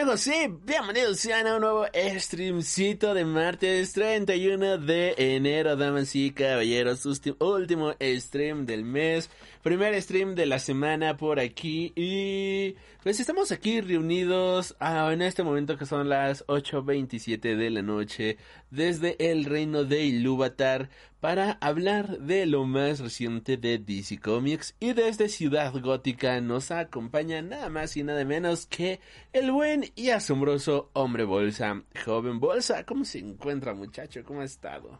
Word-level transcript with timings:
Amigos, 0.00 0.22
sí, 0.22 0.32
bienvenidos 0.64 1.26
a 1.26 1.56
un 1.56 1.60
nuevo 1.60 1.84
streamcito 1.92 3.12
de 3.12 3.26
martes 3.26 3.92
31 3.92 4.78
de 4.78 5.14
enero, 5.18 5.76
damas 5.76 6.16
y 6.16 6.30
caballeros, 6.30 7.04
último 7.38 7.92
stream 8.00 8.64
del 8.64 8.82
mes, 8.82 9.28
primer 9.62 10.00
stream 10.00 10.34
de 10.34 10.46
la 10.46 10.58
semana 10.58 11.16
por 11.16 11.38
aquí 11.38 11.92
y 11.94 12.76
pues 13.02 13.20
estamos 13.20 13.52
aquí 13.52 13.80
reunidos 13.80 14.74
ah, 14.80 15.10
en 15.12 15.20
este 15.20 15.42
momento 15.42 15.76
que 15.76 15.84
son 15.84 16.08
las 16.08 16.46
8.27 16.46 17.56
de 17.56 17.70
la 17.70 17.82
noche 17.82 18.38
desde 18.70 19.16
el 19.30 19.44
reino 19.44 19.84
de 19.84 20.04
Ilúvatar 20.04 20.88
para 21.20 21.52
hablar 21.60 22.18
de 22.20 22.46
lo 22.46 22.64
más 22.64 23.00
reciente 23.00 23.58
de 23.58 23.78
DC 23.78 24.18
Comics 24.18 24.74
y 24.80 24.94
desde 24.94 25.28
Ciudad 25.28 25.72
Gótica 25.78 26.40
nos 26.40 26.70
acompaña 26.70 27.42
nada 27.42 27.68
más 27.68 27.96
y 27.98 28.02
nada 28.02 28.24
menos 28.24 28.66
que 28.66 29.00
el 29.34 29.52
buen 29.52 29.84
y 29.94 30.10
asombroso 30.10 30.90
hombre 30.94 31.24
bolsa, 31.24 31.82
joven 32.04 32.40
bolsa. 32.40 32.84
¿Cómo 32.84 33.04
se 33.04 33.18
encuentra 33.18 33.74
muchacho? 33.74 34.24
¿Cómo 34.24 34.40
ha 34.40 34.44
estado? 34.44 34.98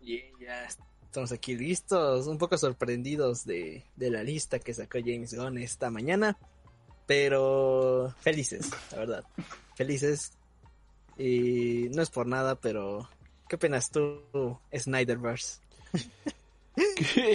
Bien, 0.00 0.32
ya 0.38 0.66
estamos 1.12 1.30
aquí 1.32 1.54
listos, 1.54 2.26
un 2.26 2.38
poco 2.38 2.56
sorprendidos 2.56 3.44
de, 3.44 3.84
de 3.96 4.10
la 4.10 4.22
lista 4.22 4.58
que 4.58 4.72
sacó 4.72 4.98
James 4.98 5.34
Gunn 5.34 5.58
esta 5.58 5.90
mañana, 5.90 6.38
pero 7.06 8.14
felices, 8.20 8.70
la 8.92 8.98
verdad, 8.98 9.24
felices. 9.74 10.32
Y 11.18 11.90
no 11.92 12.00
es 12.00 12.08
por 12.08 12.26
nada, 12.26 12.54
pero 12.54 13.06
¿Qué 13.46 13.56
opinas 13.56 13.90
tú, 13.90 14.58
Snyderverse? 14.74 15.60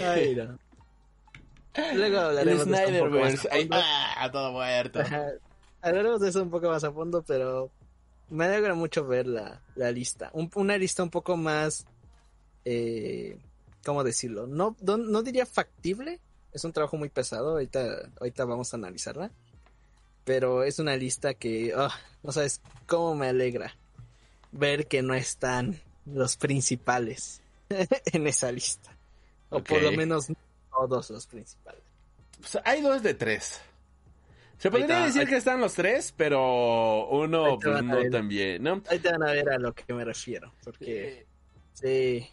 Ay, 0.03 0.33
no. 0.33 0.57
Luego 1.93 2.17
hablaremos 2.17 2.65
de 2.65 2.75
Snyderverse. 2.75 3.47
Ahí 3.51 3.69
ah, 3.71 4.27
todo 4.31 4.53
muerto. 4.53 5.01
Hablaremos 5.83 6.19
de 6.19 6.29
eso 6.29 6.41
un 6.41 6.49
poco 6.49 6.69
más 6.69 6.83
a 6.83 6.91
fondo, 6.91 7.21
pero 7.21 7.69
me 8.29 8.45
alegra 8.45 8.73
mucho 8.73 9.05
ver 9.05 9.27
la, 9.27 9.61
la 9.75 9.91
lista. 9.91 10.31
una 10.33 10.75
lista 10.79 11.03
un 11.03 11.11
poco 11.11 11.37
más, 11.37 11.85
eh, 12.65 13.37
¿cómo 13.87 14.03
decirlo? 14.03 14.47
No, 14.47 14.75
no, 14.81 15.23
diría 15.23 15.45
factible. 15.45 16.19
Es 16.51 16.65
un 16.65 16.73
trabajo 16.73 16.97
muy 16.97 17.07
pesado. 17.07 17.51
Ahorita, 17.51 18.09
ahorita 18.19 18.43
vamos 18.43 18.73
a 18.73 18.75
analizarla. 18.75 19.31
Pero 20.25 20.63
es 20.63 20.79
una 20.79 20.97
lista 20.97 21.35
que, 21.35 21.73
oh, 21.73 21.87
no 22.21 22.33
sabes 22.33 22.59
cómo 22.85 23.15
me 23.15 23.29
alegra 23.29 23.77
ver 24.51 24.87
que 24.87 25.01
no 25.01 25.13
están 25.13 25.79
los 26.05 26.35
principales 26.35 27.41
en 28.11 28.27
esa 28.27 28.51
lista. 28.51 28.93
O 29.51 29.63
por 29.63 29.81
lo 29.81 29.93
menos 29.93 30.27
todos 30.69 31.09
los 31.09 31.25
principales. 31.25 31.81
Pues 32.41 32.57
hay 32.65 32.81
dos 32.81 33.01
de 33.01 33.13
tres. 33.13 33.61
Se 34.57 34.69
podría 34.69 35.05
decir 35.05 35.29
que 35.29 35.37
están 35.37 35.61
los 35.61 35.75
tres, 35.75 36.13
pero 36.17 37.07
uno 37.07 37.57
pues, 37.57 37.83
no 37.83 38.09
también, 38.09 38.63
¿no? 38.63 38.83
Ahí 38.89 38.99
te 38.99 39.11
van 39.11 39.23
a 39.23 39.31
ver 39.31 39.49
a 39.49 39.57
lo 39.57 39.73
que 39.73 39.93
me 39.93 40.03
refiero, 40.03 40.51
porque 40.61 41.25
sí, 41.73 42.27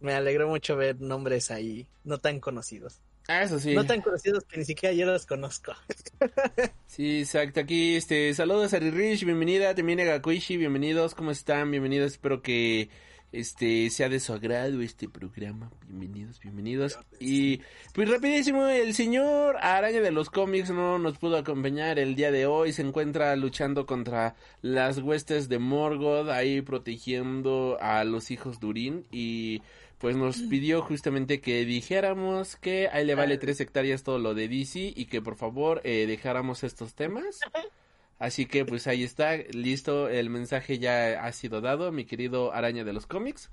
me 0.00 0.12
alegró 0.12 0.48
mucho 0.48 0.76
ver 0.76 1.00
nombres 1.00 1.50
ahí 1.50 1.86
no 2.04 2.18
tan 2.18 2.40
conocidos. 2.40 3.00
Ah, 3.26 3.42
eso 3.42 3.58
sí. 3.58 3.74
No 3.74 3.86
tan 3.86 4.02
conocidos 4.02 4.44
que 4.44 4.58
ni 4.58 4.64
siquiera 4.64 4.94
yo 4.94 5.06
los 5.06 5.24
conozco. 5.24 5.72
sí, 6.86 7.20
exacto. 7.20 7.60
Aquí, 7.60 7.96
este, 7.96 8.34
saludos 8.34 8.74
a 8.74 8.78
Rirish, 8.78 9.24
bienvenida. 9.24 9.74
También 9.74 10.00
a 10.00 10.04
Gakuishi, 10.04 10.58
bienvenidos. 10.58 11.14
¿Cómo 11.14 11.30
están? 11.30 11.70
Bienvenidos. 11.70 12.12
Espero 12.12 12.42
que 12.42 12.90
este 13.34 13.90
sea 13.90 14.08
de 14.08 14.20
su 14.20 14.32
agrado 14.32 14.80
este 14.80 15.08
programa. 15.08 15.70
Bienvenidos, 15.88 16.38
bienvenidos. 16.40 16.98
Y 17.18 17.62
pues 17.92 18.08
rapidísimo, 18.08 18.66
el 18.66 18.94
señor 18.94 19.56
Araña 19.60 20.00
de 20.00 20.12
los 20.12 20.30
cómics 20.30 20.70
no 20.70 20.98
nos 20.98 21.18
pudo 21.18 21.38
acompañar 21.38 21.98
el 21.98 22.14
día 22.14 22.30
de 22.30 22.46
hoy. 22.46 22.72
Se 22.72 22.82
encuentra 22.82 23.34
luchando 23.36 23.86
contra 23.86 24.36
las 24.62 24.98
huestes 24.98 25.48
de 25.48 25.58
Morgoth, 25.58 26.28
ahí 26.28 26.60
protegiendo 26.60 27.76
a 27.80 28.04
los 28.04 28.30
hijos 28.30 28.60
Durin 28.60 29.06
y 29.10 29.62
pues 30.04 30.16
nos 30.16 30.36
pidió 30.42 30.82
justamente 30.82 31.40
que 31.40 31.64
dijéramos 31.64 32.56
que 32.56 32.88
ahí 32.88 33.06
le 33.06 33.14
vale 33.14 33.38
tres 33.38 33.58
hectáreas 33.58 34.02
todo 34.02 34.18
lo 34.18 34.34
de 34.34 34.48
DC 34.48 34.92
y 34.94 35.06
que 35.06 35.22
por 35.22 35.34
favor 35.34 35.80
eh, 35.82 36.04
dejáramos 36.06 36.62
estos 36.62 36.92
temas. 36.92 37.40
Así 38.18 38.44
que 38.44 38.66
pues 38.66 38.86
ahí 38.86 39.02
está, 39.02 39.34
listo, 39.34 40.10
el 40.10 40.28
mensaje 40.28 40.78
ya 40.78 41.24
ha 41.24 41.32
sido 41.32 41.62
dado, 41.62 41.90
mi 41.90 42.04
querido 42.04 42.52
araña 42.52 42.84
de 42.84 42.92
los 42.92 43.06
cómics. 43.06 43.50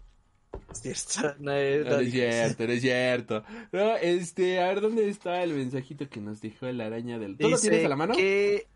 no, 1.40 1.54
es, 1.54 2.12
cierto, 2.12 2.68
no 2.68 2.74
es 2.74 2.82
cierto. 2.82 3.46
No, 3.72 3.96
este, 3.96 4.60
a 4.60 4.68
ver 4.68 4.82
dónde 4.82 5.08
está 5.08 5.44
el 5.44 5.54
mensajito 5.54 6.10
que 6.10 6.20
nos 6.20 6.42
dejó 6.42 6.68
el 6.68 6.82
araña 6.82 7.18
del. 7.18 7.38
¿Tú 7.38 7.48
lo 7.48 7.58
tienes 7.58 7.86
a 7.86 7.88
la 7.88 7.96
mano? 7.96 8.14
Que 8.14 8.68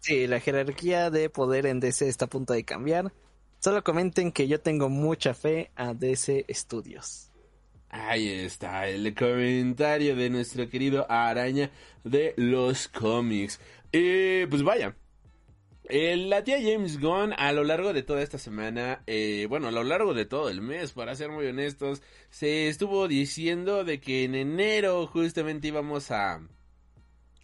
sí, 0.00 0.26
la 0.28 0.40
jerarquía 0.40 1.10
de 1.10 1.28
poder 1.28 1.66
en 1.66 1.78
DC 1.78 2.08
está 2.08 2.24
a 2.24 2.28
punto 2.28 2.54
de 2.54 2.64
cambiar. 2.64 3.12
Solo 3.58 3.82
comenten 3.82 4.30
que 4.32 4.46
yo 4.46 4.60
tengo 4.60 4.88
mucha 4.88 5.34
fe 5.34 5.70
a 5.74 5.92
DC 5.92 6.46
Studios. 6.50 7.32
Ahí 7.90 8.28
está 8.28 8.86
el 8.88 9.14
comentario 9.14 10.14
de 10.14 10.30
nuestro 10.30 10.68
querido 10.68 11.10
araña 11.10 11.70
de 12.04 12.34
los 12.36 12.86
cómics. 12.88 13.58
Pues 13.90 14.62
vaya, 14.62 14.94
la 15.88 16.44
tía 16.44 16.58
James 16.60 17.00
Gunn 17.00 17.32
a 17.36 17.52
lo 17.52 17.64
largo 17.64 17.92
de 17.92 18.02
toda 18.02 18.22
esta 18.22 18.38
semana, 18.38 19.02
eh, 19.06 19.46
bueno, 19.48 19.68
a 19.68 19.72
lo 19.72 19.82
largo 19.82 20.12
de 20.12 20.26
todo 20.26 20.50
el 20.50 20.60
mes, 20.60 20.92
para 20.92 21.16
ser 21.16 21.30
muy 21.30 21.46
honestos, 21.46 22.02
se 22.30 22.68
estuvo 22.68 23.08
diciendo 23.08 23.84
de 23.84 24.00
que 24.00 24.24
en 24.24 24.34
enero 24.34 25.06
justamente 25.06 25.68
íbamos 25.68 26.10
a, 26.10 26.42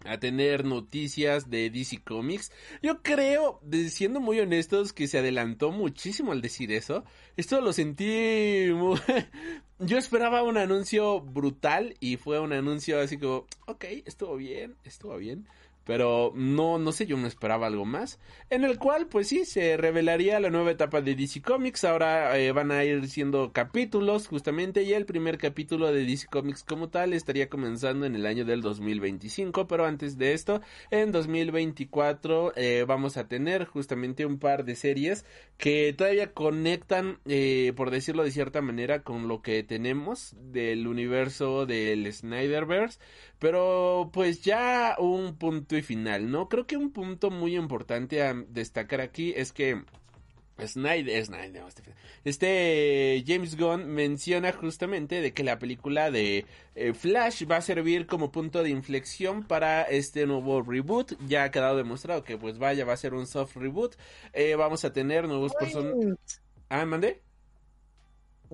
a 0.05 0.19
tener 0.19 0.65
noticias 0.65 1.49
de 1.49 1.69
DC 1.69 2.03
Comics. 2.03 2.51
Yo 2.81 3.01
creo, 3.01 3.59
siendo 3.89 4.19
muy 4.19 4.39
honestos, 4.39 4.93
que 4.93 5.07
se 5.07 5.19
adelantó 5.19 5.71
muchísimo 5.71 6.31
al 6.31 6.41
decir 6.41 6.71
eso. 6.71 7.03
Esto 7.37 7.61
lo 7.61 7.73
sentí 7.73 8.67
muy... 8.73 8.99
Yo 9.79 9.97
esperaba 9.97 10.43
un 10.43 10.57
anuncio 10.57 11.19
brutal 11.19 11.95
y 11.99 12.15
fue 12.15 12.39
un 12.39 12.53
anuncio 12.53 12.99
así 12.99 13.17
como, 13.17 13.45
ok, 13.67 13.83
estuvo 14.05 14.37
bien, 14.37 14.77
estuvo 14.85 15.17
bien 15.17 15.45
pero 15.85 16.33
no, 16.35 16.77
no 16.79 16.91
sé, 16.91 17.05
yo 17.05 17.15
me 17.17 17.27
esperaba 17.27 17.67
algo 17.67 17.85
más, 17.85 18.19
en 18.49 18.63
el 18.63 18.77
cual 18.77 19.07
pues 19.07 19.27
sí, 19.27 19.45
se 19.45 19.77
revelaría 19.77 20.39
la 20.39 20.49
nueva 20.49 20.71
etapa 20.71 21.01
de 21.01 21.15
DC 21.15 21.41
Comics, 21.41 21.83
ahora 21.83 22.37
eh, 22.37 22.51
van 22.51 22.71
a 22.71 22.83
ir 22.83 23.07
siendo 23.07 23.53
capítulos 23.53 24.27
justamente 24.27 24.83
y 24.83 24.93
el 24.93 25.05
primer 25.05 25.37
capítulo 25.37 25.91
de 25.91 26.05
DC 26.05 26.27
Comics 26.27 26.63
como 26.63 26.89
tal 26.89 27.13
estaría 27.13 27.49
comenzando 27.49 28.05
en 28.05 28.15
el 28.15 28.25
año 28.25 28.45
del 28.45 28.61
2025, 28.61 29.67
pero 29.67 29.85
antes 29.85 30.17
de 30.17 30.33
esto, 30.33 30.61
en 30.89 31.11
2024 31.11 32.53
eh, 32.55 32.85
vamos 32.87 33.17
a 33.17 33.27
tener 33.27 33.65
justamente 33.65 34.25
un 34.25 34.39
par 34.39 34.65
de 34.65 34.75
series 34.75 35.25
que 35.57 35.93
todavía 35.93 36.33
conectan, 36.33 37.19
eh, 37.25 37.73
por 37.75 37.91
decirlo 37.91 38.23
de 38.23 38.31
cierta 38.31 38.61
manera, 38.61 39.03
con 39.03 39.27
lo 39.27 39.41
que 39.41 39.63
tenemos 39.63 40.35
del 40.39 40.87
universo 40.87 41.65
del 41.65 42.11
Snyderverse, 42.11 42.99
pero 43.39 44.09
pues 44.13 44.41
ya 44.41 44.95
un 44.99 45.37
punto 45.37 45.74
y 45.77 45.81
final, 45.81 46.31
¿no? 46.31 46.49
Creo 46.49 46.67
que 46.67 46.77
un 46.77 46.91
punto 46.91 47.29
muy 47.29 47.55
importante 47.55 48.21
a 48.21 48.33
destacar 48.33 49.01
aquí 49.01 49.33
es 49.35 49.51
que 49.51 49.83
Snyder, 50.63 51.25
Snyder, 51.25 51.63
este 52.23 53.23
James 53.27 53.57
Gunn 53.57 53.87
menciona 53.87 54.53
justamente 54.53 55.19
de 55.19 55.33
que 55.33 55.43
la 55.43 55.59
película 55.59 56.11
de 56.11 56.45
eh, 56.75 56.93
Flash 56.93 57.45
va 57.49 57.57
a 57.57 57.61
servir 57.61 58.07
como 58.07 58.31
punto 58.31 58.63
de 58.63 58.69
inflexión 58.69 59.43
para 59.43 59.83
este 59.83 60.25
nuevo 60.25 60.61
reboot. 60.61 61.13
Ya 61.27 61.43
ha 61.43 61.51
quedado 61.51 61.75
demostrado 61.75 62.23
que 62.23 62.37
pues 62.37 62.57
vaya, 62.57 62.85
va 62.85 62.93
a 62.93 62.97
ser 62.97 63.13
un 63.13 63.27
soft 63.27 63.57
reboot. 63.57 63.95
Eh, 64.31 64.55
vamos 64.55 64.85
a 64.85 64.93
tener 64.93 65.27
nuevos 65.27 65.53
personajes. 65.59 66.41
Ah, 66.69 66.85
mandé 66.85 67.24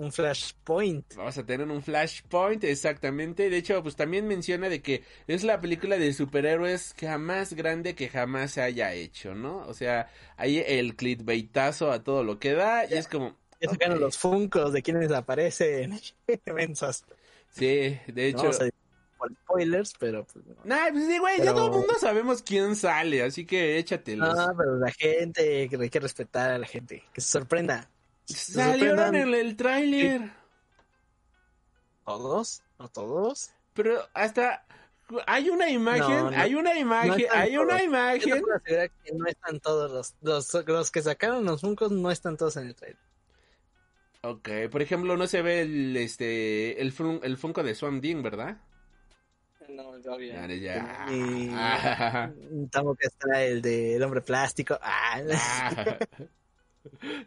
un 0.01 0.12
flashpoint. 0.12 1.15
Vamos 1.15 1.38
a 1.38 1.45
tener 1.45 1.68
un 1.68 1.83
flashpoint, 1.83 2.63
exactamente. 2.63 3.50
De 3.50 3.57
hecho, 3.57 3.81
pues 3.83 3.95
también 3.95 4.27
menciona 4.27 4.68
de 4.68 4.81
que 4.81 5.03
es 5.27 5.44
la 5.44 5.62
película 5.62 5.98
de 5.98 6.12
superhéroes 6.12 6.95
jamás 7.00 7.53
grande 7.53 7.94
que 7.94 8.09
jamás 8.09 8.53
se 8.53 8.62
haya 8.63 8.94
hecho, 8.94 9.36
¿no? 9.36 9.59
O 9.68 9.74
sea, 9.75 10.09
ahí 10.38 10.63
el 10.65 10.95
clickbaitazo 10.95 11.92
a 11.92 12.03
todo 12.03 12.24
lo 12.24 12.39
que 12.39 12.53
da 12.53 12.86
y 12.86 12.94
es 12.94 13.07
como... 13.07 13.38
Ya 13.62 13.69
sacaron 13.69 14.00
los 14.00 14.18
funcos 14.18 14.74
de 14.74 14.81
quienes 14.81 15.12
aparecen. 15.12 16.00
sí, 17.51 18.00
de 18.07 18.27
hecho... 18.27 18.51
spoilers, 19.44 19.94
pero 20.00 20.25
pues, 20.25 20.44
Nah, 20.63 20.89
pues 20.89 21.19
güey, 21.19 21.38
ya 21.44 21.54
todo 21.54 21.68
el 21.68 21.74
mundo 21.74 21.94
sabemos 22.00 22.42
quién 22.42 22.75
sale, 22.75 23.21
así 23.21 23.45
que 23.45 23.77
échatelos. 23.77 24.36
No, 24.36 24.57
pero 24.57 24.80
la 24.80 24.89
gente, 24.92 25.69
hay 25.80 25.89
que 25.92 26.00
respetar 26.00 26.50
a 26.50 26.57
la 26.57 26.65
gente, 26.65 27.04
que 27.13 27.21
se 27.21 27.30
sorprenda. 27.30 27.88
Salieron 28.25 29.15
en 29.15 29.33
el 29.33 29.56
tráiler. 29.56 30.31
¿Todos? 32.06 32.63
¿No 32.79 32.89
todos? 32.89 33.51
Pero 33.73 34.01
hasta 34.13 34.65
hay 35.27 35.50
una 35.50 35.69
imagen, 35.69 36.01
No, 36.09 36.31
no. 36.31 36.38
hay 36.38 36.56
una 36.56 36.77
imagen, 36.77 37.25
hay 37.31 37.57
una. 37.57 37.77
Yo 37.79 37.85
imagen. 37.85 38.41
puedo 38.41 38.59
que 38.63 38.91
no 39.13 39.25
están 39.27 39.59
todos 39.59 39.91
los, 39.91 40.15
los, 40.21 40.65
los 40.68 40.91
que 40.91 41.01
sacaron 41.01 41.45
los 41.45 41.62
Funkos 41.62 41.91
no 41.91 42.12
están 42.12 42.38
todos 42.38 42.57
en 42.57 42.68
el 42.68 42.75
trailer. 42.75 43.00
Ok, 44.23 44.50
por 44.71 44.81
ejemplo, 44.81 45.18
no 45.18 45.25
se 45.27 45.41
ve 45.41 45.62
el 45.62 45.97
este 45.97 46.81
el 46.81 46.91
fun- 46.91 47.19
el 47.23 47.38
Funko 47.38 47.63
de 47.63 47.73
Swamp 47.75 48.01
Thing, 48.01 48.21
¿verdad? 48.21 48.57
No, 49.69 50.00
todavía. 50.01 50.45
Ya, 50.47 50.56
ya. 50.56 51.06
Ni- 51.09 51.50
Ah. 51.53 52.29
Tampoco 52.71 52.97
está 53.01 53.41
el 53.44 53.62
del 53.62 54.01
hombre 54.03 54.21
plástico. 54.21 54.77
Ah, 54.81 55.21
Ah. 55.33 55.97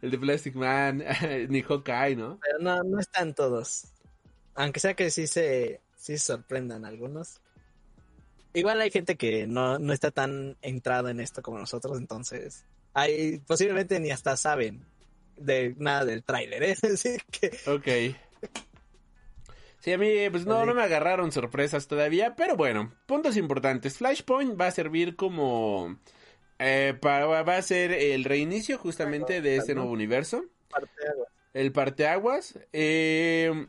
El 0.03 0.11
de 0.11 0.19
Plastic 0.19 0.55
Man, 0.55 1.05
ni 1.49 1.62
Hawkeye, 1.62 2.17
¿no? 2.17 2.39
Pero 2.43 2.59
no, 2.61 2.83
no 2.83 3.01
están 3.01 3.35
todos. 3.35 3.85
Aunque 4.55 4.81
sea 4.81 4.95
que 4.95 5.11
sí 5.11 5.27
se, 5.27 5.81
sí 5.97 6.19
sorprendan 6.19 6.85
algunos. 6.85 7.41
Igual 8.53 8.81
hay 8.81 8.91
gente 8.91 9.17
que 9.17 9.47
no, 9.47 9.79
no 9.79 9.93
está 9.93 10.11
tan 10.11 10.56
entrada 10.62 11.11
en 11.11 11.21
esto 11.21 11.43
como 11.43 11.59
nosotros, 11.59 11.99
entonces 11.99 12.65
hay 12.93 13.39
posiblemente 13.41 13.99
ni 13.99 14.12
hasta 14.12 14.37
saben 14.37 14.87
de 15.37 15.75
nada 15.79 16.05
del 16.05 16.23
tráiler, 16.23 16.62
¿eh? 16.62 16.77
Así 16.95 17.19
que 17.31 17.51
Ok. 17.69 18.17
Sí, 19.81 19.93
a 19.93 19.99
mí, 19.99 20.31
pues 20.31 20.47
no, 20.47 20.65
no 20.65 20.73
me 20.73 20.83
agarraron 20.83 21.31
sorpresas 21.31 21.89
todavía, 21.89 22.35
pero 22.37 22.56
bueno, 22.56 22.95
puntos 23.05 23.37
importantes. 23.37 23.99
Flashpoint 23.99 24.59
va 24.59 24.69
a 24.69 24.71
servir 24.71 25.15
como... 25.15 25.99
eh, 26.64 26.94
para, 27.00 27.26
va 27.26 27.56
a 27.56 27.62
ser 27.62 27.93
el 27.93 28.25
reinicio 28.25 28.78
justamente 28.78 29.40
de 29.43 29.56
este 29.56 29.75
nuevo 29.75 29.90
universo. 29.90 30.44
parteaguas. 30.70 31.28
El 31.52 31.72
parteaguas. 31.72 32.58
Eh, 32.72 33.66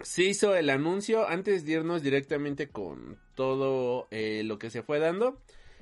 se 0.00 0.22
hizo 0.22 0.54
el 0.54 0.70
anuncio 0.70 1.26
antes 1.28 1.64
de 1.64 1.72
irnos 1.72 2.02
directamente 2.02 2.68
con 2.68 3.18
todo 3.34 4.06
eh, 4.10 4.42
lo 4.44 4.58
que 4.58 4.70
se 4.70 4.82
fue 4.82 4.98
dando. 5.00 5.40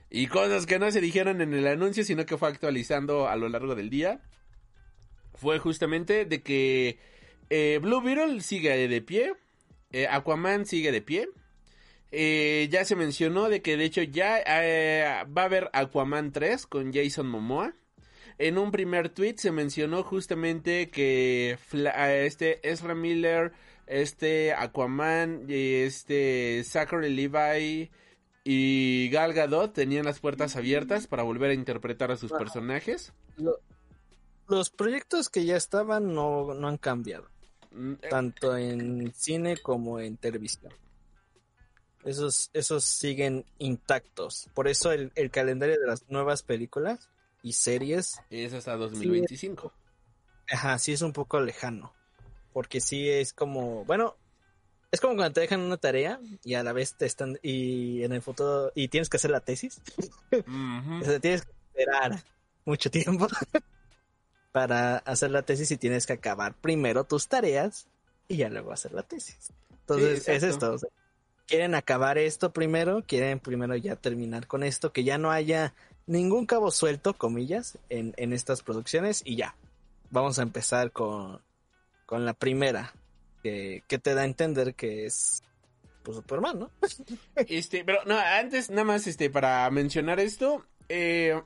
Y 0.09 0.29
cosas 0.29 0.67
que 0.67 0.79
no 0.79 0.91
se 0.91 1.01
dijeron 1.01 1.41
en 1.41 1.53
el 1.53 1.67
anuncio, 1.67 2.05
sino 2.05 2.25
que 2.25 2.39
fue 2.39 2.49
actualizando 2.49 3.29
a 3.29 3.37
lo 3.37 3.49
largo 3.49 3.75
del 3.75 3.91
día. 3.91 4.21
Fue 5.35 5.59
justamente 5.59 6.25
de 6.25 6.43
que 6.43 6.99
eh, 7.51 7.79
Blue 7.83 8.01
Beetle 8.01 8.41
sigue 8.41 8.89
de 8.89 9.03
pie. 9.03 9.35
eh, 9.93 10.07
Aquaman 10.09 10.65
sigue 10.65 10.93
de 10.93 11.03
pie. 11.03 11.29
Eh, 12.13 12.69
ya 12.71 12.85
se 12.85 12.97
mencionó 12.97 13.49
de 13.49 13.63
que 13.63 13.77
de 13.77 13.85
hecho 13.85 14.03
ya 14.03 14.39
eh, 14.47 15.25
va 15.37 15.43
a 15.43 15.45
haber 15.47 15.71
Aquaman 15.73 16.33
3 16.33 16.67
con 16.67 16.93
Jason 16.93 17.27
Momoa. 17.27 17.75
En 18.39 18.59
un 18.59 18.71
primer 18.71 19.09
tweet 19.09 19.37
se 19.39 19.51
mencionó 19.51 20.03
justamente 20.03 20.91
que 20.91 21.59
este 22.25 22.69
Ezra 22.69 22.95
Miller, 22.95 23.53
este 23.87 24.53
Aquaman, 24.53 25.47
y 25.49 25.75
este 25.77 26.63
Zachary 26.65 27.15
Levi 27.15 27.91
y 28.45 29.09
Gal 29.11 29.33
Gadot 29.33 29.73
tenían 29.73 30.05
las 30.05 30.21
puertas 30.21 30.55
abiertas 30.57 31.07
para 31.07 31.23
volver 31.23 31.51
a 31.51 31.55
interpretar 31.55 32.13
a 32.13 32.17
sus 32.17 32.31
personajes. 32.31 33.13
Lo- 33.39 33.59
los 34.49 34.71
proyectos 34.71 35.29
que 35.29 35.45
ya 35.45 35.57
estaban 35.57 36.15
no, 36.15 36.55
no 36.55 36.69
han 36.69 36.77
cambiado, 36.79 37.29
Mm, 37.73 37.93
eh, 37.95 38.09
tanto 38.09 38.57
en 38.57 39.13
cine 39.15 39.57
como 39.57 39.99
en 39.99 40.17
televisión. 40.19 40.73
Esos, 42.07 42.51
esos 42.55 42.85
siguen 42.85 43.45
intactos. 43.59 44.49
Por 44.55 44.69
eso 44.69 44.93
el, 44.93 45.13
el 45.17 45.31
calendario 45.31 45.79
de 45.79 45.87
las 45.87 46.09
nuevas 46.09 46.43
películas 46.43 47.11
y 47.43 47.53
series 47.53 48.21
Es 48.31 48.53
hasta 48.55 48.77
2025. 48.77 49.73
Ajá, 50.51 50.79
sí 50.79 50.93
es 50.93 51.03
un 51.03 51.13
poco 51.13 51.41
lejano. 51.41 51.93
Porque 52.53 52.81
sí 52.81 53.11
es 53.11 53.33
como, 53.33 53.85
bueno, 53.85 54.17
es 54.91 55.01
como 55.01 55.17
cuando 55.17 55.35
te 55.35 55.41
dejan 55.43 55.61
una 55.61 55.77
tarea 55.77 56.21
y 56.45 56.55
a 56.55 56.63
la 56.63 56.73
vez 56.73 56.95
te 56.97 57.07
están, 57.07 57.39
y 57.43 58.03
en 58.03 58.13
el 58.13 58.23
futuro, 58.23 58.73
y 58.75 58.89
tienes 58.89 59.09
que 59.09 59.19
hacer 59.19 59.31
la 59.31 59.41
tesis. 59.41 59.81
O 60.33 61.05
sea, 61.05 61.21
tienes 61.21 61.43
que 61.45 61.53
esperar 61.69 62.23
mucho 62.65 62.91
tiempo 62.91 63.27
para 64.53 64.99
hacer 64.99 65.31
la 65.31 65.43
tesis 65.43 65.71
y 65.71 65.77
tienes 65.77 66.07
que 66.07 66.15
acabar 66.15 66.55
primero 66.55 67.05
tus 67.05 67.29
tareas 67.29 67.89
y 68.29 68.39
ya 68.39 68.49
luego 68.49 68.73
hacer 68.73 68.93
la 68.93 69.03
tesis. 69.03 69.53
Entonces, 69.71 70.23
Sí, 70.25 70.31
es 70.33 70.43
esto. 70.43 70.73
o 70.73 70.79
sea, 70.79 70.89
quieren 71.47 71.75
acabar 71.75 72.19
esto 72.19 72.53
primero, 72.53 73.05
quieren 73.07 73.39
primero 73.41 73.77
ya 73.77 73.97
terminar 73.97 74.47
con 74.47 74.63
esto, 74.63 74.93
que 74.93 75.05
ya 75.05 75.19
no 75.19 75.31
haya 75.31 75.75
ningún 76.07 76.47
cabo 76.47 76.71
suelto, 76.71 77.15
comillas, 77.15 77.79
en, 77.89 78.15
en 78.17 78.33
estas 78.33 78.63
producciones 78.63 79.23
y 79.25 79.37
ya. 79.37 79.57
Vamos 80.11 80.39
a 80.39 80.43
empezar 80.43 80.93
con, 80.93 81.41
con 82.07 82.25
la 82.25 82.35
primera, 82.35 82.95
que, 83.43 83.83
que 83.89 83.99
te 83.99 84.15
da 84.15 84.23
a 84.23 84.27
entender 84.27 84.75
que 84.75 85.07
es 85.07 85.43
pues, 86.03 86.17
Superman, 86.17 86.59
¿no? 86.59 86.71
Este, 87.49 87.85
pero 87.85 88.05
no, 88.07 88.17
antes 88.17 88.71
nada 88.71 88.85
más 88.85 89.07
este 89.07 89.29
para 89.31 89.69
mencionar 89.71 90.21
esto, 90.21 90.65
eh, 90.89 91.43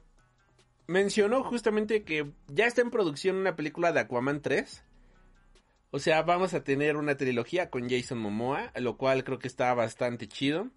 mencionó 0.86 1.42
justamente 1.44 2.02
que 2.02 2.30
ya 2.48 2.66
está 2.66 2.82
en 2.82 2.90
producción 2.90 3.36
una 3.36 3.56
película 3.56 3.92
de 3.92 4.00
Aquaman 4.00 4.42
3. 4.42 4.84
O 5.90 5.98
sea, 5.98 6.22
vamos 6.22 6.54
a 6.54 6.62
tener 6.62 6.96
una 6.96 7.16
trilogía 7.16 7.70
con 7.70 7.88
Jason 7.88 8.18
Momoa, 8.18 8.72
lo 8.76 8.96
cual 8.96 9.24
creo 9.24 9.38
que 9.38 9.48
está 9.48 9.74
bastante 9.74 10.28
chido. 10.28 10.68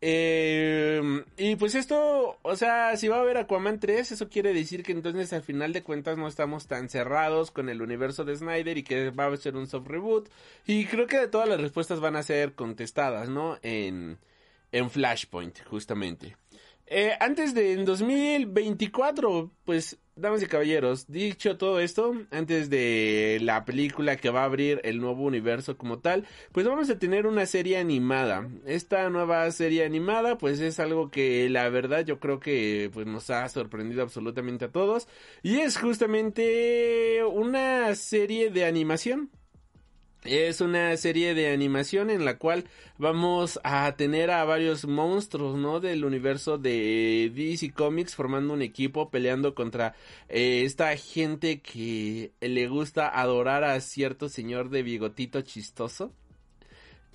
Eh, 0.00 1.24
y 1.36 1.56
pues 1.56 1.74
esto, 1.74 2.38
o 2.42 2.56
sea, 2.56 2.96
si 2.96 3.08
va 3.08 3.16
a 3.16 3.20
haber 3.20 3.36
Aquaman 3.36 3.80
3, 3.80 4.12
eso 4.12 4.28
quiere 4.28 4.52
decir 4.52 4.84
que 4.84 4.92
entonces 4.92 5.32
al 5.32 5.42
final 5.42 5.72
de 5.72 5.82
cuentas 5.82 6.16
no 6.16 6.28
estamos 6.28 6.68
tan 6.68 6.88
cerrados 6.88 7.50
con 7.50 7.68
el 7.68 7.82
universo 7.82 8.24
de 8.24 8.36
Snyder 8.36 8.78
y 8.78 8.84
que 8.84 9.10
va 9.10 9.26
a 9.26 9.36
ser 9.36 9.56
un 9.56 9.66
soft 9.66 9.88
reboot. 9.88 10.28
Y 10.66 10.86
creo 10.86 11.06
que 11.06 11.26
todas 11.26 11.48
las 11.48 11.60
respuestas 11.60 12.00
van 12.00 12.16
a 12.16 12.22
ser 12.22 12.54
contestadas, 12.54 13.28
¿no? 13.28 13.58
En, 13.62 14.18
en 14.72 14.90
Flashpoint, 14.90 15.64
justamente. 15.64 16.36
Eh, 16.90 17.12
antes 17.20 17.52
de 17.54 17.74
en 17.74 17.84
2024, 17.84 19.50
pues, 19.66 19.98
damas 20.16 20.42
y 20.42 20.46
caballeros, 20.46 21.06
dicho 21.06 21.58
todo 21.58 21.80
esto, 21.80 22.14
antes 22.30 22.70
de 22.70 23.38
la 23.42 23.66
película 23.66 24.16
que 24.16 24.30
va 24.30 24.40
a 24.40 24.44
abrir 24.44 24.80
el 24.84 24.98
nuevo 24.98 25.24
universo 25.24 25.76
como 25.76 25.98
tal, 25.98 26.26
pues 26.50 26.66
vamos 26.66 26.88
a 26.88 26.98
tener 26.98 27.26
una 27.26 27.44
serie 27.44 27.76
animada. 27.76 28.48
Esta 28.64 29.10
nueva 29.10 29.50
serie 29.50 29.84
animada, 29.84 30.38
pues 30.38 30.60
es 30.60 30.80
algo 30.80 31.10
que 31.10 31.50
la 31.50 31.68
verdad 31.68 32.06
yo 32.06 32.18
creo 32.20 32.40
que 32.40 32.90
pues 32.92 33.06
nos 33.06 33.28
ha 33.28 33.46
sorprendido 33.50 34.02
absolutamente 34.02 34.64
a 34.64 34.72
todos. 34.72 35.08
Y 35.42 35.58
es 35.58 35.76
justamente 35.76 37.22
una 37.24 37.94
serie 37.96 38.50
de 38.50 38.64
animación. 38.64 39.30
Es 40.30 40.60
una 40.60 40.94
serie 40.98 41.32
de 41.32 41.50
animación 41.50 42.10
en 42.10 42.26
la 42.26 42.36
cual 42.36 42.64
vamos 42.98 43.58
a 43.64 43.90
tener 43.96 44.30
a 44.30 44.44
varios 44.44 44.86
monstruos, 44.86 45.56
¿no? 45.56 45.80
Del 45.80 46.04
universo 46.04 46.58
de 46.58 47.32
DC 47.34 47.72
Comics 47.72 48.14
formando 48.14 48.52
un 48.52 48.60
equipo 48.60 49.08
peleando 49.08 49.54
contra 49.54 49.94
eh, 50.28 50.64
esta 50.66 50.94
gente 50.98 51.62
que 51.62 52.32
le 52.42 52.68
gusta 52.68 53.08
adorar 53.08 53.64
a 53.64 53.80
cierto 53.80 54.28
señor 54.28 54.68
de 54.68 54.82
bigotito 54.82 55.40
chistoso. 55.40 56.12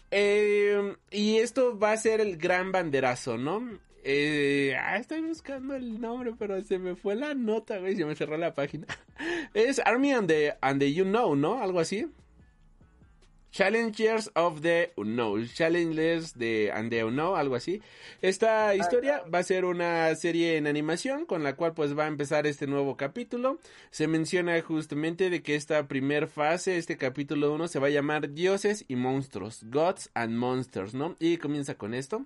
Eh, 0.09 0.95
y 1.11 1.35
esto 1.35 1.77
va 1.77 1.91
a 1.91 1.97
ser 1.97 2.19
el 2.19 2.37
gran 2.37 2.71
banderazo, 2.71 3.37
¿no? 3.37 3.77
Eh, 4.03 4.75
ah, 4.75 4.97
estoy 4.97 5.21
buscando 5.21 5.75
el 5.75 6.01
nombre, 6.01 6.33
pero 6.39 6.59
se 6.63 6.79
me 6.79 6.95
fue 6.95 7.13
la 7.13 7.35
nota, 7.35 7.77
güey, 7.77 7.95
se 7.95 8.05
me 8.05 8.15
cerró 8.15 8.37
la 8.37 8.55
página. 8.55 8.87
Es 9.53 9.79
Army 9.85 10.13
and 10.13 10.27
the, 10.27 10.55
and 10.61 10.79
the 10.79 10.91
You 10.91 11.05
Know, 11.05 11.35
¿no? 11.35 11.61
Algo 11.61 11.79
así. 11.79 12.07
Challengers 13.53 14.31
of 14.33 14.61
the 14.61 14.91
Unknown, 14.97 15.47
Challengers 15.47 16.33
de 16.33 16.71
and 16.71 16.89
the 16.89 17.03
Unknown, 17.03 17.37
algo 17.37 17.53
así. 17.55 17.83
Esta 18.19 18.73
historia 18.73 19.23
va 19.31 19.39
a 19.39 19.43
ser 19.43 19.63
una 19.65 20.13
serie 20.15 20.57
en 20.57 20.65
animación 20.65 21.27
con 21.27 21.43
la 21.43 21.55
cual 21.55 21.75
pues 21.75 21.95
va 21.95 22.05
a 22.05 22.07
empezar 22.07 22.47
este 22.47 22.65
nuevo 22.65 22.97
capítulo. 22.97 23.59
Se 23.91 24.07
menciona 24.07 24.59
justamente 24.63 25.29
de 25.29 25.43
que 25.43 25.53
esta 25.53 25.87
primer 25.87 26.27
fase, 26.27 26.77
este 26.77 26.97
capítulo 26.97 27.53
1 27.53 27.67
se 27.67 27.77
va 27.77 27.87
a 27.87 27.91
llamar 27.91 28.33
Dioses 28.33 28.85
y 28.87 28.95
Monstruos, 28.95 29.63
Gods 29.65 30.09
and 30.15 30.35
Monsters, 30.35 30.95
¿no? 30.95 31.15
Y 31.19 31.37
comienza 31.37 31.75
con 31.75 31.93
esto. 31.93 32.25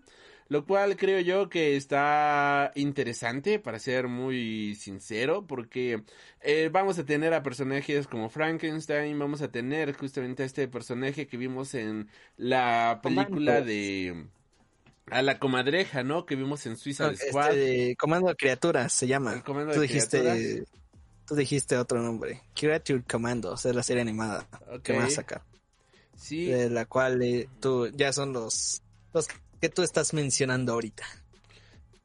Lo 0.50 0.66
cual 0.66 0.96
creo 0.96 1.20
yo 1.20 1.50
que 1.50 1.76
está 1.76 2.72
interesante, 2.76 3.60
para 3.60 3.80
ser 3.80 4.08
muy 4.08 4.76
sincero, 4.76 5.46
porque 5.46 6.04
eh, 6.42 6.70
vamos 6.72 6.98
a 7.00 7.06
tener 7.06 7.34
a 7.34 7.44
personajes 7.44 8.08
como 8.08 8.30
Frankenstein, 8.30 9.20
vamos 9.20 9.42
a 9.42 9.50
tener 9.52 9.94
justamente 9.96 10.44
a 10.44 10.46
este 10.46 10.68
personaje 10.70 11.28
que 11.28 11.36
vimos 11.38 11.74
en 11.74 12.10
la 12.38 13.00
película 13.04 13.62
de... 13.62 14.28
A 15.10 15.22
la 15.22 15.40
comadreja, 15.40 16.04
¿no? 16.04 16.26
Que 16.26 16.36
vimos 16.36 16.66
en 16.66 16.76
Suiza 16.76 17.12
Este, 17.12 17.30
Squad. 17.30 17.54
Comando 17.98 18.28
de 18.28 18.36
Criaturas 18.36 18.92
se 18.92 19.08
llama. 19.08 19.34
El 19.34 19.44
Comando 19.44 19.74
tú 19.74 19.80
de 19.80 19.88
dijiste, 19.88 20.20
Criaturas. 20.20 20.68
tú 21.26 21.36
dijiste 21.36 21.78
otro 21.78 22.02
nombre. 22.02 22.42
Creature 22.54 23.04
Commandos 23.10 23.66
es 23.66 23.74
la 23.74 23.84
serie 23.84 24.02
animada 24.02 24.48
que 24.84 24.92
Ok. 24.94 24.98
van 25.00 25.08
a 25.08 25.10
sacar. 25.10 25.42
Sí, 26.18 26.48
De 26.48 26.70
la 26.70 26.86
cual 26.88 27.22
eh, 27.22 27.48
tú 27.62 27.88
ya 27.96 28.12
son 28.12 28.34
los, 28.34 28.82
los 29.14 29.28
que 29.60 29.70
tú 29.70 29.84
estás 29.84 30.14
mencionando 30.14 30.74
ahorita. 30.74 31.04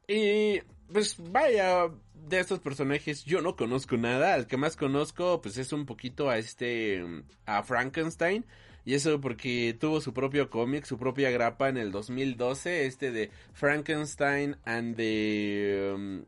Y 0.07 0.61
pues 0.91 1.15
vaya, 1.31 1.89
de 2.13 2.39
estos 2.39 2.59
personajes 2.59 3.23
yo 3.25 3.41
no 3.41 3.55
conozco 3.55 3.97
nada. 3.97 4.33
Al 4.33 4.47
que 4.47 4.57
más 4.57 4.75
conozco, 4.75 5.41
pues 5.41 5.57
es 5.57 5.73
un 5.73 5.85
poquito 5.85 6.29
a 6.29 6.37
este, 6.37 7.03
a 7.45 7.63
Frankenstein. 7.63 8.45
Y 8.85 8.95
eso 8.95 9.21
porque 9.21 9.75
tuvo 9.79 10.01
su 10.01 10.13
propio 10.13 10.49
cómic, 10.49 10.83
su 10.85 10.97
propia 10.97 11.31
grapa 11.31 11.69
en 11.69 11.77
el 11.77 11.91
2012, 11.91 12.85
este 12.85 13.11
de 13.11 13.31
Frankenstein 13.53 14.57
and 14.65 14.97
the, 14.97 15.93
um, 15.95 16.25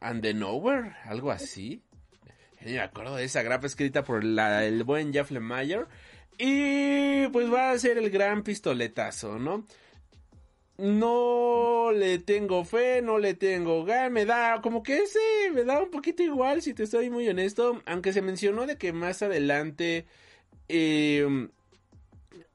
and 0.00 0.20
the 0.22 0.34
Nowhere, 0.34 0.96
algo 1.04 1.30
así. 1.30 1.82
Ni 2.60 2.72
me 2.72 2.80
acuerdo 2.80 3.14
de 3.14 3.24
esa 3.24 3.42
grapa 3.42 3.68
escrita 3.68 4.02
por 4.02 4.24
la, 4.24 4.64
el 4.64 4.82
buen 4.82 5.12
Jeff 5.12 5.30
Lemire. 5.30 5.84
Y 6.38 7.28
pues 7.28 7.52
va 7.52 7.70
a 7.70 7.78
ser 7.78 7.98
el 7.98 8.10
gran 8.10 8.42
pistoletazo, 8.42 9.38
¿no? 9.38 9.64
No 10.78 11.90
le 11.92 12.18
tengo 12.18 12.64
fe, 12.64 13.00
no 13.00 13.18
le 13.18 13.32
tengo 13.34 13.84
ganas, 13.84 14.10
me 14.10 14.26
da 14.26 14.60
como 14.60 14.82
que 14.82 14.98
ese, 14.98 15.18
me 15.54 15.64
da 15.64 15.82
un 15.82 15.90
poquito 15.90 16.22
igual 16.22 16.60
si 16.60 16.74
te 16.74 16.82
estoy 16.82 17.08
muy 17.08 17.26
honesto, 17.28 17.80
aunque 17.86 18.12
se 18.12 18.20
mencionó 18.20 18.66
de 18.66 18.76
que 18.76 18.92
más 18.92 19.22
adelante 19.22 20.06
eh, 20.68 21.48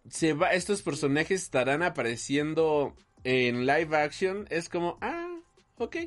se 0.09 0.33
va, 0.33 0.53
estos 0.53 0.83
personajes 0.83 1.41
estarán 1.41 1.81
apareciendo 1.81 2.95
en 3.23 3.65
live 3.65 3.97
action, 3.97 4.45
es 4.51 4.69
como, 4.69 4.99
ah, 5.01 5.39
ok, 5.77 5.97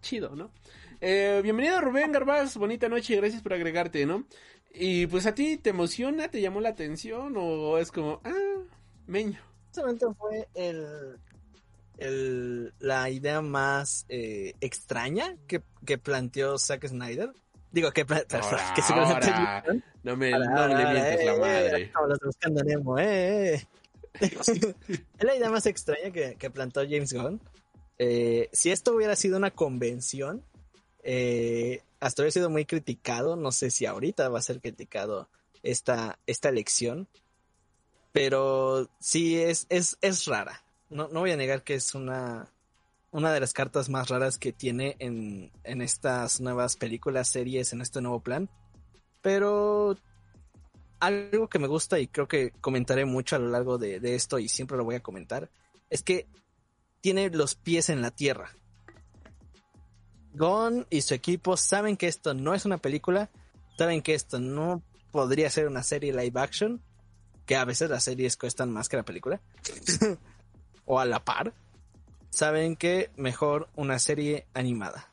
chido, 0.00 0.36
¿no? 0.36 0.52
Eh, 1.00 1.40
bienvenido 1.42 1.80
Rubén 1.80 2.12
Garbaz, 2.12 2.56
bonita 2.56 2.88
noche, 2.88 3.16
gracias 3.16 3.42
por 3.42 3.54
agregarte, 3.54 4.06
¿no? 4.06 4.26
Y 4.72 5.06
pues 5.06 5.26
a 5.26 5.34
ti, 5.34 5.56
¿te 5.56 5.70
emociona? 5.70 6.28
¿Te 6.28 6.40
llamó 6.40 6.60
la 6.60 6.68
atención? 6.70 7.34
¿O 7.36 7.78
es 7.78 7.90
como, 7.90 8.20
ah, 8.24 8.62
meño? 9.06 9.47
Justamente 9.68 10.06
fue 10.18 10.48
el, 10.54 11.18
el, 11.98 12.74
la 12.78 13.10
idea 13.10 13.40
más 13.40 14.06
eh, 14.08 14.54
extraña 14.60 15.36
que, 15.46 15.62
que 15.84 15.98
planteó 15.98 16.58
Zack 16.58 16.86
Snyder. 16.86 17.32
Digo, 17.70 17.90
que, 17.92 18.02
Ahora, 18.32 18.72
que 18.74 18.82
seguramente... 18.82 19.28
ahora, 19.28 19.64
no 20.02 20.16
me, 20.16 20.32
Ahora, 20.32 20.68
no 20.68 20.68
le 20.68 20.84
mientes 20.92 21.24
la 21.26 21.34
eh, 21.34 21.38
madre. 21.38 21.82
estamos 21.82 22.18
buscando 22.24 22.64
Nemo, 22.64 22.98
eh, 22.98 23.54
eh. 23.54 23.66
es 24.20 25.24
la 25.24 25.36
idea 25.36 25.50
más 25.50 25.66
extraña 25.66 26.10
que, 26.10 26.34
que 26.36 26.50
plantó 26.50 26.80
James 26.82 27.12
Gunn. 27.12 27.40
Eh, 27.98 28.48
si 28.52 28.70
esto 28.70 28.94
hubiera 28.94 29.16
sido 29.16 29.36
una 29.36 29.50
convención, 29.50 30.42
eh, 31.02 31.82
hasta 32.00 32.22
hubiera 32.22 32.32
sido 32.32 32.50
muy 32.50 32.64
criticado. 32.64 33.36
No 33.36 33.52
sé 33.52 33.70
si 33.70 33.86
ahorita 33.86 34.28
va 34.28 34.38
a 34.38 34.42
ser 34.42 34.60
criticado 34.60 35.28
esta, 35.62 36.18
esta 36.26 36.48
elección. 36.48 37.08
Pero 38.18 38.90
sí 38.98 39.40
es, 39.40 39.66
es, 39.68 39.96
es 40.00 40.24
rara. 40.26 40.64
No, 40.90 41.06
no 41.06 41.20
voy 41.20 41.30
a 41.30 41.36
negar 41.36 41.62
que 41.62 41.74
es 41.74 41.94
una, 41.94 42.50
una 43.12 43.32
de 43.32 43.38
las 43.38 43.52
cartas 43.52 43.88
más 43.88 44.08
raras 44.08 44.38
que 44.38 44.52
tiene 44.52 44.96
en, 44.98 45.52
en 45.62 45.82
estas 45.82 46.40
nuevas 46.40 46.74
películas, 46.74 47.28
series, 47.28 47.72
en 47.72 47.80
este 47.80 48.00
nuevo 48.00 48.18
plan. 48.18 48.50
Pero 49.22 49.96
algo 50.98 51.48
que 51.48 51.60
me 51.60 51.68
gusta 51.68 52.00
y 52.00 52.08
creo 52.08 52.26
que 52.26 52.50
comentaré 52.60 53.04
mucho 53.04 53.36
a 53.36 53.38
lo 53.38 53.50
largo 53.50 53.78
de, 53.78 54.00
de 54.00 54.16
esto 54.16 54.40
y 54.40 54.48
siempre 54.48 54.76
lo 54.76 54.82
voy 54.82 54.96
a 54.96 55.00
comentar, 55.00 55.48
es 55.88 56.02
que 56.02 56.26
tiene 57.00 57.30
los 57.30 57.54
pies 57.54 57.88
en 57.88 58.02
la 58.02 58.10
tierra. 58.10 58.50
Gon 60.34 60.88
y 60.90 61.02
su 61.02 61.14
equipo 61.14 61.56
saben 61.56 61.96
que 61.96 62.08
esto 62.08 62.34
no 62.34 62.52
es 62.52 62.64
una 62.64 62.78
película, 62.78 63.30
saben 63.76 64.02
que 64.02 64.14
esto 64.14 64.40
no 64.40 64.82
podría 65.12 65.50
ser 65.50 65.68
una 65.68 65.84
serie 65.84 66.12
live 66.12 66.40
action, 66.40 66.82
que 67.48 67.56
a 67.56 67.64
veces 67.64 67.88
las 67.88 68.04
series 68.04 68.36
cuestan 68.36 68.70
más 68.70 68.90
que 68.90 68.98
la 68.98 69.04
película, 69.04 69.40
o 70.84 71.00
a 71.00 71.06
la 71.06 71.24
par. 71.24 71.54
Saben 72.28 72.76
que 72.76 73.10
mejor 73.16 73.70
una 73.74 73.98
serie 73.98 74.46
animada. 74.52 75.10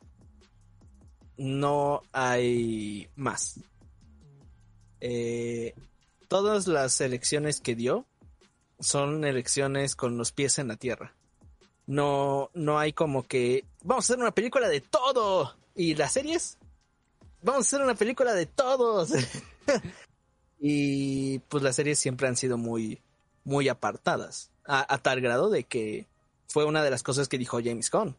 No 1.37 2.01
hay 2.11 3.07
más. 3.15 3.61
Eh, 4.99 5.75
todas 6.27 6.67
las 6.67 6.99
elecciones 6.99 7.61
que 7.61 7.73
dio 7.73 8.05
son 8.81 9.23
elecciones 9.23 9.95
con 9.95 10.17
los 10.17 10.33
pies 10.33 10.59
en 10.59 10.67
la 10.67 10.75
tierra. 10.75 11.15
No, 11.87 12.51
no 12.53 12.79
hay 12.79 12.91
como 12.91 13.23
que 13.23 13.63
vamos 13.81 14.03
a 14.03 14.13
hacer 14.13 14.21
una 14.21 14.35
película 14.35 14.67
de 14.67 14.81
todo. 14.81 15.55
Y 15.73 15.95
las 15.95 16.11
series, 16.11 16.57
vamos 17.41 17.59
a 17.59 17.67
hacer 17.67 17.81
una 17.81 17.95
película 17.95 18.33
de 18.33 18.45
todos. 18.45 19.13
y 20.67 21.37
pues 21.47 21.61
las 21.61 21.75
series 21.75 21.99
siempre 21.99 22.27
han 22.27 22.35
sido 22.35 22.57
muy, 22.57 22.99
muy 23.43 23.69
apartadas. 23.69 24.49
A, 24.65 24.97
tal 24.97 25.21
grado 25.21 25.51
de 25.51 25.63
que 25.63 26.07
fue 26.47 26.65
una 26.65 26.83
de 26.83 26.89
las 26.89 27.03
cosas 27.03 27.27
que 27.27 27.37
dijo 27.37 27.59
James 27.63 27.91
Gunn. 27.91 28.17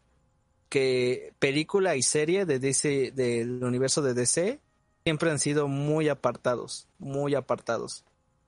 Que 0.69 1.33
película 1.39 1.97
y 1.97 2.03
serie 2.03 2.45
de 2.45 2.59
DC, 2.59 3.11
del 3.11 3.61
universo 3.61 4.01
de 4.01 4.13
DC 4.13 4.61
siempre 5.03 5.29
han 5.29 5.39
sido 5.39 5.67
muy 5.67 6.07
apartados, 6.07 6.87
muy 6.99 7.35
apartados. 7.35 8.05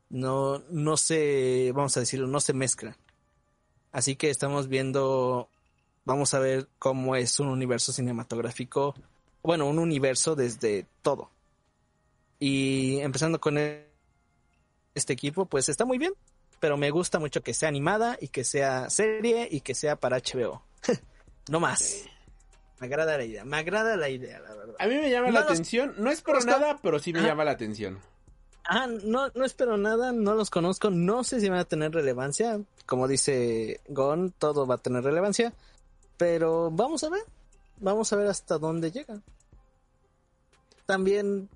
No, 0.08 0.60
no 0.70 0.96
se, 0.96 1.74
vamos 1.76 1.98
a 1.98 2.00
decirlo, 2.00 2.28
no 2.28 2.40
se 2.40 2.54
mezclan. 2.54 2.96
Así 3.92 4.16
que 4.16 4.30
estamos 4.30 4.70
viendo, 4.70 5.50
vamos 6.06 6.34
a 6.34 6.40
ver 6.40 6.70
cómo 6.80 7.18
es 7.18 7.38
un 7.42 7.50
universo 7.50 7.92
cinematográfico, 7.92 8.96
bueno, 9.44 9.68
un 9.68 9.78
universo 9.78 10.38
desde 10.38 10.86
todo. 11.02 11.32
Y 12.40 13.00
empezando 13.00 13.42
con 13.42 13.58
e- 13.58 13.89
este 14.96 15.14
equipo, 15.14 15.46
pues 15.46 15.70
está 15.70 15.86
muy 15.86 15.98
bien, 15.98 16.14
pero 16.60 16.78
me 16.78 16.92
gusta 16.92 17.20
mucho 17.20 17.42
que 17.42 17.54
sea 17.54 17.70
animada 17.70 18.18
y 18.20 18.28
que 18.30 18.44
sea 18.44 18.90
serie 18.90 19.48
y 19.50 19.62
que 19.62 19.76
sea 19.76 19.96
para 19.96 20.18
HBO. 20.18 20.62
no 21.50 21.60
más. 21.60 22.04
Me 22.80 22.88
agrada 22.88 23.18
la 23.18 23.26
idea, 23.26 23.44
me 23.46 23.58
agrada 23.58 23.98
la 23.98 24.10
idea, 24.10 24.40
la 24.40 24.56
verdad. 24.56 24.76
A 24.80 24.88
mí 24.88 24.96
me 24.96 25.10
llama 25.10 25.28
No 25.28 25.34
la 25.34 25.40
los- 25.42 25.52
atención, 25.52 25.96
no 25.98 26.10
es 26.12 26.22
por 26.22 26.40
conozco. 26.40 26.52
nada, 26.60 26.80
pero 26.82 27.00
sí 27.00 27.12
me 27.14 27.20
Ajá. 27.20 27.30
llama 27.30 27.44
la 27.44 27.52
atención. 27.52 28.00
Ah, 28.72 28.88
no, 28.88 29.30
no 29.34 29.46
espero 29.46 29.78
nada, 29.78 30.12
no 30.12 30.36
los 30.36 30.50
conozco, 30.50 30.90
no 30.92 31.24
sé 31.24 31.40
si 31.42 31.50
van 31.50 31.60
a 31.60 31.66
tener 31.66 31.92
relevancia. 31.92 32.62
Como 32.86 33.08
dice 33.08 33.82
Gon, 33.88 34.32
todo 34.32 34.68
va 34.68 34.76
a 34.76 34.78
tener 34.78 35.04
relevancia. 35.04 35.54
Pero 36.18 36.70
vamos 36.72 37.04
a 37.04 37.10
ver, 37.10 37.24
vamos 37.78 38.14
a 38.14 38.16
ver 38.16 38.28
hasta 38.28 38.58
dónde 38.58 38.92
llega. 38.92 39.20
También 40.86 41.50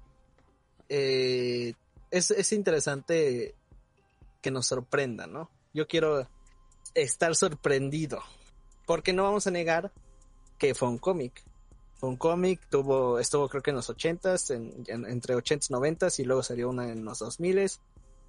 eh, 0.90 1.74
es, 2.14 2.32
es 2.32 2.52
interesante 2.54 3.56
que 4.42 4.52
nos 4.52 4.68
sorprenda, 4.68 5.28
¿no? 5.28 5.50
Yo 5.74 5.88
quiero 5.88 6.28
estar 6.94 7.36
sorprendido. 7.36 8.22
Porque 8.86 9.14
no 9.14 9.24
vamos 9.24 9.48
a 9.48 9.52
negar 9.52 9.92
que 10.58 10.76
fue 10.76 10.88
un 10.90 10.98
cómic. 10.98 11.42
Fue 11.96 12.10
un 12.10 12.18
cómic, 12.18 12.60
tuvo, 12.70 13.18
estuvo 13.20 13.48
creo 13.50 13.64
que 13.64 13.70
en 13.72 13.78
los 13.78 13.90
80s, 13.90 14.54
en, 14.54 14.84
en- 14.88 15.06
entre 15.10 15.36
80s 15.36 15.70
y 15.70 15.74
90s, 15.74 16.20
y 16.20 16.26
luego 16.26 16.44
salió 16.44 16.70
una 16.70 16.90
en 16.92 17.06
los 17.06 17.22
2000s. 17.22 17.80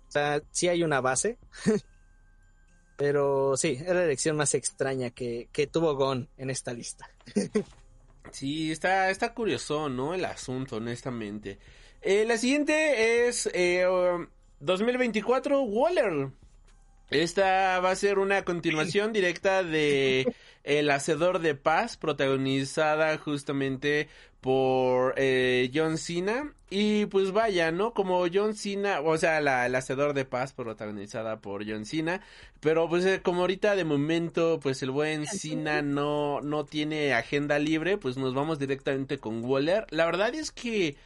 O 0.09 0.11
sea, 0.11 0.41
sí 0.53 0.69
hay 0.69 0.83
una 0.85 1.00
base. 1.00 1.38
Pero 2.97 3.57
sí, 3.57 3.73
es 3.81 3.88
la 3.95 4.05
elección 4.05 4.37
más 4.37 4.55
extraña 4.55 5.11
que, 5.11 5.49
que 5.53 5.67
tuvo 5.67 5.97
Gon 5.97 6.29
en 6.37 6.50
esta 6.50 6.73
lista. 6.73 7.09
Sí, 8.31 8.73
está, 8.73 9.11
está 9.11 9.35
curioso, 9.35 9.91
¿no? 9.91 10.14
El 10.14 10.25
asunto, 10.25 10.76
honestamente. 10.76 11.59
Eh, 12.06 12.26
la 12.26 12.37
siguiente 12.37 13.26
es 13.26 13.49
eh, 13.54 13.87
um, 13.88 14.26
2024 14.61 15.62
Waller. 15.62 16.28
Esta 17.08 17.80
va 17.80 17.92
a 17.92 17.96
ser 17.96 18.18
una 18.18 18.44
continuación 18.44 19.14
directa 19.14 19.62
de 19.62 20.34
El 20.64 20.90
Hacedor 20.90 21.38
de 21.38 21.54
Paz, 21.54 21.96
protagonizada 21.96 23.16
justamente 23.16 24.08
por 24.42 25.14
eh, 25.16 25.70
John 25.75 25.96
Cena. 25.96 26.52
Y 26.68 27.06
pues 27.06 27.32
vaya, 27.32 27.73
¿no? 27.73 27.94
Como 27.94 28.26
John 28.30 28.54
Cena, 28.54 29.00
o 29.00 29.16
sea, 29.16 29.40
la, 29.40 29.64
El 29.64 29.75
Hacedor 29.75 30.12
de 30.12 30.26
Paz, 30.26 30.52
protagonizada 30.52 31.40
por 31.40 31.66
John 31.66 31.87
Cena. 31.87 32.20
Pero 32.61 32.87
pues 32.87 33.06
eh, 33.06 33.23
como 33.23 33.40
ahorita 33.40 33.76
de 33.76 33.84
momento, 33.84 34.61
pues 34.62 34.82
el 34.82 34.90
buen 34.90 35.26
Cena 35.26 35.80
no, 35.80 36.42
no 36.42 36.66
tiene 36.66 37.14
agenda 37.14 37.58
libre, 37.58 37.96
pues 37.96 38.18
nos 38.18 38.34
vamos 38.34 38.58
directamente 38.58 39.16
con 39.16 39.42
Waller. 39.42 39.87
La 39.88 40.04
verdad 40.04 40.34
es 40.34 40.50
que 40.50 40.96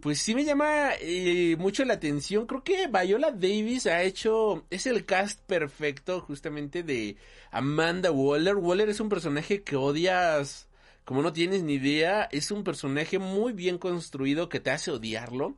pues 0.00 0.18
sí 0.20 0.34
me 0.34 0.44
llama 0.44 0.90
eh, 1.00 1.56
mucho 1.58 1.84
la 1.84 1.94
atención. 1.94 2.46
Creo 2.46 2.62
que 2.64 2.88
Viola 2.88 3.30
Davis 3.30 3.86
ha 3.86 4.02
hecho, 4.02 4.64
es 4.70 4.86
el 4.86 5.04
cast 5.04 5.40
perfecto 5.42 6.20
justamente 6.20 6.82
de 6.82 7.16
Amanda 7.50 8.10
Waller. 8.10 8.56
Waller 8.56 8.88
es 8.88 9.00
un 9.00 9.08
personaje 9.08 9.62
que 9.62 9.76
odias 9.76 10.68
como 11.04 11.22
no 11.22 11.32
tienes 11.32 11.62
ni 11.62 11.74
idea. 11.74 12.28
Es 12.32 12.50
un 12.50 12.64
personaje 12.64 13.18
muy 13.18 13.52
bien 13.52 13.78
construido 13.78 14.48
que 14.48 14.60
te 14.60 14.70
hace 14.70 14.90
odiarlo. 14.90 15.56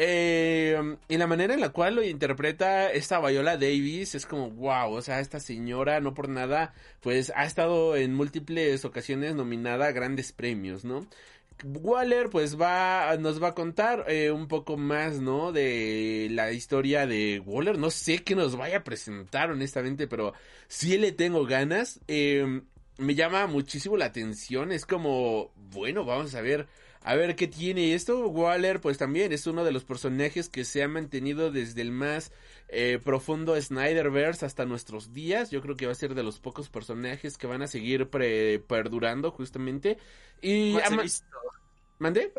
Eh, 0.00 0.96
y 1.08 1.16
la 1.16 1.26
manera 1.26 1.54
en 1.54 1.60
la 1.60 1.70
cual 1.70 1.96
lo 1.96 2.04
interpreta 2.04 2.88
esta 2.92 3.18
Viola 3.20 3.56
Davis 3.56 4.14
es 4.14 4.26
como 4.26 4.48
wow, 4.50 4.92
o 4.92 5.02
sea, 5.02 5.18
esta 5.18 5.40
señora 5.40 6.00
no 6.00 6.14
por 6.14 6.28
nada, 6.28 6.72
pues 7.00 7.32
ha 7.34 7.44
estado 7.44 7.96
en 7.96 8.14
múltiples 8.14 8.84
ocasiones 8.84 9.34
nominada 9.34 9.88
a 9.88 9.92
grandes 9.92 10.30
premios, 10.30 10.84
¿no? 10.84 11.04
Waller 11.64 12.30
pues 12.30 12.60
va 12.60 13.16
nos 13.18 13.42
va 13.42 13.48
a 13.48 13.54
contar 13.54 14.04
eh, 14.08 14.30
un 14.30 14.48
poco 14.48 14.76
más 14.76 15.20
no 15.20 15.52
de 15.52 16.28
la 16.30 16.52
historia 16.52 17.06
de 17.06 17.42
Waller. 17.44 17.78
No 17.78 17.90
sé 17.90 18.18
qué 18.18 18.34
nos 18.34 18.56
vaya 18.56 18.78
a 18.78 18.84
presentar 18.84 19.50
honestamente 19.50 20.06
pero 20.06 20.34
sí 20.68 20.96
le 20.98 21.12
tengo 21.12 21.44
ganas. 21.46 22.00
Eh, 22.08 22.62
me 22.98 23.14
llama 23.14 23.46
muchísimo 23.46 23.96
la 23.96 24.06
atención. 24.06 24.72
Es 24.72 24.84
como, 24.84 25.52
bueno, 25.56 26.04
vamos 26.04 26.34
a 26.34 26.42
ver, 26.42 26.68
a 27.02 27.14
ver 27.14 27.36
qué 27.36 27.48
tiene 27.48 27.94
esto. 27.94 28.26
Waller, 28.28 28.80
pues 28.80 28.98
también 28.98 29.32
es 29.32 29.46
uno 29.46 29.64
de 29.64 29.72
los 29.72 29.84
personajes 29.84 30.48
que 30.48 30.64
se 30.64 30.82
ha 30.82 30.88
mantenido 30.88 31.50
desde 31.50 31.82
el 31.82 31.90
más 31.90 32.32
eh, 32.68 32.98
profundo 33.02 33.60
Snyderverse 33.60 34.46
hasta 34.46 34.64
nuestros 34.64 35.12
días. 35.12 35.50
Yo 35.50 35.62
creo 35.62 35.76
que 35.76 35.86
va 35.86 35.92
a 35.92 35.96
ser 35.96 36.14
de 36.14 36.22
los 36.22 36.40
pocos 36.40 36.68
personajes 36.68 37.38
que 37.38 37.46
van 37.46 37.62
a 37.62 37.66
seguir 37.66 38.08
perdurando 38.08 39.30
justamente. 39.30 39.98
Y 40.42 40.76
¿Mandé? 41.98 42.32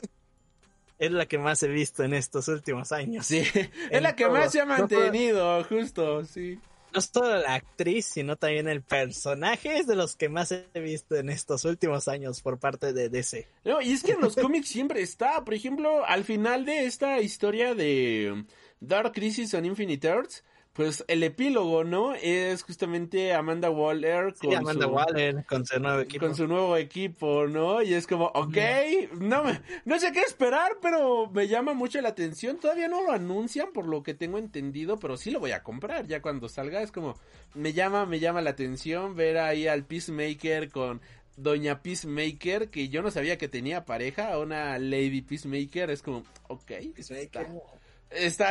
Es 1.00 1.12
la 1.12 1.25
que 1.25 1.38
más 1.38 1.63
he 1.63 1.70
visto 1.70 2.04
en 2.04 2.13
estos 2.13 2.48
últimos 2.50 2.92
años. 2.92 3.25
Sí, 3.25 3.44
es 3.92 4.01
la 4.01 4.16
que 4.16 4.28
más 4.28 4.51
se 4.51 4.62
ha 4.62 4.66
mantenido, 4.66 5.63
justo, 5.63 6.25
sí 6.25 6.60
no 6.93 7.01
solo 7.01 7.38
la 7.38 7.55
actriz, 7.55 8.05
sino 8.05 8.36
también 8.36 8.67
el 8.67 8.81
personaje 8.81 9.77
es 9.77 9.88
de 9.88 9.96
los 9.96 10.15
que 10.15 10.29
más 10.29 10.51
he 10.51 10.67
visto 10.79 11.15
en 11.15 11.29
estos 11.29 11.65
últimos 11.65 12.08
años 12.08 12.41
por 12.41 12.60
parte 12.60 12.93
de 12.93 13.10
DC. 13.10 13.48
No, 13.65 13.81
y 13.81 13.93
es 13.93 14.03
que 14.03 14.13
en 14.13 14.22
los 14.22 14.36
cómics 14.36 14.69
siempre 14.69 15.01
está, 15.01 15.43
por 15.43 15.53
ejemplo, 15.53 16.05
al 16.05 16.24
final 16.24 16.65
de 16.65 16.86
esta 16.86 17.19
historia 17.22 17.75
de 17.75 18.46
Dark 18.79 19.13
Crisis 19.13 19.53
on 19.53 19.65
Infinite 19.65 20.08
Earths, 20.08 20.43
pues 20.80 21.04
el 21.10 21.24
epílogo, 21.24 21.84
¿no? 21.84 22.16
Es 22.16 22.64
justamente 22.64 23.34
Amanda 23.34 23.70
Waller 23.70 24.34
con, 24.34 24.56
Amanda 24.56 24.86
su, 24.86 24.92
Waller 24.94 25.46
con 25.46 25.66
su 25.66 25.78
nuevo 25.78 26.00
equipo. 26.00 26.26
Con 26.26 26.36
su 26.36 26.48
nuevo 26.48 26.78
equipo, 26.78 27.48
¿no? 27.48 27.82
Y 27.82 27.96
es 27.96 28.08
como, 28.08 28.28
ok, 28.28 28.58
no, 29.20 29.44
no 29.84 30.00
sé 30.00 30.14
qué 30.14 30.22
esperar, 30.22 30.78
pero 30.82 31.30
me 31.32 31.50
llama 31.50 31.74
mucho 31.74 32.00
la 32.00 32.08
atención. 32.08 32.62
Todavía 32.62 32.88
no 32.88 33.04
lo 33.04 33.12
anuncian 33.12 33.74
por 33.74 33.88
lo 33.88 34.04
que 34.04 34.14
tengo 34.14 34.38
entendido, 34.38 35.00
pero 35.00 35.18
sí 35.18 35.32
lo 35.32 35.42
voy 35.42 35.52
a 35.52 35.64
comprar 35.64 36.08
ya 36.08 36.22
cuando 36.22 36.48
salga. 36.48 36.82
Es 36.82 36.94
como, 36.94 37.16
me 37.56 37.74
llama, 37.74 38.06
me 38.06 38.22
llama 38.22 38.42
la 38.42 38.52
atención 38.52 39.18
ver 39.18 39.38
ahí 39.38 39.68
al 39.68 39.84
Peacemaker 39.84 40.70
con 40.70 41.02
Doña 41.36 41.82
Peacemaker, 41.82 42.70
que 42.70 42.88
yo 42.88 43.02
no 43.02 43.12
sabía 43.12 43.38
que 43.38 43.50
tenía 43.50 43.84
pareja, 43.84 44.40
una 44.40 44.80
Lady 44.80 45.24
Peacemaker. 45.24 45.90
Es 45.90 46.02
como, 46.02 46.24
ok. 46.48 46.72
Peacemaker 46.96 47.42
está 47.42 47.48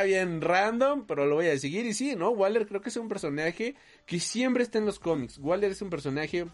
bien 0.05 0.41
random, 0.41 1.07
pero 1.07 1.27
lo 1.27 1.37
voy 1.37 1.49
a 1.49 1.59
seguir. 1.59 1.87
Y 1.87 1.95
sí, 1.95 2.15
¿no? 2.17 2.31
Waller 2.31 2.67
creo 2.67 2.81
que 2.81 2.89
es 2.89 2.97
un 2.97 3.09
personaje 3.09 3.75
que 4.07 4.21
siempre 4.21 4.63
está 4.63 4.79
en 4.79 4.87
los 4.87 4.99
cómics. 4.99 5.39
Waller 5.39 5.71
es 5.71 5.83
un 5.83 5.91
personaje 5.91 6.47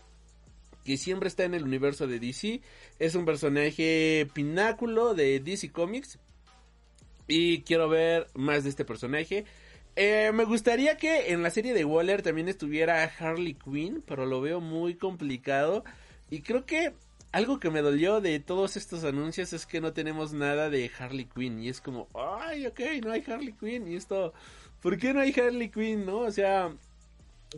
que 0.85 0.97
siempre 0.97 1.29
está 1.29 1.45
en 1.45 1.55
el 1.55 1.65
universo 1.65 2.07
de 2.07 2.19
DC. 2.19 2.61
Es 2.99 3.15
un 3.15 3.25
personaje 3.25 4.29
pináculo 4.33 5.15
de 5.15 5.41
DC 5.41 5.71
Comics. 5.71 6.19
Y 7.27 7.63
quiero 7.63 7.89
ver 7.89 8.27
más 8.35 8.65
de 8.65 8.71
este 8.71 8.85
personaje. 8.85 9.45
Eh, 9.97 10.33
me 10.35 10.45
gustaría 10.45 10.97
que 10.97 11.33
en 11.33 11.43
la 11.43 11.51
serie 11.51 11.73
de 11.73 11.85
Waller 11.85 12.23
también 12.23 12.49
estuviera 12.49 13.05
Harley 13.05 13.55
Quinn, 13.55 14.03
pero 14.07 14.27
lo 14.27 14.41
veo 14.41 14.61
muy 14.61 14.97
complicado. 14.97 15.85
Y 16.31 16.41
creo 16.41 16.67
que 16.67 16.93
algo 17.35 17.59
que 17.59 17.69
me 17.69 17.83
dolió 17.83 18.21
de 18.21 18.39
todos 18.39 18.77
estos 18.77 19.03
anuncios 19.03 19.53
es 19.53 19.67
que 19.67 19.81
no 19.81 19.93
tenemos 19.93 20.33
nada 20.33 20.71
de 20.71 20.89
Harley 20.97 21.25
Quinn. 21.25 21.59
Y 21.59 21.69
es 21.69 21.81
como, 21.81 22.07
ay, 22.15 22.65
ok, 22.65 22.81
no 23.05 23.11
hay 23.11 23.25
Harley 23.27 23.53
Quinn. 23.53 23.89
Y 23.89 23.97
esto, 23.97 24.33
¿por 24.81 24.97
qué 24.97 25.13
no 25.13 25.19
hay 25.19 25.35
Harley 25.37 25.69
Quinn, 25.69 26.07
no? 26.07 26.19
O 26.19 26.31
sea, 26.31 26.73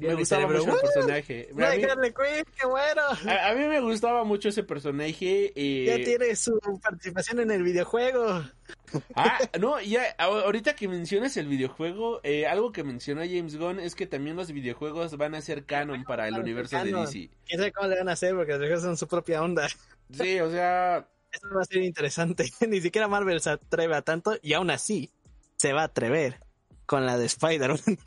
me 0.00 0.14
gustaba 0.14 0.46
mucho 0.46 0.72
el 0.72 0.80
personaje. 0.80 1.48
Quinn, 1.48 2.44
qué 2.58 2.66
bueno. 2.66 3.02
A, 3.26 3.54
mí 3.54 3.64
me 3.64 3.80
gustaba 3.80 4.24
mucho 4.24 4.48
ese 4.48 4.62
personaje. 4.62 5.52
Eh... 5.54 5.84
Ya 5.86 6.04
tiene 6.04 6.34
su 6.36 6.58
participación 6.82 7.40
en 7.40 7.50
el 7.50 7.62
videojuego. 7.62 8.44
Ah, 9.14 9.38
no, 9.60 9.80
ya, 9.80 10.14
ahorita 10.18 10.76
que 10.76 10.88
mencionas 10.88 11.36
el 11.36 11.48
videojuego, 11.48 12.20
eh, 12.22 12.46
algo 12.46 12.72
que 12.72 12.84
mencionó 12.84 13.22
James 13.22 13.56
Gunn 13.56 13.80
es 13.80 13.94
que 13.94 14.06
también 14.06 14.36
los 14.36 14.52
videojuegos 14.52 15.16
van 15.16 15.34
a 15.34 15.40
ser 15.40 15.64
canon 15.64 16.04
para 16.04 16.28
el 16.28 16.38
universo 16.38 16.82
de 16.82 16.92
DC. 16.92 17.30
Quién 17.46 17.58
sabe 17.58 17.72
cómo 17.72 17.88
le 17.88 17.98
van 17.98 18.08
a 18.08 18.12
hacer 18.12 18.34
porque 18.34 18.52
los 18.52 18.60
videojuegos 18.60 18.84
son 18.84 18.96
su 18.96 19.08
propia 19.08 19.42
onda. 19.42 19.68
Sí, 20.10 20.40
o 20.40 20.50
sea. 20.50 21.08
Eso 21.32 21.48
va 21.54 21.62
a 21.62 21.64
ser 21.64 21.82
interesante. 21.82 22.50
Ni 22.68 22.80
siquiera 22.80 23.08
Marvel 23.08 23.40
se 23.40 23.50
atreve 23.50 23.94
a 23.94 24.02
tanto 24.02 24.36
y 24.40 24.54
aún 24.54 24.70
así 24.70 25.10
se 25.56 25.72
va 25.72 25.82
a 25.82 25.86
atrever 25.86 26.40
con 26.86 27.04
la 27.04 27.18
de 27.18 27.26
Spider-Man. 27.26 27.98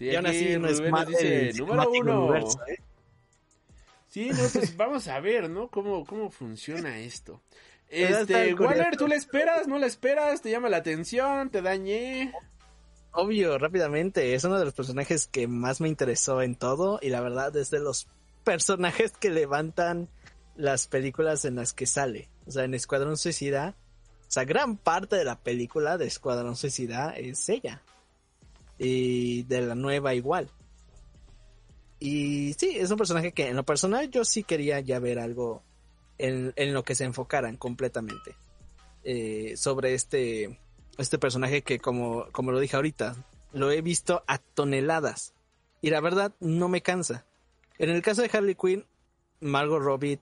Sí, 0.00 0.06
y 0.06 0.16
aún 0.16 0.26
así 0.26 0.58
no 0.58 0.66
es 0.66 0.80
Marvel. 0.80 1.54
número 1.58 1.90
uno. 1.90 2.34
¿eh? 2.34 2.78
Sí, 4.08 4.30
no, 4.30 4.48
pues 4.50 4.74
vamos 4.78 5.06
a 5.08 5.20
ver, 5.20 5.50
¿no? 5.50 5.68
¿Cómo, 5.68 6.06
cómo 6.06 6.30
funciona 6.30 6.98
esto? 7.00 7.42
Este, 7.86 8.54
Waller, 8.54 8.96
¿tú 8.96 9.06
le 9.06 9.16
esperas? 9.16 9.68
¿No 9.68 9.76
le 9.76 9.86
esperas? 9.86 10.40
¿Te 10.40 10.50
llama 10.50 10.70
la 10.70 10.78
atención? 10.78 11.50
¿Te 11.50 11.60
dañé? 11.60 12.32
Obvio, 13.12 13.58
rápidamente. 13.58 14.34
Es 14.34 14.42
uno 14.44 14.58
de 14.58 14.64
los 14.64 14.72
personajes 14.72 15.26
que 15.26 15.46
más 15.46 15.82
me 15.82 15.88
interesó 15.88 16.40
en 16.40 16.54
todo. 16.54 16.98
Y 17.02 17.10
la 17.10 17.20
verdad 17.20 17.54
es 17.58 17.68
de 17.68 17.80
los 17.80 18.08
personajes 18.42 19.12
que 19.12 19.28
levantan 19.28 20.08
las 20.56 20.86
películas 20.86 21.44
en 21.44 21.56
las 21.56 21.74
que 21.74 21.84
sale. 21.84 22.30
O 22.46 22.52
sea, 22.52 22.64
en 22.64 22.72
Escuadrón 22.72 23.18
Suicida. 23.18 23.76
O 24.22 24.30
sea, 24.30 24.44
gran 24.44 24.78
parte 24.78 25.16
de 25.16 25.24
la 25.26 25.42
película 25.42 25.98
de 25.98 26.06
Escuadrón 26.06 26.56
Suicida 26.56 27.10
es 27.10 27.46
ella. 27.50 27.82
Y 28.82 29.42
de 29.42 29.60
la 29.60 29.74
nueva 29.74 30.14
igual. 30.14 30.50
Y 31.98 32.54
sí, 32.54 32.78
es 32.78 32.90
un 32.90 32.96
personaje 32.96 33.32
que 33.32 33.48
en 33.48 33.56
lo 33.56 33.64
personal 33.64 34.10
yo 34.10 34.24
sí 34.24 34.42
quería 34.42 34.80
ya 34.80 34.98
ver 34.98 35.18
algo 35.18 35.62
en, 36.16 36.52
lo 36.72 36.82
que 36.82 36.94
se 36.94 37.04
enfocaran 37.04 37.56
completamente 37.56 38.36
eh, 39.04 39.54
sobre 39.56 39.94
este, 39.94 40.58
este 40.96 41.18
personaje 41.18 41.62
que 41.62 41.78
como, 41.78 42.26
como 42.32 42.52
lo 42.52 42.60
dije 42.60 42.76
ahorita, 42.76 43.16
lo 43.52 43.70
he 43.70 43.82
visto 43.82 44.22
a 44.26 44.38
toneladas 44.38 45.34
y 45.82 45.90
la 45.90 46.00
verdad 46.00 46.32
no 46.40 46.68
me 46.68 46.82
cansa. 46.82 47.26
En 47.78 47.90
el 47.90 48.02
caso 48.02 48.22
de 48.22 48.30
Harley 48.32 48.54
Quinn, 48.54 48.86
Margot 49.40 49.82
Robbie 49.82 50.20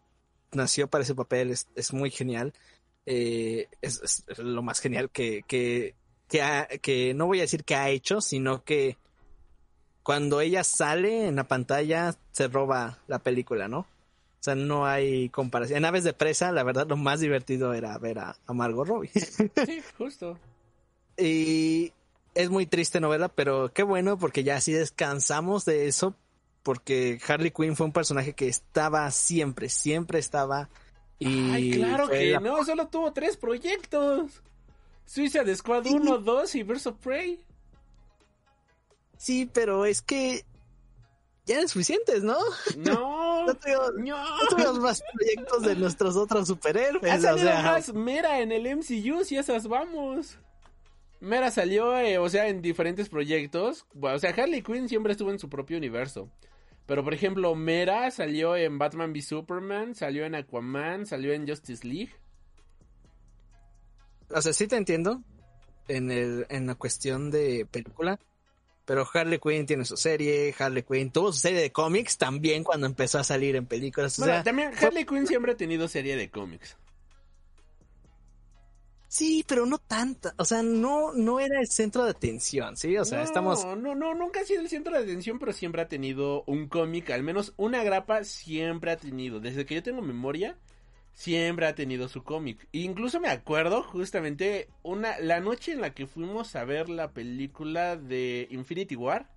nació 0.53 0.88
para 0.88 1.05
ese 1.05 1.14
papel, 1.14 1.51
es, 1.51 1.92
muy 1.92 2.11
genial. 2.11 2.53
Eh, 3.07 3.68
es, 3.83 4.25
lo 4.38 4.62
más 4.62 4.81
genial 4.81 5.11
que, 5.11 5.42
que, 5.47 5.94
que, 6.28 6.80
que 6.82 7.14
no 7.14 7.26
voy 7.26 7.38
a 7.38 7.42
decir 7.42 7.64
que 7.64 7.74
ha 7.74 7.88
hecho, 7.90 8.20
sino 8.20 8.64
que 8.64 8.96
cuando 10.02 10.40
ella 10.40 10.64
sale 10.64 11.26
en 11.26 11.36
la 11.36 11.44
pantalla 11.44 12.14
se 12.32 12.48
roba 12.48 12.98
la 13.08 13.18
película, 13.18 13.68
¿no? 13.68 13.80
O 13.80 14.42
sea, 14.42 14.54
no 14.54 14.86
hay 14.86 15.28
comparación. 15.30 15.78
En 15.78 15.84
Aves 15.84 16.04
de 16.04 16.12
Presa, 16.12 16.52
la 16.52 16.62
verdad, 16.62 16.86
lo 16.86 16.96
más 16.96 17.20
divertido 17.20 17.74
era 17.74 17.98
ver 17.98 18.20
a, 18.20 18.36
Margot 18.46 18.86
Robbie. 18.86 19.10
Sí, 19.66 19.82
justo. 19.98 20.38
y 21.16 21.92
es 22.34 22.50
muy 22.50 22.66
triste 22.66 23.00
novela, 23.00 23.28
pero 23.28 23.72
qué 23.74 23.82
bueno 23.82 24.16
porque 24.16 24.44
ya 24.44 24.56
así 24.56 24.72
descansamos 24.72 25.64
de 25.64 25.88
eso. 25.88 26.14
Porque 26.62 27.18
Harley 27.26 27.50
Quinn 27.50 27.76
fue 27.76 27.86
un 27.86 27.92
personaje 27.92 28.32
que 28.32 28.48
estaba 28.48 29.10
siempre, 29.10 29.68
siempre 29.68 30.18
estaba. 30.20 30.68
Y 31.18 31.50
Ay, 31.50 31.70
claro 31.72 32.08
que 32.08 32.38
no, 32.40 32.64
solo 32.64 32.88
tuvo 32.88 33.12
tres 33.12 33.36
proyectos. 33.36 34.42
Suicide 35.09 35.57
Squad 35.57 35.87
1, 35.87 36.18
2 36.18 36.55
y 36.55 36.62
of 36.62 36.97
Prey. 37.03 37.40
Sí, 39.16 39.51
pero 39.51 39.87
es 39.87 40.03
que 40.03 40.44
ya 41.47 41.55
eran 41.55 41.68
suficientes, 41.68 42.23
¿no? 42.23 42.37
No, 42.77 43.47
no, 43.47 43.55
tuvimos, 43.55 44.79
más 44.81 45.03
proyectos 45.14 45.62
de 45.62 45.77
nuestros 45.77 46.14
otros 46.14 46.47
superhéroes. 46.47 47.11
Ha 47.11 47.18
salido 47.21 47.51
más 47.55 47.94
Mera 47.94 48.40
en 48.40 48.53
el 48.53 48.77
MCU, 48.77 49.25
si 49.25 49.38
esas 49.38 49.66
vamos. 49.66 50.38
Mera 51.21 51.51
salió, 51.51 51.99
eh, 51.99 52.18
o 52.18 52.29
sea, 52.29 52.49
en 52.49 52.61
diferentes 52.61 53.09
proyectos. 53.09 53.87
o 53.99 54.18
sea, 54.18 54.31
Harley 54.31 54.61
Quinn 54.61 54.90
siempre 54.90 55.12
estuvo 55.12 55.31
en 55.31 55.38
su 55.38 55.49
propio 55.49 55.79
universo. 55.79 56.29
Pero, 56.85 57.03
por 57.03 57.14
ejemplo, 57.14 57.55
Mera 57.55 58.11
salió 58.11 58.57
en 58.57 58.79
Batman 58.79 59.12
v 59.12 59.23
Superman, 59.23 59.94
salió 59.94 60.27
en 60.27 60.35
Aquaman, 60.35 61.07
salió 61.07 61.33
en 61.33 61.49
Justice 61.49 61.87
League. 61.87 62.12
O 64.30 64.42
sea, 64.42 64.52
sí 64.52 64.66
te 64.66 64.76
entiendo 64.76 65.22
en, 65.88 66.10
el, 66.10 66.46
en 66.50 66.66
la 66.66 66.74
cuestión 66.74 67.30
de 67.30 67.66
película, 67.70 68.18
pero 68.84 69.06
Harley 69.12 69.38
Quinn 69.38 69.66
tiene 69.66 69.84
su 69.84 69.96
serie, 69.96 70.54
Harley 70.58 70.82
Quinn 70.82 71.10
tuvo 71.10 71.32
su 71.32 71.40
serie 71.40 71.60
de 71.60 71.72
cómics 71.72 72.18
también 72.18 72.64
cuando 72.64 72.86
empezó 72.86 73.18
a 73.18 73.24
salir 73.24 73.56
en 73.56 73.66
películas. 73.66 74.18
bueno, 74.18 74.42
también 74.42 74.72
Harley 74.80 75.04
Quinn 75.04 75.26
siempre 75.26 75.52
ha 75.52 75.56
tenido 75.56 75.88
serie 75.88 76.16
de 76.16 76.30
cómics. 76.30 76.76
Sí, 79.08 79.42
pero 79.48 79.64
no 79.64 79.78
tanta, 79.78 80.34
o 80.36 80.44
sea, 80.44 80.62
no, 80.62 81.14
no 81.14 81.40
era 81.40 81.60
el 81.60 81.66
centro 81.68 82.04
de 82.04 82.10
atención, 82.10 82.76
¿sí? 82.76 82.98
O 82.98 83.06
sea, 83.06 83.22
estamos... 83.22 83.64
No, 83.64 83.74
no, 83.74 83.94
no, 83.94 84.14
nunca 84.14 84.40
ha 84.40 84.44
sido 84.44 84.60
el 84.60 84.68
centro 84.68 84.94
de 84.94 85.02
atención, 85.02 85.38
pero 85.38 85.54
siempre 85.54 85.80
ha 85.80 85.88
tenido 85.88 86.44
un 86.44 86.68
cómic, 86.68 87.08
al 87.08 87.22
menos 87.22 87.54
una 87.56 87.82
grapa 87.82 88.22
siempre 88.24 88.90
ha 88.90 88.98
tenido. 88.98 89.40
Desde 89.40 89.64
que 89.64 89.76
yo 89.76 89.82
tengo 89.82 90.02
memoria, 90.02 90.58
siempre 91.18 91.66
ha 91.66 91.74
tenido 91.74 92.07
su 92.07 92.22
cómic. 92.22 92.68
Incluso 92.70 93.18
me 93.18 93.28
acuerdo 93.28 93.83
justamente 93.83 94.68
una 94.85 95.18
la 95.18 95.40
noche 95.40 95.72
en 95.72 95.81
la 95.81 95.92
que 95.92 96.07
fuimos 96.07 96.54
a 96.54 96.64
ver 96.64 96.88
la 96.88 97.11
película 97.11 97.96
de 97.96 98.46
Infinity 98.52 98.94
War. 98.94 99.28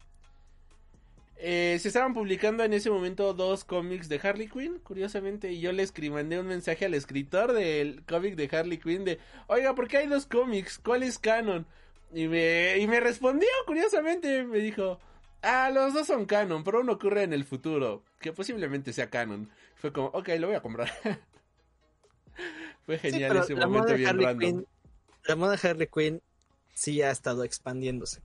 Eh, 1.37 1.79
se 1.81 1.87
estaban 1.87 2.13
publicando 2.13 2.63
en 2.63 2.73
ese 2.73 2.91
momento 2.91 3.33
dos 3.33 3.63
cómics 3.63 4.09
de 4.09 4.19
Harley 4.21 4.47
Quinn, 4.47 4.77
curiosamente, 4.83 5.51
y 5.51 5.59
yo 5.59 5.71
le 5.71 5.87
mandé 6.11 6.39
un 6.39 6.45
mensaje 6.45 6.85
al 6.85 6.93
escritor 6.93 7.51
del 7.51 8.03
cómic 8.05 8.35
de 8.35 8.55
Harley 8.55 8.77
Quinn 8.77 9.03
de, 9.03 9.17
oiga, 9.47 9.73
¿por 9.73 9.87
qué 9.87 9.97
hay 9.97 10.07
dos 10.07 10.27
cómics? 10.27 10.77
¿Cuál 10.77 11.01
es 11.01 11.17
canon? 11.17 11.65
Y 12.13 12.27
me, 12.27 12.77
y 12.77 12.85
me 12.85 12.99
respondió, 12.99 13.49
curiosamente, 13.65 14.43
me 14.43 14.59
dijo, 14.59 14.99
ah, 15.41 15.71
los 15.73 15.95
dos 15.95 16.05
son 16.05 16.27
canon, 16.27 16.63
pero 16.63 16.81
uno 16.81 16.91
ocurre 16.91 17.23
en 17.23 17.33
el 17.33 17.43
futuro. 17.43 18.03
que 18.19 18.33
posiblemente 18.33 18.93
sea 18.93 19.09
canon. 19.09 19.49
Fue 19.73 19.91
como, 19.91 20.09
ok, 20.09 20.29
lo 20.37 20.45
voy 20.45 20.55
a 20.57 20.61
comprar. 20.61 20.91
Fue 22.85 22.97
genial 22.97 23.37
ese 23.37 23.55
momento 23.55 23.93
bien 23.95 24.07
Harley 24.09 24.25
random. 24.25 24.65
La 25.25 25.35
moda 25.35 25.57
Harley 25.61 25.87
Quinn 25.87 26.21
sí 26.73 27.01
ha 27.01 27.11
estado 27.11 27.43
expandiéndose. 27.43 28.21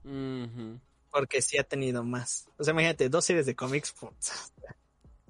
Porque 1.11 1.41
sí 1.41 1.57
ha 1.57 1.63
tenido 1.63 2.03
más. 2.03 2.47
O 2.57 2.63
sea, 2.63 2.73
imagínate, 2.73 3.09
dos 3.09 3.25
series 3.25 3.45
de 3.45 3.55
cómics. 3.55 3.93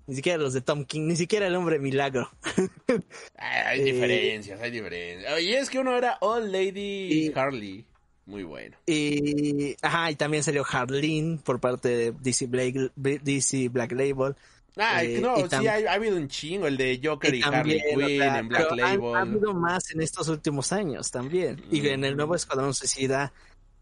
Ni 0.06 0.16
siquiera 0.16 0.38
los 0.38 0.54
de 0.54 0.62
Tom 0.62 0.86
King, 0.86 1.02
ni 1.08 1.16
siquiera 1.18 1.48
el 1.48 1.56
hombre 1.56 1.80
milagro. 1.80 2.30
Hay 3.38 3.82
Eh, 3.82 3.84
diferencias, 3.84 4.62
hay 4.62 4.72
diferencias. 4.72 5.42
Y 5.42 5.54
es 5.54 5.70
que 5.70 5.80
uno 5.80 5.98
era 5.98 6.18
Old 6.22 6.50
Lady 6.50 7.28
Y- 7.28 7.34
Harley. 7.36 7.86
Muy 8.26 8.44
bueno. 8.44 8.76
Y, 8.86 9.76
ajá, 9.82 10.12
y 10.12 10.16
también 10.16 10.44
salió 10.44 10.66
Harleen 10.70 11.38
por 11.40 11.62
parte 11.62 11.88
de 11.90 12.12
DC 12.12 12.48
Black, 12.48 12.92
DC 12.96 13.70
Black 13.70 13.94
Label. 13.94 14.36
Ah, 14.78 15.04
Eh, 15.04 15.20
no, 15.20 15.36
sí, 15.50 15.68
ha, 15.68 15.92
ha 15.92 15.94
habido 15.94 16.18
un 16.18 16.28
chingo, 16.28 16.68
el 16.68 16.78
de 16.78 17.00
Joker 17.04 17.34
y, 17.34 17.40
Y 17.40 17.44
Harley 17.44 17.80
o 17.80 17.98
Quinn 17.98 18.20
sea, 18.20 18.40
en 18.40 18.48
Black 18.48 18.72
Label. 18.76 19.16
Ha 19.16 19.22
habido 19.22 19.54
más 19.54 19.92
en 19.92 20.02
estos 20.02 20.28
últimos 20.28 20.72
años 20.72 21.12
también. 21.12 21.64
Y 21.72 21.88
en 21.88 22.04
el 22.04 22.16
nuevo 22.16 22.36
Escuadrón 22.36 22.74
Suicida, 22.74 23.34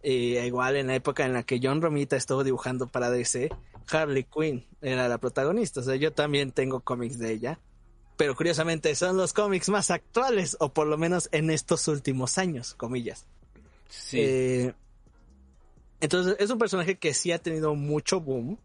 eh, 0.04 0.44
igual 0.46 0.76
en 0.76 0.88
la 0.88 0.96
época 0.96 1.26
en 1.26 1.34
la 1.34 1.44
que 1.44 1.60
John 1.62 1.82
Romita 1.82 2.16
estuvo 2.16 2.44
dibujando 2.44 2.88
para 2.88 3.10
DC, 3.10 3.50
Harley 3.92 4.24
Quinn 4.24 4.66
era 4.82 5.08
la 5.08 5.18
protagonista. 5.18 5.80
O 5.82 5.84
sea, 5.84 5.96
yo 5.96 6.14
también 6.14 6.52
tengo 6.52 6.80
cómics 6.80 7.20
de 7.20 7.32
ella. 7.34 7.60
Pero 8.18 8.34
curiosamente 8.36 8.96
son 8.96 9.18
los 9.18 9.34
cómics 9.34 9.68
más 9.68 9.92
actuales, 9.92 10.56
o 10.62 10.70
por 10.74 10.88
lo 10.88 10.98
menos 10.98 11.28
en 11.34 11.50
estos 11.50 11.88
últimos 11.90 12.38
años, 12.38 12.74
comillas. 12.76 13.26
Sí. 13.90 14.20
Eh, 14.22 14.74
entonces, 16.00 16.36
es 16.40 16.50
un 16.50 16.58
personaje 16.58 16.98
que 16.98 17.14
sí 17.14 17.32
ha 17.32 17.40
tenido 17.40 17.76
mucho 17.76 18.22
boom, 18.22 18.58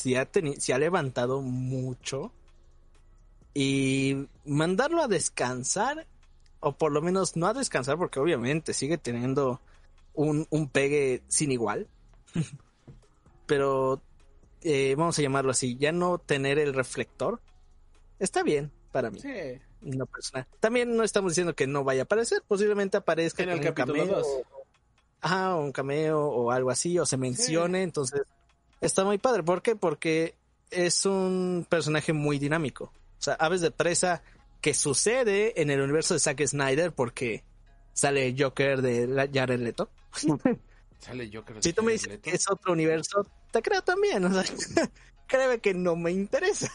sí 0.00 0.16
ha, 0.16 0.30
teni- 0.30 0.58
sí 0.58 0.72
ha 0.72 0.78
levantado 0.78 1.40
mucho. 1.42 2.32
Y 3.54 4.28
mandarlo 4.44 5.02
a 5.02 5.08
descansar, 5.08 6.06
o 6.60 6.72
por 6.72 6.92
lo 6.92 7.02
menos 7.02 7.36
no 7.36 7.46
a 7.46 7.54
descansar, 7.54 7.98
porque 7.98 8.20
obviamente 8.20 8.72
sigue 8.74 8.96
teniendo 8.98 9.60
un, 10.14 10.46
un 10.50 10.68
pegue 10.68 11.22
sin 11.28 11.50
igual. 11.52 11.88
Pero 13.46 14.00
eh, 14.62 14.94
vamos 14.96 15.18
a 15.18 15.22
llamarlo 15.22 15.50
así, 15.50 15.76
ya 15.76 15.92
no 15.92 16.18
tener 16.18 16.58
el 16.58 16.74
reflector 16.74 17.40
está 18.18 18.42
bien 18.42 18.70
para 18.92 19.10
mí. 19.10 19.18
Sí. 19.18 19.28
También 20.60 20.94
no 20.94 21.02
estamos 21.02 21.32
diciendo 21.32 21.54
que 21.54 21.66
no 21.66 21.82
vaya 21.84 22.02
a 22.02 22.04
aparecer, 22.04 22.42
posiblemente 22.46 22.98
aparezca 22.98 23.42
En 23.42 23.48
el 23.48 23.58
un 23.58 23.64
capítulo 23.64 23.98
cameo, 23.98 24.16
dos. 24.18 24.26
Ajá, 25.22 25.56
un 25.56 25.72
cameo 25.72 26.20
o 26.26 26.50
algo 26.50 26.70
así, 26.70 26.98
o 26.98 27.06
se 27.06 27.16
mencione, 27.16 27.82
entonces 27.82 28.22
está 28.80 29.04
muy 29.04 29.18
padre. 29.18 29.42
¿Por 29.42 29.62
qué? 29.62 29.76
Porque 29.76 30.34
es 30.70 31.04
un 31.06 31.66
personaje 31.68 32.12
muy 32.12 32.38
dinámico. 32.38 32.84
O 33.18 33.22
sea, 33.22 33.34
Aves 33.34 33.60
de 33.60 33.70
Presa 33.70 34.22
que 34.60 34.74
sucede 34.74 35.60
en 35.60 35.70
el 35.70 35.80
universo 35.80 36.14
de 36.14 36.20
Zack 36.20 36.46
Snyder 36.46 36.92
porque 36.92 37.42
sale 37.92 38.34
Joker 38.38 38.82
de 38.82 39.28
Jared 39.32 39.60
Leto. 39.60 39.90
Sale 41.00 41.30
Joker. 41.32 41.56
de 41.56 41.62
Si 41.62 41.72
tú 41.72 41.82
me 41.82 41.92
dices 41.92 42.08
Leto. 42.08 42.22
que 42.22 42.36
es 42.36 42.44
otro 42.50 42.72
universo, 42.74 43.26
te 43.50 43.62
creo 43.62 43.80
también. 43.82 44.22
O 44.22 44.30
sea, 44.42 44.44
créeme 45.26 45.58
que 45.58 45.72
no 45.72 45.96
me 45.96 46.10
interesa. 46.10 46.70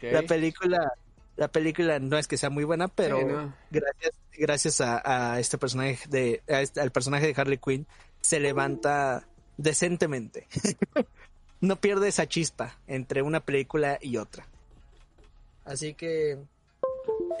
La 0.00 0.22
película, 0.22 0.92
la 1.36 1.48
película 1.48 1.98
no 1.98 2.16
es 2.16 2.26
que 2.26 2.38
sea 2.38 2.48
muy 2.48 2.64
buena, 2.64 2.88
pero 2.88 3.18
Sí, 3.18 3.24
no. 3.26 3.54
gracias, 3.70 4.12
gracias 4.32 4.80
a, 4.80 5.32
a 5.34 5.40
este 5.40 5.58
personaje 5.58 5.98
de, 6.08 6.42
a 6.48 6.62
este- 6.62 6.80
al 6.80 6.90
personaje 6.90 7.26
de 7.26 7.34
Harley 7.40 7.58
Quinn, 7.58 7.86
se 8.22 8.40
levanta 8.40 9.28
decentemente. 9.58 10.48
no 11.60 11.76
pierde 11.76 12.08
esa 12.08 12.26
chispa 12.28 12.76
entre 12.86 13.22
una 13.22 13.40
película 13.40 13.98
y 14.00 14.16
otra. 14.18 14.46
Así 15.64 15.94
que 15.94 16.38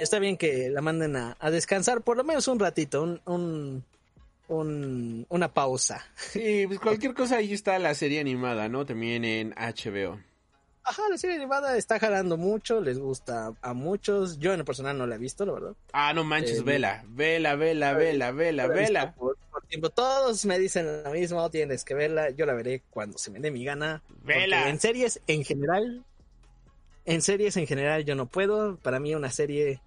está 0.00 0.18
bien 0.18 0.36
que 0.36 0.68
la 0.70 0.80
manden 0.80 1.16
a, 1.16 1.36
a 1.38 1.50
descansar 1.50 2.00
por 2.02 2.16
lo 2.16 2.24
menos 2.24 2.48
un 2.48 2.58
ratito, 2.58 3.02
un, 3.02 3.20
un, 3.26 3.84
un- 4.48 5.26
una 5.28 5.52
pausa. 5.52 6.04
Sí, 6.16 6.64
pues 6.66 6.80
cualquier 6.80 7.14
cosa 7.14 7.36
ahí 7.36 7.52
está 7.52 7.78
la 7.78 7.94
serie 7.94 8.20
animada, 8.20 8.68
¿no? 8.68 8.84
También 8.86 9.24
en 9.24 9.54
HBO. 9.56 10.18
Ajá, 10.88 11.02
la 11.10 11.18
serie 11.18 11.34
animada 11.34 11.76
está 11.76 11.98
jalando 11.98 12.36
mucho, 12.36 12.80
les 12.80 12.98
gusta 12.98 13.52
a 13.60 13.74
muchos. 13.74 14.38
Yo 14.38 14.52
en 14.52 14.60
lo 14.60 14.64
personal 14.64 14.96
no 14.96 15.04
la 15.04 15.16
he 15.16 15.18
visto, 15.18 15.44
la 15.44 15.52
verdad. 15.52 15.72
Ah, 15.92 16.12
no 16.14 16.22
manches, 16.22 16.60
Eh, 16.60 16.62
vela. 16.62 17.04
Vela, 17.08 17.56
vela, 17.56 17.92
vela, 17.92 18.30
vela, 18.30 18.68
la 18.68 18.74
he 18.74 18.78
visto 18.78 18.92
vela. 18.92 19.12
Por, 19.14 19.36
por 19.50 19.62
tiempo. 19.66 19.90
Todos 19.90 20.44
me 20.46 20.60
dicen 20.60 21.02
lo 21.02 21.10
mismo, 21.10 21.50
tienes 21.50 21.84
que 21.84 21.94
verla. 21.94 22.30
Yo 22.30 22.46
la 22.46 22.54
veré 22.54 22.82
cuando 22.90 23.18
se 23.18 23.32
me 23.32 23.40
dé 23.40 23.50
mi 23.50 23.64
gana. 23.64 24.00
Vela. 24.22 24.68
En 24.68 24.78
series 24.78 25.20
en 25.26 25.42
general, 25.42 26.04
en 27.04 27.20
series 27.20 27.56
en 27.56 27.66
general 27.66 28.04
yo 28.04 28.14
no 28.14 28.26
puedo. 28.26 28.76
Para 28.76 29.00
mí 29.00 29.12
una 29.12 29.32
serie, 29.32 29.80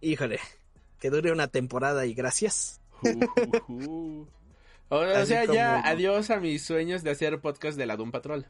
híjole, 0.00 0.40
que 0.98 1.10
dure 1.10 1.30
una 1.30 1.46
temporada 1.46 2.06
y 2.06 2.14
gracias. 2.14 2.80
Uh, 3.02 3.24
uh, 3.68 3.72
uh. 3.72 4.26
O, 4.88 5.24
sea, 5.24 5.44
ya 5.44 5.78
adiós 5.80 6.30
a 6.30 6.40
mis 6.40 6.64
sueños 6.64 7.04
de 7.04 7.10
hacer 7.10 7.40
podcast 7.40 7.78
de 7.78 7.86
la 7.86 7.96
Doom 7.96 8.10
Patrol. 8.10 8.46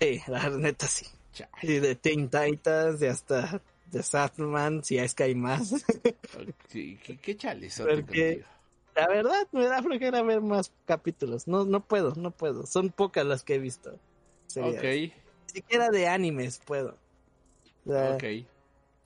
Sí, 0.00 0.20
la 0.26 0.48
neta 0.50 0.86
sí. 0.86 1.06
Y 1.62 1.74
de 1.78 1.94
Teen 1.96 2.28
Titans, 2.30 3.00
de 3.00 3.08
hasta 3.08 3.60
de 3.90 4.02
Satman, 4.02 4.82
si 4.84 4.98
es 4.98 5.14
que 5.14 5.24
hay 5.24 5.34
más. 5.34 5.74
Sí, 6.68 6.98
qué, 7.04 7.16
qué 7.18 7.36
chales. 7.36 7.78
Porque- 7.80 8.44
La 8.94 9.08
verdad, 9.08 9.46
me 9.52 9.66
da 9.66 9.82
flojera 9.82 10.22
ver 10.22 10.40
más 10.40 10.72
capítulos. 10.86 11.46
No, 11.46 11.64
no 11.66 11.80
puedo, 11.84 12.14
no 12.16 12.30
puedo. 12.30 12.66
Son 12.66 12.88
pocas 12.90 13.26
las 13.26 13.42
que 13.42 13.56
he 13.56 13.58
visto. 13.58 13.98
Ok, 14.56 14.82
Ni 14.82 15.12
siquiera 15.52 15.90
de 15.90 16.08
animes 16.08 16.60
puedo. 16.64 16.96
O 17.84 17.92
sea, 17.92 18.12
ok. 18.14 18.24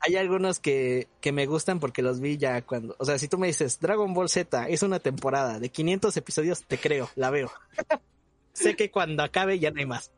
Hay 0.02 0.16
algunos 0.16 0.60
que, 0.60 1.08
que 1.20 1.32
me 1.32 1.44
gustan 1.46 1.78
porque 1.80 2.00
los 2.02 2.20
vi 2.20 2.38
ya 2.38 2.62
cuando... 2.62 2.94
O 2.98 3.04
sea, 3.04 3.18
si 3.18 3.28
tú 3.28 3.36
me 3.36 3.48
dices, 3.48 3.80
Dragon 3.80 4.14
Ball 4.14 4.28
Z 4.30 4.68
es 4.68 4.82
una 4.82 4.98
temporada 5.00 5.58
de 5.58 5.68
500 5.68 6.16
episodios, 6.16 6.62
te 6.62 6.78
creo, 6.78 7.10
la 7.16 7.28
veo. 7.30 7.50
sé 8.54 8.76
que 8.76 8.90
cuando 8.90 9.22
acabe 9.24 9.58
ya 9.58 9.70
no 9.72 9.80
hay 9.80 9.86
más. 9.86 10.10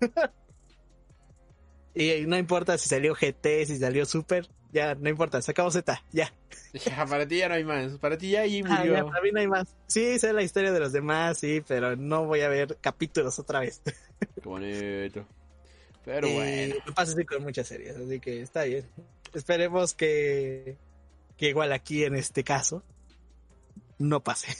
y 1.94 2.24
no 2.26 2.38
importa 2.38 2.78
si 2.78 2.88
salió 2.88 3.14
GT, 3.14 3.66
si 3.66 3.78
salió 3.78 4.06
Super, 4.06 4.48
ya 4.72 4.94
no 4.94 5.08
importa, 5.08 5.42
se 5.42 5.50
acabó 5.50 5.70
Z, 5.70 6.02
ya. 6.12 6.32
Ya, 6.72 7.04
para 7.08 7.26
ti 7.26 7.38
ya 7.38 7.48
no 7.48 7.54
hay 7.56 7.64
más. 7.64 7.98
Para 7.98 8.16
ti 8.16 8.30
ya 8.30 8.42
ahí 8.42 8.62
Ah, 8.64 8.78
murió. 8.78 8.94
ya, 8.94 9.04
para 9.04 9.20
mí 9.22 9.30
no 9.32 9.40
hay 9.40 9.48
más. 9.48 9.76
Sí, 9.88 10.18
sé 10.18 10.32
la 10.32 10.42
historia 10.42 10.72
de 10.72 10.80
los 10.80 10.92
demás, 10.92 11.38
sí, 11.38 11.62
pero 11.66 11.96
no 11.96 12.24
voy 12.26 12.40
a 12.42 12.48
ver 12.48 12.78
capítulos 12.80 13.38
otra 13.38 13.60
vez. 13.60 13.82
Qué 13.84 14.40
bonito. 14.48 15.26
Pero 16.04 16.28
Y 16.28 16.34
bueno. 16.34 16.74
Me 16.86 16.92
pasa 16.92 17.12
así 17.12 17.24
con 17.24 17.42
muchas 17.42 17.66
series, 17.68 17.96
así 17.96 18.20
que 18.20 18.40
está 18.40 18.62
bien. 18.64 18.86
Esperemos 19.34 19.94
que, 19.94 20.76
que 21.36 21.48
igual 21.48 21.72
aquí 21.72 22.04
en 22.04 22.14
este 22.14 22.42
caso 22.44 22.82
no 23.98 24.20
pase. 24.22 24.56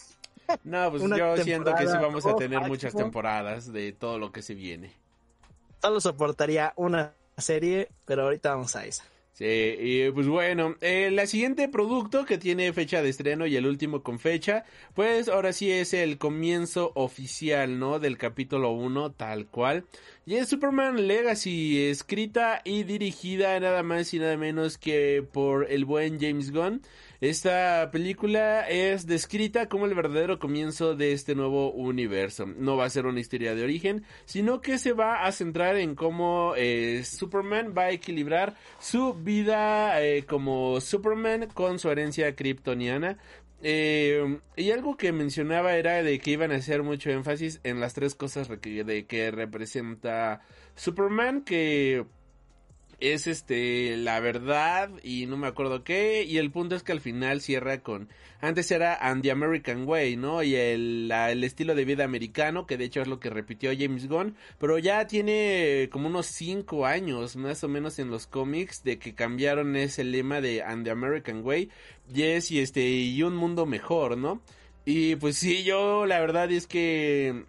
No, 0.64 0.90
pues 0.90 1.03
una 1.03 1.16
yo 1.16 1.37
siento 1.38 1.72
que 1.76 1.87
sí 1.87 1.92
vamos 1.94 2.26
a 2.26 2.35
tener 2.35 2.59
muchas 2.62 2.92
máximo. 2.92 3.03
temporadas 3.05 3.72
de 3.72 3.92
todo 3.92 4.18
lo 4.18 4.33
que 4.33 4.42
se 4.42 4.55
viene. 4.55 4.92
Solo 5.81 6.01
soportaría 6.01 6.73
una 6.77 7.14
serie, 7.38 7.88
pero 8.05 8.25
ahorita 8.25 8.51
vamos 8.51 8.77
a 8.77 8.85
esa. 8.85 9.05
Sí, 9.33 9.47
y 9.47 10.11
pues 10.11 10.27
bueno, 10.29 10.75
eh, 10.83 11.11
la 11.11 11.27
siguiente 11.27 11.66
producto 11.71 12.27
que 12.27 12.37
tiene 12.37 12.75
fecha 12.75 13.01
de 13.01 13.09
estreno 13.09 13.47
y 13.47 13.57
el 13.57 13.66
último 13.66 14.03
con 14.03 14.19
fecha, 14.19 14.66
pues 14.95 15.31
ahora 15.31 15.55
sí 15.55 15.73
es 15.73 15.95
el 15.95 16.19
comienzo 16.19 16.93
oficial, 16.95 17.79
¿no? 17.79 17.99
Del 17.99 18.19
capítulo 18.19 18.73
1, 18.73 19.12
tal 19.12 19.47
cual. 19.47 19.87
Y 20.31 20.45
Superman 20.45 21.09
Legacy, 21.09 21.88
escrita 21.88 22.61
y 22.62 22.85
dirigida 22.85 23.59
nada 23.59 23.83
más 23.83 24.14
y 24.14 24.21
nada 24.21 24.37
menos 24.37 24.79
que 24.79 25.27
por 25.33 25.69
el 25.69 25.85
buen 25.85 26.21
James 26.21 26.53
Gunn. 26.53 26.83
Esta 27.21 27.90
película 27.90 28.61
es 28.69 29.09
descrita 29.09 29.69
como 29.69 29.87
el 29.87 29.95
verdadero 29.97 30.38
comienzo 30.38 30.95
de 30.95 31.14
este 31.14 31.35
nuevo 31.35 31.73
universo. 31.73 32.47
No 32.47 32.77
va 32.77 32.85
a 32.85 32.90
ser 32.90 33.07
una 33.07 33.19
historia 33.19 33.57
de 33.57 33.64
origen, 33.64 34.05
sino 34.25 34.61
que 34.61 34.79
se 34.79 34.93
va 34.93 35.25
a 35.25 35.33
centrar 35.33 35.75
en 35.75 35.97
cómo 35.97 36.55
eh, 36.57 37.03
Superman 37.05 37.75
va 37.77 37.87
a 37.87 37.90
equilibrar 37.90 38.55
su 38.79 39.14
vida 39.14 40.01
eh, 40.01 40.27
como 40.27 40.81
Superman 40.81 41.49
con 41.53 41.81
su 41.81 41.90
herencia 41.90 42.37
kryptoniana. 42.37 43.19
Eh, 43.62 44.38
y 44.57 44.70
algo 44.70 44.96
que 44.96 45.12
mencionaba 45.12 45.75
era 45.77 46.03
de 46.03 46.18
que 46.18 46.31
iban 46.31 46.53
a 46.53 46.57
hacer 46.57 46.83
mucho 46.83 47.11
énfasis 47.11 47.61
en 47.62 47.81
las 47.81 47.94
tres 47.94 48.14
cosas 48.14 48.49
de 48.49 49.07
que 49.07 49.31
representa 49.31 50.40
Superman, 50.77 51.42
que 51.42 52.07
es 53.01 53.27
este 53.27 53.97
la 53.97 54.21
verdad 54.21 54.91
y 55.03 55.27
no 55.27 55.37
me 55.37 55.47
acuerdo 55.47 55.85
qué 55.85 56.25
y 56.25 56.39
el 56.39 56.51
punto 56.51 56.77
es 56.77 56.83
que 56.83 56.93
al 56.93 57.01
final 57.01 57.41
cierra 57.41 57.83
con 57.83 58.09
antes 58.41 58.71
era 58.71 58.95
and 58.95 59.23
the 59.23 59.31
American 59.31 59.87
way 59.87 60.17
no 60.17 60.43
y 60.43 60.55
el, 60.55 61.11
el 61.11 61.45
estilo 61.45 61.75
de 61.75 61.85
vida 61.85 62.05
americano 62.05 62.67
que 62.67 62.77
de 62.77 62.85
hecho 62.85 63.01
es 63.01 63.09
lo 63.09 63.21
que 63.21 63.31
repitió 63.31 63.71
James 63.77 64.09
Gunn 64.09 64.37
pero 64.59 64.79
ya 64.79 65.07
tiene 65.07 65.89
como 65.91 66.09
unos 66.09 66.27
cinco 66.27 66.87
años 66.87 67.37
más 67.37 67.65
o 67.65 67.69
menos 67.69 67.99
en 67.99 68.11
los 68.11 68.27
cómics 68.27 68.85
de 68.85 68.99
que 68.99 69.15
cambiaron 69.15 69.77
ese 69.77 70.05
lema 70.05 70.41
de 70.41 70.63
and 70.63 70.85
the 70.85 70.91
American 70.91 71.45
way 71.45 71.71
yes 72.13 72.51
y 72.51 72.61
este 72.61 72.87
y 72.87 73.23
un 73.23 73.37
mundo 73.37 73.67
mejor 73.67 74.19
no 74.19 74.43
y 74.85 75.17
pues 75.17 75.37
sí 75.37 75.65
yo 75.65 76.07
la 76.07 76.21
verdad 76.21 76.51
es 76.51 76.67
que 76.67 77.45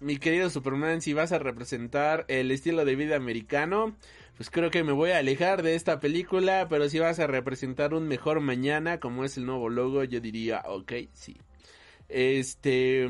mi 0.00 0.16
querido 0.16 0.48
Superman, 0.48 1.02
si 1.02 1.12
vas 1.12 1.30
a 1.30 1.38
representar 1.38 2.24
el 2.28 2.50
estilo 2.50 2.84
de 2.86 2.96
vida 2.96 3.16
americano, 3.16 3.94
pues 4.40 4.48
creo 4.48 4.70
que 4.70 4.82
me 4.84 4.92
voy 4.92 5.10
a 5.10 5.18
alejar 5.18 5.62
de 5.62 5.74
esta 5.74 6.00
película, 6.00 6.66
pero 6.70 6.88
si 6.88 6.98
vas 6.98 7.18
a 7.18 7.26
representar 7.26 7.92
un 7.92 8.08
mejor 8.08 8.40
mañana, 8.40 8.98
como 8.98 9.22
es 9.22 9.36
el 9.36 9.44
nuevo 9.44 9.68
logo, 9.68 10.02
yo 10.04 10.18
diría, 10.18 10.62
ok, 10.66 10.92
sí. 11.12 11.36
Este, 12.08 13.06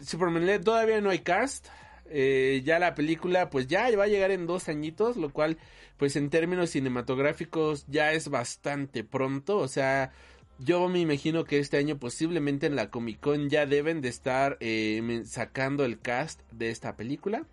Superman 0.00 0.62
todavía 0.62 1.00
no 1.00 1.10
hay 1.10 1.18
cast, 1.18 1.66
eh, 2.06 2.62
ya 2.64 2.78
la 2.78 2.94
película 2.94 3.50
pues 3.50 3.66
ya 3.66 3.90
va 3.96 4.04
a 4.04 4.06
llegar 4.06 4.30
en 4.30 4.46
dos 4.46 4.68
añitos, 4.68 5.16
lo 5.16 5.32
cual 5.32 5.58
pues 5.96 6.14
en 6.14 6.30
términos 6.30 6.70
cinematográficos 6.70 7.84
ya 7.88 8.12
es 8.12 8.28
bastante 8.28 9.02
pronto, 9.02 9.58
o 9.58 9.66
sea, 9.66 10.12
yo 10.60 10.88
me 10.88 11.00
imagino 11.00 11.42
que 11.42 11.58
este 11.58 11.76
año 11.76 11.98
posiblemente 11.98 12.66
en 12.66 12.76
la 12.76 12.88
Comic 12.88 13.18
Con 13.18 13.50
ya 13.50 13.66
deben 13.66 14.00
de 14.00 14.10
estar 14.10 14.58
eh, 14.60 15.22
sacando 15.26 15.84
el 15.84 15.98
cast 15.98 16.40
de 16.52 16.70
esta 16.70 16.94
película. 16.94 17.46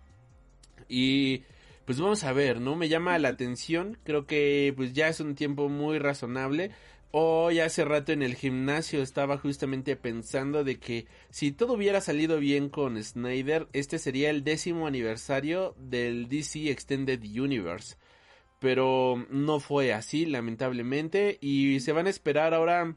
Y 0.88 1.42
pues 1.90 2.00
vamos 2.00 2.22
a 2.22 2.32
ver, 2.32 2.60
¿no? 2.60 2.76
Me 2.76 2.88
llama 2.88 3.18
la 3.18 3.30
atención, 3.30 3.98
creo 4.04 4.24
que 4.24 4.72
pues 4.76 4.92
ya 4.92 5.08
es 5.08 5.18
un 5.18 5.34
tiempo 5.34 5.68
muy 5.68 5.98
razonable. 5.98 6.70
Hoy 7.10 7.58
hace 7.58 7.84
rato 7.84 8.12
en 8.12 8.22
el 8.22 8.36
gimnasio 8.36 9.02
estaba 9.02 9.38
justamente 9.38 9.96
pensando 9.96 10.62
de 10.62 10.78
que 10.78 11.08
si 11.30 11.50
todo 11.50 11.72
hubiera 11.72 12.00
salido 12.00 12.38
bien 12.38 12.68
con 12.68 13.02
Snyder, 13.02 13.66
este 13.72 13.98
sería 13.98 14.30
el 14.30 14.44
décimo 14.44 14.86
aniversario 14.86 15.74
del 15.78 16.28
DC 16.28 16.70
Extended 16.70 17.24
Universe 17.24 17.96
pero 18.60 19.26
no 19.28 19.58
fue 19.58 19.92
así, 19.92 20.26
lamentablemente, 20.26 21.38
y 21.40 21.80
se 21.80 21.90
van 21.90 22.06
a 22.06 22.10
esperar 22.10 22.54
ahora 22.54 22.94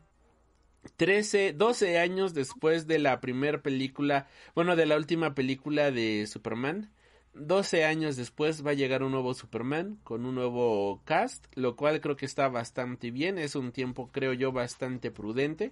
13, 0.97 1.53
12 1.53 1.97
años 1.97 2.35
después 2.35 2.85
de 2.85 2.99
la 2.99 3.21
primera 3.21 3.63
película, 3.63 4.27
bueno, 4.53 4.75
de 4.75 4.85
la 4.85 4.97
última 4.97 5.33
película 5.33 5.89
de 5.89 6.27
Superman. 6.27 6.91
12 7.33 7.85
años 7.85 8.15
después 8.15 8.65
va 8.65 8.71
a 8.71 8.75
llegar 8.75 9.03
un 9.03 9.11
nuevo 9.11 9.33
Superman 9.33 9.97
con 10.03 10.25
un 10.25 10.35
nuevo 10.35 11.01
cast, 11.05 11.45
lo 11.55 11.75
cual 11.75 11.99
creo 12.01 12.15
que 12.15 12.25
está 12.25 12.47
bastante 12.47 13.11
bien, 13.11 13.37
es 13.37 13.55
un 13.55 13.71
tiempo 13.71 14.09
creo 14.11 14.33
yo 14.33 14.51
bastante 14.51 15.11
prudente 15.11 15.71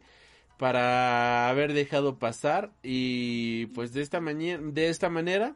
para 0.57 1.49
haber 1.49 1.73
dejado 1.73 2.19
pasar 2.19 2.71
y 2.83 3.67
pues 3.67 3.93
de 3.93 4.01
esta, 4.01 4.19
de 4.19 4.89
esta 4.89 5.09
manera 5.09 5.55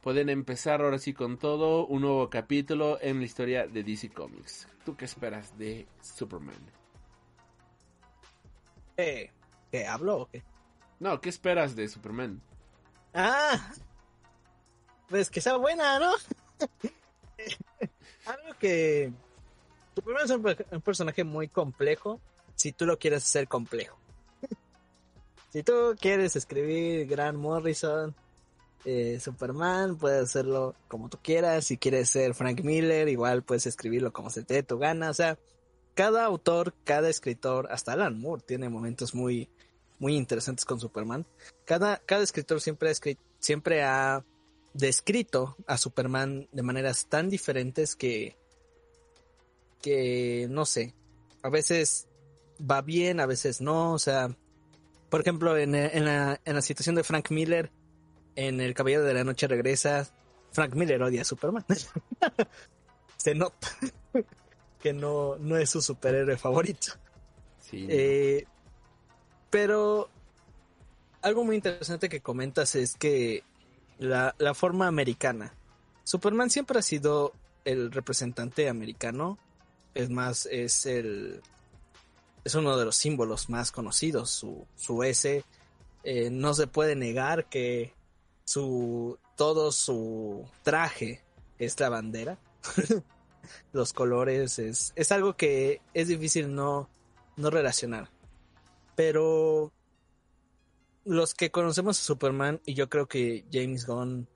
pueden 0.00 0.28
empezar 0.28 0.82
ahora 0.82 0.98
sí 0.98 1.12
con 1.12 1.38
todo 1.38 1.86
un 1.86 2.02
nuevo 2.02 2.28
capítulo 2.28 2.98
en 3.00 3.18
la 3.18 3.24
historia 3.24 3.66
de 3.66 3.84
DC 3.84 4.10
Comics. 4.10 4.68
¿Tú 4.84 4.96
qué 4.96 5.04
esperas 5.04 5.56
de 5.58 5.86
Superman? 6.00 6.60
Eh, 8.96 9.30
¿Qué 9.70 9.86
hablo 9.86 10.22
o 10.22 10.28
qué? 10.28 10.42
No, 11.00 11.20
¿qué 11.20 11.28
esperas 11.28 11.74
de 11.76 11.88
Superman? 11.88 12.42
Ah, 13.14 13.72
pues 15.12 15.28
que 15.28 15.42
sea 15.42 15.58
buena, 15.58 15.98
¿no? 15.98 16.12
Algo 18.24 18.58
que 18.58 19.12
Superman 19.94 20.24
es 20.24 20.30
un, 20.70 20.80
personaje 20.80 21.22
muy 21.22 21.48
complejo 21.48 22.18
si 22.54 22.72
tú 22.72 22.86
lo 22.86 22.98
quieres 22.98 23.22
hacer 23.22 23.46
complejo. 23.46 23.98
si 25.52 25.62
tú 25.62 25.94
quieres 26.00 26.34
escribir 26.34 27.06
Grant 27.06 27.36
Morrison, 27.36 28.14
eh, 28.86 29.20
Superman, 29.20 29.98
puedes 29.98 30.22
hacerlo 30.22 30.74
como 30.88 31.10
tú 31.10 31.18
quieras. 31.22 31.66
Si 31.66 31.76
quieres 31.76 32.08
ser 32.08 32.32
Frank 32.32 32.62
Miller, 32.62 33.06
igual 33.08 33.42
puedes 33.42 33.66
escribirlo 33.66 34.14
como 34.14 34.30
se 34.30 34.44
te 34.44 34.54
dé 34.54 34.62
tu 34.62 34.78
gana. 34.78 35.10
O 35.10 35.14
sea, 35.14 35.38
cada 35.94 36.24
autor, 36.24 36.72
cada 36.84 37.10
escritor, 37.10 37.68
hasta 37.70 37.92
Alan 37.92 38.18
Moore 38.18 38.42
tiene 38.46 38.70
momentos 38.70 39.14
muy, 39.14 39.50
muy 39.98 40.16
interesantes 40.16 40.64
con 40.64 40.80
Superman. 40.80 41.26
Cada, 41.66 41.98
cada 41.98 42.22
escritor 42.22 42.62
siempre 42.62 42.90
ha, 42.90 42.94
siempre 43.40 43.82
ha 43.82 44.24
descrito 44.74 45.56
a 45.66 45.76
Superman 45.76 46.48
de 46.52 46.62
maneras 46.62 47.06
tan 47.06 47.28
diferentes 47.28 47.96
que, 47.96 48.36
que 49.80 50.46
no 50.50 50.64
sé, 50.64 50.94
a 51.42 51.50
veces 51.50 52.08
va 52.58 52.82
bien, 52.82 53.20
a 53.20 53.26
veces 53.26 53.60
no. 53.60 53.92
O 53.92 53.98
sea, 53.98 54.36
por 55.10 55.20
ejemplo, 55.20 55.56
en, 55.56 55.74
en, 55.74 56.04
la, 56.04 56.40
en 56.44 56.54
la 56.54 56.62
situación 56.62 56.94
de 56.94 57.04
Frank 57.04 57.30
Miller, 57.30 57.70
en 58.36 58.60
El 58.60 58.74
Caballero 58.74 59.04
de 59.04 59.14
la 59.14 59.24
Noche 59.24 59.46
regresa, 59.46 60.08
Frank 60.52 60.74
Miller 60.74 61.02
odia 61.02 61.22
a 61.22 61.24
Superman. 61.24 61.64
Se 63.16 63.34
nota 63.34 63.68
que 64.80 64.92
no, 64.92 65.36
no 65.38 65.56
es 65.56 65.70
su 65.70 65.82
superhéroe 65.82 66.36
favorito. 66.36 66.92
Sí. 67.60 67.86
Eh, 67.88 68.46
pero 69.50 70.08
algo 71.22 71.44
muy 71.44 71.56
interesante 71.56 72.08
que 72.08 72.20
comentas 72.20 72.74
es 72.74 72.96
que 72.96 73.44
la, 74.02 74.34
la 74.38 74.54
forma 74.54 74.86
americana. 74.86 75.54
Superman 76.04 76.50
siempre 76.50 76.78
ha 76.78 76.82
sido 76.82 77.32
el 77.64 77.92
representante 77.92 78.68
americano. 78.68 79.38
Es 79.94 80.10
más, 80.10 80.46
es 80.46 80.86
el. 80.86 81.42
Es 82.44 82.54
uno 82.54 82.76
de 82.76 82.84
los 82.84 82.96
símbolos 82.96 83.48
más 83.48 83.70
conocidos. 83.70 84.30
Su, 84.30 84.66
su 84.76 85.02
S. 85.02 85.44
Eh, 86.04 86.30
no 86.30 86.54
se 86.54 86.66
puede 86.66 86.96
negar 86.96 87.48
que 87.48 87.94
su 88.44 89.18
todo 89.36 89.72
su 89.72 90.48
traje 90.62 91.22
es 91.58 91.78
la 91.78 91.88
bandera. 91.88 92.38
Los 93.72 93.92
colores 93.92 94.58
es, 94.58 94.92
es 94.96 95.12
algo 95.12 95.36
que 95.36 95.80
es 95.94 96.08
difícil 96.08 96.54
no, 96.54 96.88
no 97.36 97.50
relacionar. 97.50 98.08
Pero 98.94 99.72
los 101.04 101.34
que 101.34 101.50
conocemos 101.50 102.00
a 102.00 102.04
Superman, 102.04 102.60
y 102.66 102.74
yo 102.74 102.88
creo 102.88 103.06
que 103.06 103.44
James 103.52 103.86
Gunn 103.86 104.28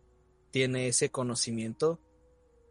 tiene 0.50 0.88
ese 0.88 1.10
conocimiento, 1.10 1.98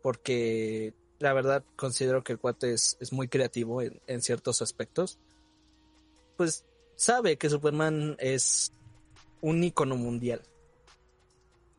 porque 0.02 0.94
la 1.20 1.34
verdad 1.34 1.64
considero 1.76 2.24
que 2.24 2.34
el 2.34 2.40
cuate 2.40 2.74
es, 2.74 2.98
es 3.00 3.14
muy 3.14 3.28
creativo 3.28 3.82
en, 3.82 4.02
en, 4.08 4.22
ciertos 4.22 4.62
aspectos, 4.62 5.20
pues 6.38 6.66
sabe 6.96 7.38
que 7.38 7.50
Superman 7.50 8.16
es 8.20 8.72
un 9.42 9.64
icono 9.64 9.96
mundial. 9.96 10.42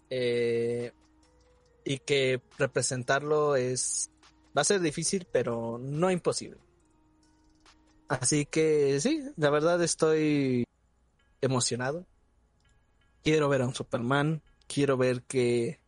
Eh, 0.09 0.92
y 1.85 1.98
que 1.98 2.40
representarlo 2.59 3.57
es 3.57 4.11
va 4.57 4.62
a 4.62 4.64
ser 4.64 4.81
difícil, 4.81 5.26
pero 5.31 5.79
no 5.79 6.11
imposible. 6.11 6.59
Así 8.09 8.46
que 8.46 9.00
sí, 9.00 9.22
la 9.37 9.50
verdad 9.50 9.83
estoy 9.83 10.64
emocionado. 11.40 12.07
Quiero 13.22 13.49
ver 13.49 13.62
a 13.62 13.66
un 13.66 13.75
Superman, 13.75 14.42
quiero 14.66 14.96
ver 14.96 15.22
que 15.22 15.79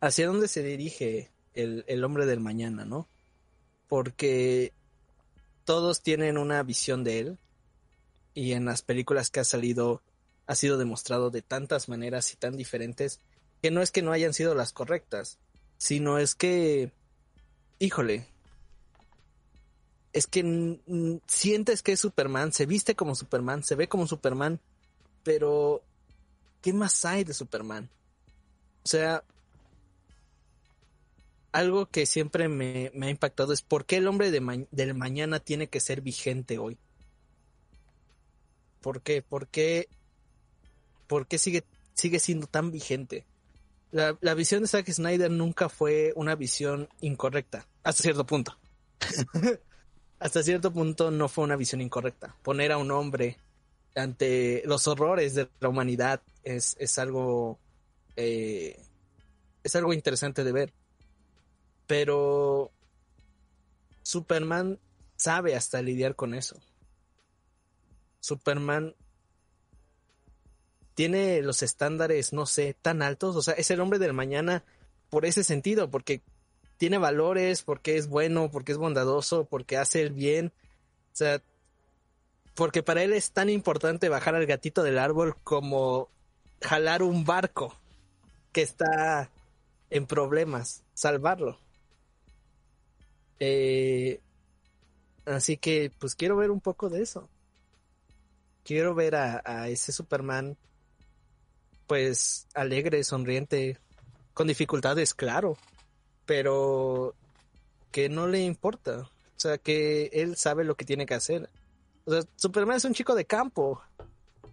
hacia 0.00 0.26
dónde 0.26 0.48
se 0.48 0.62
dirige 0.62 1.30
el, 1.54 1.84
el 1.86 2.04
hombre 2.04 2.26
del 2.26 2.40
mañana, 2.40 2.84
¿no? 2.84 3.08
Porque 3.88 4.72
todos 5.64 6.02
tienen 6.02 6.38
una 6.38 6.62
visión 6.62 7.04
de 7.04 7.18
él 7.20 7.38
y 8.34 8.52
en 8.52 8.64
las 8.64 8.82
películas 8.82 9.30
que 9.30 9.40
ha 9.40 9.44
salido 9.44 10.02
ha 10.46 10.56
sido 10.56 10.78
demostrado 10.78 11.30
de 11.30 11.42
tantas 11.42 11.88
maneras 11.88 12.32
y 12.32 12.36
tan 12.36 12.56
diferentes 12.56 13.20
que 13.62 13.70
no 13.70 13.82
es 13.82 13.92
que 13.92 14.02
no 14.02 14.10
hayan 14.10 14.34
sido 14.34 14.54
las 14.56 14.72
correctas, 14.72 15.38
sino 15.78 16.18
es 16.18 16.34
que, 16.34 16.90
híjole, 17.78 18.26
es 20.12 20.26
que 20.26 20.80
sientes 21.28 21.82
que 21.82 21.92
es 21.92 22.00
Superman, 22.00 22.52
se 22.52 22.66
viste 22.66 22.96
como 22.96 23.14
Superman, 23.14 23.62
se 23.62 23.76
ve 23.76 23.88
como 23.88 24.08
Superman, 24.08 24.60
pero 25.32 25.80
¿qué 26.60 26.72
más 26.72 27.04
hay 27.04 27.22
de 27.22 27.34
Superman? 27.34 27.88
O 28.82 28.88
sea, 28.88 29.22
algo 31.52 31.86
que 31.86 32.04
siempre 32.04 32.48
me, 32.48 32.90
ha 33.00 33.10
impactado 33.10 33.52
es 33.52 33.62
por 33.62 33.84
qué 33.84 33.98
el 33.98 34.08
hombre 34.08 34.32
del 34.32 34.94
mañana 34.94 35.38
tiene 35.38 35.68
que 35.68 35.78
ser 35.78 36.00
vigente 36.00 36.58
hoy. 36.58 36.78
¿Por 38.80 39.02
qué? 39.02 39.22
¿Por 39.22 39.46
qué, 39.46 39.88
por 41.06 41.28
qué 41.28 41.38
sigue, 41.38 41.62
sigue 41.94 42.18
siendo 42.18 42.48
tan 42.48 42.72
vigente? 42.72 43.24
la, 43.92 44.18
la, 44.20 44.34
visión 44.34 44.62
de 44.62 44.68
Zack 44.68 44.90
Snyder 44.90 45.30
nunca 45.30 45.68
fue 45.68 46.12
una 46.16 46.34
visión 46.34 46.88
incorrecta, 47.00 47.68
hasta 47.84 48.02
cierto 48.02 48.26
punto. 48.26 48.58
hasta 50.18 50.42
cierto 50.42 50.72
punto 50.72 51.12
no 51.12 51.28
fue 51.28 51.44
una 51.44 51.54
visión 51.54 51.80
incorrecta. 51.80 52.34
Poner 52.42 52.72
a 52.72 52.78
un 52.78 52.90
hombre 52.90 53.38
ante 53.94 54.62
los 54.66 54.86
horrores 54.88 55.34
de 55.34 55.48
la 55.60 55.68
humanidad 55.68 56.20
es, 56.44 56.76
es 56.78 56.98
algo 56.98 57.58
eh, 58.16 58.78
es 59.62 59.76
algo 59.76 59.92
interesante 59.92 60.44
de 60.44 60.52
ver. 60.52 60.72
Pero 61.86 62.70
Superman 64.02 64.78
sabe 65.16 65.56
hasta 65.56 65.82
lidiar 65.82 66.14
con 66.14 66.34
eso. 66.34 66.56
Superman 68.20 68.94
tiene 70.94 71.42
los 71.42 71.62
estándares, 71.62 72.32
no 72.32 72.46
sé, 72.46 72.76
tan 72.80 73.02
altos. 73.02 73.36
O 73.36 73.42
sea, 73.42 73.54
es 73.54 73.70
el 73.70 73.80
hombre 73.80 73.98
del 73.98 74.12
mañana 74.12 74.64
por 75.08 75.24
ese 75.24 75.42
sentido, 75.42 75.90
porque 75.90 76.22
tiene 76.76 76.98
valores, 76.98 77.62
porque 77.62 77.96
es 77.96 78.08
bueno, 78.08 78.50
porque 78.50 78.72
es 78.72 78.78
bondadoso, 78.78 79.44
porque 79.44 79.76
hace 79.76 80.02
el 80.02 80.12
bien. 80.12 80.52
O 81.12 81.16
sea, 81.16 81.42
porque 82.60 82.82
para 82.82 83.02
él 83.02 83.14
es 83.14 83.30
tan 83.30 83.48
importante 83.48 84.10
bajar 84.10 84.34
al 84.34 84.44
gatito 84.44 84.82
del 84.82 84.98
árbol 84.98 85.34
como 85.44 86.10
jalar 86.60 87.02
un 87.02 87.24
barco. 87.24 87.74
que 88.52 88.60
está 88.60 89.30
en 89.88 90.04
problemas, 90.04 90.82
salvarlo. 90.92 91.58
Eh, 93.38 94.20
así 95.24 95.56
que, 95.56 95.90
pues 95.98 96.14
quiero 96.14 96.36
ver 96.36 96.50
un 96.50 96.60
poco 96.60 96.90
de 96.90 97.00
eso. 97.00 97.30
Quiero 98.62 98.94
ver 98.94 99.16
a, 99.16 99.40
a 99.42 99.70
ese 99.70 99.90
Superman, 99.90 100.58
pues 101.86 102.46
alegre, 102.52 103.04
sonriente, 103.04 103.78
con 104.34 104.48
dificultades, 104.48 105.14
claro, 105.14 105.56
pero 106.26 107.14
que 107.90 108.10
no 108.10 108.26
le 108.26 108.40
importa. 108.40 108.98
O 108.98 109.08
sea, 109.38 109.56
que 109.56 110.10
él 110.12 110.36
sabe 110.36 110.64
lo 110.64 110.74
que 110.74 110.84
tiene 110.84 111.06
que 111.06 111.14
hacer. 111.14 111.48
O 112.04 112.12
sea, 112.12 112.22
Superman 112.36 112.76
es 112.76 112.84
un 112.84 112.94
chico 112.94 113.14
de 113.14 113.24
campo. 113.24 113.82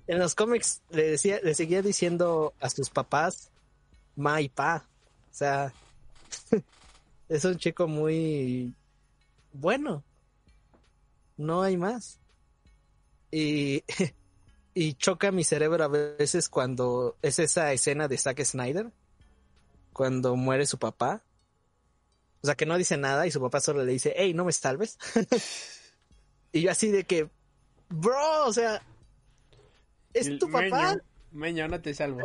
En 0.07 0.19
los 0.19 0.35
cómics 0.35 0.81
le 0.89 1.11
decía, 1.11 1.39
le 1.43 1.53
seguía 1.53 1.81
diciendo 1.81 2.53
a 2.59 2.69
sus 2.69 2.89
papás 2.89 3.51
ma 4.15 4.41
y 4.41 4.49
pa. 4.49 4.85
O 5.31 5.33
sea, 5.33 5.73
es 7.29 7.45
un 7.45 7.57
chico 7.57 7.87
muy 7.87 8.73
bueno. 9.53 10.03
No 11.37 11.61
hay 11.61 11.77
más. 11.77 12.19
Y, 13.31 13.83
y 14.73 14.93
choca 14.95 15.31
mi 15.31 15.43
cerebro 15.43 15.83
a 15.83 15.87
veces 15.87 16.49
cuando 16.49 17.15
es 17.21 17.39
esa 17.39 17.71
escena 17.71 18.07
de 18.07 18.17
Zack 18.17 18.43
Snyder, 18.43 18.91
cuando 19.93 20.35
muere 20.35 20.65
su 20.65 20.77
papá. 20.77 21.23
O 22.41 22.45
sea, 22.45 22.55
que 22.55 22.65
no 22.65 22.77
dice 22.77 22.97
nada 22.97 23.25
y 23.25 23.31
su 23.31 23.41
papá 23.41 23.59
solo 23.59 23.83
le 23.83 23.93
dice, 23.93 24.13
hey, 24.15 24.33
no 24.33 24.45
me 24.45 24.51
salves. 24.51 24.97
y 26.51 26.61
yo 26.61 26.71
así 26.71 26.89
de 26.89 27.03
que, 27.03 27.29
bro, 27.89 28.45
o 28.47 28.53
sea, 28.53 28.81
es 30.13 30.27
El 30.27 30.39
tu 30.39 30.49
papá. 30.49 30.93
Meño, 30.93 31.01
Meño, 31.31 31.67
no 31.67 31.81
te 31.81 31.93
salvo. 31.93 32.21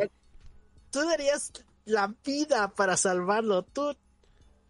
Tú 0.90 1.00
darías 1.04 1.52
la 1.84 2.14
vida 2.24 2.68
para 2.74 2.96
salvarlo. 2.96 3.62
Tú 3.62 3.96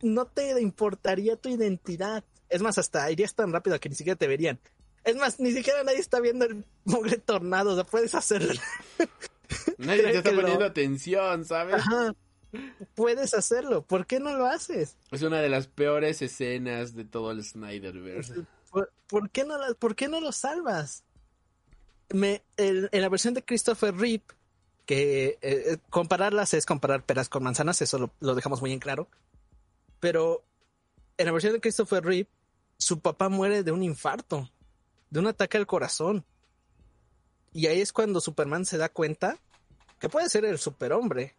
no 0.02 0.26
te 0.26 0.61
importaría 0.61 1.37
tu 1.37 1.48
identidad. 1.48 2.24
Es 2.48 2.62
más, 2.62 2.78
hasta 2.78 3.11
irías 3.11 3.35
tan 3.35 3.52
rápido 3.52 3.78
que 3.81 3.88
ni 3.88 3.94
siquiera 3.94 4.16
te 4.18 4.26
verían. 4.26 4.59
Es 5.05 5.16
más, 5.16 5.40
ni 5.40 5.52
siquiera 5.52 5.83
nadie 5.85 5.98
está 5.98 6.20
viendo 6.20 6.44
el 6.44 6.64
mugre 6.85 7.18
tornado. 7.18 7.72
O 7.72 7.74
sea, 7.74 7.85
puedes 7.85 8.14
hacerlo. 8.14 8.52
Nadie 9.78 10.02
te 10.05 10.16
está 10.18 10.31
lo- 10.33 10.40
poniendo 10.40 10.64
atención, 10.64 11.44
¿sabes? 11.44 11.74
Ajá. 11.74 12.14
Puedes 12.94 13.35
hacerlo. 13.35 13.83
¿Por 13.83 14.07
qué 14.07 14.20
no 14.20 14.37
lo 14.37 14.46
haces? 14.46 14.96
Es 15.11 15.22
una 15.22 15.40
de 15.40 15.48
las 15.48 15.66
peores 15.66 16.22
escenas 16.22 16.94
de 16.94 17.05
todo 17.05 17.31
el 17.33 17.42
Snyderverse. 17.44 18.44
¿Por, 19.12 19.29
qué, 19.29 19.44
no 19.44 19.59
por 19.79 19.94
qué 19.94 20.09
no 20.09 20.22
lo 20.22 20.33
salvas? 20.33 21.05
En 22.09 22.88
la 22.90 23.09
versión 23.11 23.35
de 23.35 23.44
Christopher 23.44 23.94
Reeve, 23.94 24.25
que 24.87 25.25
eh, 25.25 25.38
eh, 25.42 25.79
compararlas 25.90 26.55
es 26.55 26.64
comparar 26.64 27.05
peras 27.05 27.29
con 27.29 27.42
manzanas, 27.42 27.83
eso 27.83 27.98
lo, 27.98 28.14
lo 28.20 28.35
dejamos 28.35 28.62
muy 28.62 28.72
en 28.72 28.79
claro. 28.79 29.11
Pero 30.01 30.42
en 31.18 31.27
la 31.27 31.33
versión 31.33 31.53
de 31.53 31.61
Christopher 31.61 32.03
Reeve, 32.03 32.31
su 32.79 33.01
papá 33.01 33.29
muere 33.29 33.62
de 33.62 33.70
un 33.70 33.83
infarto, 33.83 34.51
de 35.11 35.20
un 35.20 35.27
ataque 35.27 35.59
al 35.59 35.66
corazón. 35.66 36.25
Y 37.53 37.66
ahí 37.66 37.83
es 37.83 37.92
cuando 37.92 38.18
Superman 38.18 38.64
se 38.64 38.79
da 38.79 38.88
cuenta 38.88 39.37
que 39.98 40.09
puede 40.09 40.31
ser 40.31 40.46
el 40.46 40.59
superhombre, 40.59 41.37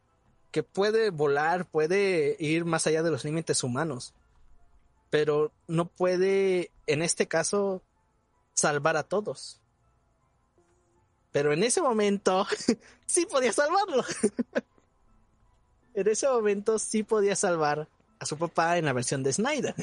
que 0.52 0.62
puede 0.62 1.10
volar, 1.10 1.66
puede 1.66 2.38
ir 2.38 2.66
más 2.66 2.86
allá 2.86 3.02
de 3.02 3.10
los 3.10 3.26
límites 3.26 3.64
humanos 3.64 4.14
pero 5.14 5.52
no 5.68 5.86
puede, 5.86 6.72
en 6.88 7.04
este 7.04 7.28
caso, 7.28 7.84
salvar 8.56 8.98
a 8.98 9.04
todos. 9.04 9.62
Pero 11.32 11.54
en 11.54 11.64
ese 11.64 11.84
momento 11.84 12.48
sí 13.06 13.28
podía 13.28 13.54
salvarlo. 13.54 14.04
en 15.94 16.08
ese 16.08 16.28
momento 16.28 16.80
sí 16.80 17.04
podía 17.04 17.36
salvar 17.36 17.88
a 18.18 18.26
su 18.26 18.40
papá 18.40 18.80
en 18.80 18.86
la 18.86 18.94
versión 18.94 19.22
de 19.22 19.34
Snyder. 19.34 19.76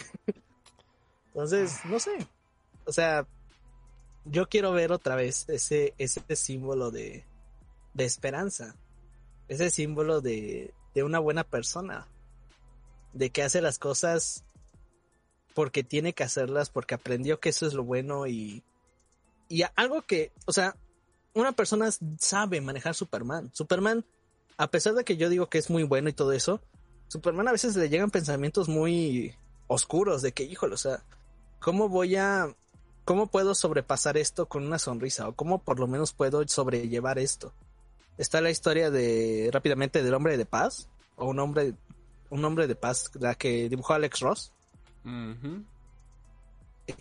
Entonces, 1.26 1.78
no 1.84 2.00
sé. 2.00 2.26
O 2.84 2.92
sea, 2.92 3.24
yo 4.24 4.48
quiero 4.48 4.72
ver 4.72 4.90
otra 4.90 5.14
vez 5.14 5.48
ese, 5.48 5.94
ese 5.98 6.34
símbolo 6.34 6.90
de, 6.90 7.24
de 7.94 8.04
esperanza. 8.04 8.74
Ese 9.46 9.70
símbolo 9.70 10.22
de, 10.22 10.74
de 10.92 11.04
una 11.04 11.20
buena 11.20 11.44
persona. 11.44 12.08
De 13.12 13.30
que 13.30 13.44
hace 13.44 13.60
las 13.60 13.78
cosas 13.78 14.42
porque 15.60 15.84
tiene 15.84 16.14
que 16.14 16.24
hacerlas, 16.24 16.70
porque 16.70 16.94
aprendió 16.94 17.38
que 17.38 17.50
eso 17.50 17.66
es 17.66 17.74
lo 17.74 17.84
bueno 17.84 18.26
y, 18.26 18.64
y 19.46 19.62
algo 19.76 20.00
que, 20.00 20.32
o 20.46 20.54
sea, 20.54 20.74
una 21.34 21.52
persona 21.52 21.90
sabe 22.18 22.62
manejar 22.62 22.94
Superman. 22.94 23.50
Superman, 23.52 24.06
a 24.56 24.70
pesar 24.70 24.94
de 24.94 25.04
que 25.04 25.18
yo 25.18 25.28
digo 25.28 25.50
que 25.50 25.58
es 25.58 25.68
muy 25.68 25.82
bueno 25.82 26.08
y 26.08 26.14
todo 26.14 26.32
eso, 26.32 26.62
Superman 27.08 27.46
a 27.46 27.52
veces 27.52 27.76
le 27.76 27.90
llegan 27.90 28.10
pensamientos 28.10 28.70
muy 28.70 29.36
oscuros 29.66 30.22
de 30.22 30.32
que, 30.32 30.44
híjole, 30.44 30.72
o 30.72 30.78
sea, 30.78 31.04
¿cómo 31.58 31.90
voy 31.90 32.16
a, 32.16 32.56
cómo 33.04 33.26
puedo 33.26 33.54
sobrepasar 33.54 34.16
esto 34.16 34.46
con 34.46 34.64
una 34.64 34.78
sonrisa? 34.78 35.28
O 35.28 35.34
cómo 35.34 35.62
por 35.62 35.78
lo 35.78 35.86
menos 35.86 36.14
puedo 36.14 36.42
sobrellevar 36.48 37.18
esto. 37.18 37.52
Está 38.16 38.40
la 38.40 38.48
historia 38.48 38.90
de, 38.90 39.50
rápidamente, 39.52 40.02
del 40.02 40.14
hombre 40.14 40.38
de 40.38 40.46
paz, 40.46 40.88
o 41.16 41.26
un 41.26 41.38
hombre, 41.38 41.74
un 42.30 42.42
hombre 42.46 42.66
de 42.66 42.76
paz, 42.76 43.10
la 43.20 43.34
que 43.34 43.68
dibujó 43.68 43.92
Alex 43.92 44.20
Ross 44.20 44.54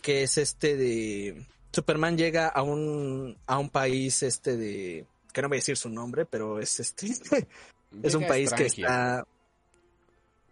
Que 0.02 0.24
es 0.24 0.38
este 0.38 0.76
de 0.76 1.46
Superman 1.72 2.18
llega 2.18 2.48
a 2.48 2.62
un 2.62 3.38
a 3.46 3.58
un 3.58 3.70
país 3.70 4.24
este 4.24 4.58
de 4.58 5.06
que 5.32 5.42
no 5.42 5.50
voy 5.50 5.58
a 5.58 5.60
decir 5.60 5.78
su 5.78 5.90
nombre, 5.90 6.26
pero 6.26 6.60
es 6.60 6.80
este 6.80 7.08
es 8.04 8.16
un 8.16 8.28
país 8.28 8.52
que 8.54 8.66
está 8.66 9.26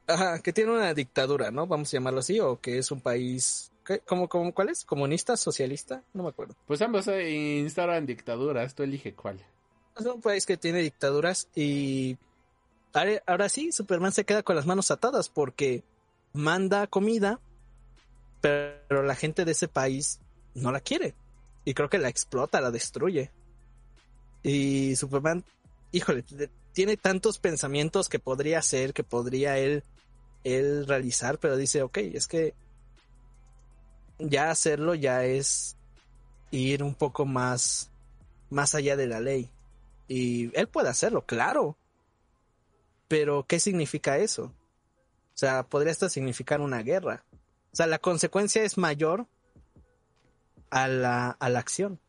ajá, 0.07 0.39
que 0.39 0.53
tiene 0.53 0.71
una 0.71 0.93
dictadura, 0.93 1.51
¿no? 1.51 1.67
Vamos 1.67 1.89
a 1.89 1.97
llamarlo 1.97 2.19
así 2.19 2.39
o 2.39 2.59
que 2.59 2.77
es 2.77 2.91
un 2.91 3.01
país 3.01 3.71
¿qué? 3.83 3.99
¿cómo, 3.99 4.27
cómo, 4.27 4.53
cuál 4.53 4.69
es? 4.69 4.85
¿Comunista, 4.85 5.35
socialista? 5.37 6.03
No 6.13 6.23
me 6.23 6.29
acuerdo. 6.29 6.55
Pues 6.65 6.81
ambos 6.81 7.07
instauran 7.07 8.05
dictaduras, 8.05 8.75
tú 8.75 8.83
elige 8.83 9.13
cuál. 9.13 9.39
Es 9.97 10.05
un 10.05 10.21
país 10.21 10.45
que 10.45 10.57
tiene 10.57 10.79
dictaduras 10.79 11.47
y 11.55 12.17
ahora, 12.93 13.23
ahora 13.25 13.49
sí, 13.49 13.71
Superman 13.71 14.11
se 14.11 14.25
queda 14.25 14.43
con 14.43 14.55
las 14.55 14.65
manos 14.65 14.91
atadas 14.91 15.29
porque 15.29 15.83
manda 16.37 16.87
comida, 16.87 17.39
pero 18.41 19.03
la 19.03 19.15
gente 19.15 19.45
de 19.45 19.51
ese 19.51 19.67
país 19.67 20.19
no 20.53 20.71
la 20.71 20.79
quiere. 20.79 21.15
Y 21.65 21.73
creo 21.73 21.89
que 21.89 21.97
la 21.97 22.09
explota, 22.09 22.61
la 22.61 22.71
destruye. 22.71 23.31
Y 24.43 24.95
Superman, 24.95 25.43
híjole, 25.91 26.23
tiene 26.71 26.95
tantos 26.95 27.39
pensamientos 27.39 28.07
que 28.07 28.19
podría 28.19 28.59
hacer, 28.59 28.93
que 28.93 29.03
podría 29.03 29.57
él, 29.57 29.83
él 30.43 30.87
realizar, 30.87 31.39
pero 31.39 31.57
dice, 31.57 31.81
ok, 31.81 31.97
es 31.97 32.27
que 32.27 32.53
ya 34.19 34.49
hacerlo 34.49 34.95
ya 34.95 35.25
es 35.25 35.75
ir 36.51 36.83
un 36.83 36.95
poco 36.95 37.25
más, 37.25 37.91
más 38.49 38.75
allá 38.75 38.95
de 38.95 39.07
la 39.07 39.19
ley. 39.19 39.49
Y 40.07 40.57
él 40.57 40.67
puede 40.67 40.89
hacerlo, 40.89 41.25
claro. 41.25 41.77
Pero, 43.07 43.45
¿qué 43.45 43.59
significa 43.59 44.17
eso? 44.17 44.53
O 45.37 45.39
sea, 45.39 45.61
podría 45.61 45.91
hasta 45.91 46.09
significar 46.09 46.61
una 46.61 46.81
guerra. 46.81 47.23
O 47.71 47.75
sea, 47.75 47.85
la 47.85 47.99
consecuencia 47.99 48.63
es 48.63 48.75
mayor 48.75 49.27
a 50.71 50.87
la, 50.87 51.29
a 51.29 51.49
la 51.49 51.59
acción. 51.59 51.99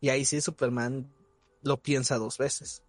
Y 0.00 0.08
ahí 0.08 0.24
sí 0.24 0.40
Superman 0.40 1.12
lo 1.60 1.76
piensa 1.76 2.16
dos 2.16 2.38
veces. 2.38 2.82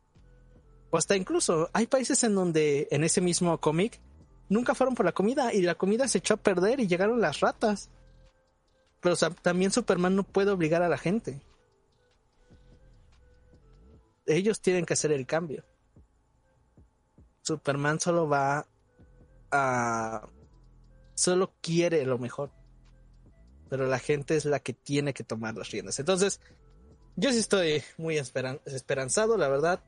O 0.89 0.97
hasta 0.97 1.17
incluso 1.17 1.69
hay 1.73 1.88
países 1.88 2.23
en 2.23 2.34
donde 2.34 2.88
en 2.89 3.04
ese 3.04 3.19
mismo 3.19 3.60
cómic 3.60 4.00
nunca 4.47 4.73
fueron 4.73 4.95
por 4.95 5.06
la 5.06 5.12
comida 5.12 5.54
y 5.54 5.63
la 5.63 5.76
comida 5.76 6.08
se 6.08 6.19
echó 6.19 6.36
a 6.36 6.38
perder 6.38 6.80
y 6.80 6.88
llegaron 6.88 7.19
las 7.19 7.41
ratas. 7.41 7.89
Pero 9.02 9.12
o 9.12 9.17
sea, 9.17 9.32
también 9.32 9.73
Superman 9.73 10.15
no 10.15 10.23
puede 10.23 10.52
obligar 10.52 10.82
a 10.82 10.88
la 10.88 10.97
gente. 10.97 11.41
Ellos 14.26 14.62
tienen 14.62 14.86
que 14.86 14.93
hacer 14.93 15.12
el 15.12 15.26
cambio. 15.26 15.65
Superman 17.41 18.00
solo 18.00 18.30
va 18.30 18.65
a... 19.52 20.28
Solo 21.16 21.54
quiere 21.62 22.06
lo 22.06 22.18
mejor. 22.18 22.52
Pero 23.70 23.88
la 23.88 24.00
gente 24.00 24.36
es 24.36 24.45
la 24.45 24.60
que 24.60 24.74
tiene 24.74 25.14
que 25.14 25.24
tomar 25.24 25.56
las 25.56 25.72
riendas. 25.72 26.00
Entonces, 26.00 26.39
yo 27.16 27.32
sí 27.32 27.39
estoy 27.39 27.84
muy 27.98 28.18
esperan- 28.18 28.62
esperanzado, 28.66 29.38
la 29.38 29.50
verdad. 29.50 29.84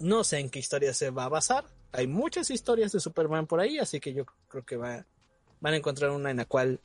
No 0.00 0.24
sé 0.24 0.38
en 0.38 0.50
qué 0.50 0.58
historia 0.58 0.92
se 0.94 1.10
va 1.10 1.24
a 1.24 1.28
basar. 1.28 1.64
Hay 1.92 2.06
muchas 2.06 2.50
historias 2.50 2.92
de 2.92 3.00
Superman 3.00 3.46
por 3.46 3.60
ahí, 3.60 3.78
así 3.78 4.00
que 4.00 4.12
yo 4.12 4.26
creo 4.48 4.64
que 4.64 4.76
va, 4.76 5.06
van 5.60 5.74
a 5.74 5.76
encontrar 5.76 6.10
una 6.10 6.30
en 6.30 6.38
la 6.38 6.44
cual 6.44 6.80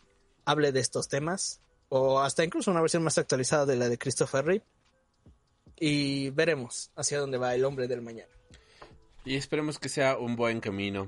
hable 0.45 0.71
de 0.71 0.79
estos 0.79 1.07
temas. 1.07 1.61
O 1.89 2.19
hasta 2.19 2.43
incluso 2.43 2.71
una 2.71 2.81
versión 2.81 3.03
más 3.03 3.17
actualizada 3.17 3.65
de 3.65 3.75
la 3.75 3.89
de 3.89 3.97
Christopher 3.97 4.45
Reeve. 4.45 4.65
Y 5.77 6.29
veremos 6.29 6.91
hacia 6.95 7.19
dónde 7.19 7.37
va 7.37 7.55
el 7.55 7.65
hombre 7.65 7.87
del 7.87 8.01
mañana. 8.01 8.31
Y 9.25 9.35
esperemos 9.35 9.79
que 9.79 9.89
sea 9.89 10.17
un 10.17 10.35
buen 10.35 10.59
camino. 10.59 11.07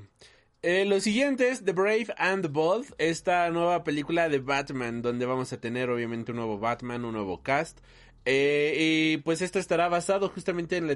Eh, 0.65 0.85
lo 0.85 1.01
siguiente 1.01 1.49
es 1.49 1.65
The 1.65 1.73
Brave 1.73 2.07
and 2.17 2.41
the 2.43 2.47
Bold, 2.47 2.95
esta 2.97 3.49
nueva 3.49 3.83
película 3.83 4.29
de 4.29 4.39
Batman, 4.39 5.01
donde 5.01 5.25
vamos 5.25 5.51
a 5.51 5.59
tener 5.59 5.89
obviamente 5.89 6.31
un 6.31 6.37
nuevo 6.37 6.57
Batman, 6.57 7.03
un 7.03 7.15
nuevo 7.15 7.43
cast. 7.43 7.81
Eh, 8.23 8.75
y 8.79 9.17
pues 9.17 9.41
esto 9.41 9.59
estará 9.59 9.89
basado 9.89 10.29
justamente 10.29 10.77
en 10.77 10.87
la, 10.87 10.93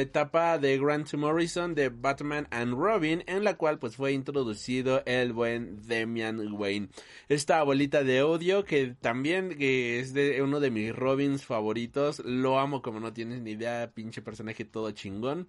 etapa, 0.00 0.56
de 0.56 0.78
Grant 0.78 1.12
Morrison 1.12 1.74
de 1.74 1.90
Batman 1.90 2.48
and 2.50 2.72
Robin, 2.72 3.22
en 3.26 3.44
la 3.44 3.58
cual 3.58 3.78
pues 3.78 3.96
fue 3.96 4.12
introducido 4.12 5.02
el 5.04 5.34
buen 5.34 5.86
Damian 5.86 6.50
Wayne. 6.54 6.88
Esta 7.28 7.58
abuelita 7.58 8.04
de 8.04 8.22
odio 8.22 8.64
que 8.64 8.94
también 8.98 9.58
que 9.58 10.00
es 10.00 10.14
de 10.14 10.40
uno 10.40 10.58
de 10.58 10.70
mis 10.70 10.96
Robins 10.96 11.44
favoritos, 11.44 12.20
lo 12.20 12.58
amo 12.58 12.80
como 12.80 12.98
no 12.98 13.12
tienes 13.12 13.42
ni 13.42 13.50
idea, 13.50 13.90
pinche 13.92 14.22
personaje 14.22 14.64
todo 14.64 14.90
chingón. 14.92 15.48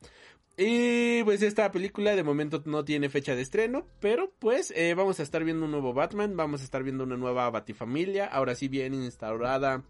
Y 0.55 1.23
pues 1.23 1.41
esta 1.41 1.71
película 1.71 2.15
de 2.15 2.23
momento 2.23 2.61
no 2.65 2.85
tiene 2.85 3.09
fecha 3.09 3.35
de 3.35 3.41
estreno, 3.41 3.87
pero 3.99 4.31
pues 4.37 4.71
eh, 4.75 4.93
vamos 4.93 5.19
a 5.19 5.23
estar 5.23 5.43
viendo 5.43 5.65
un 5.65 5.71
nuevo 5.71 5.93
Batman, 5.93 6.37
vamos 6.37 6.61
a 6.61 6.63
estar 6.63 6.83
viendo 6.83 7.03
una 7.03 7.17
nueva 7.17 7.49
Batifamilia, 7.49 8.27
ahora 8.27 8.53
sí 8.53 8.67
bien 8.67 8.93
instaurada 8.93 9.83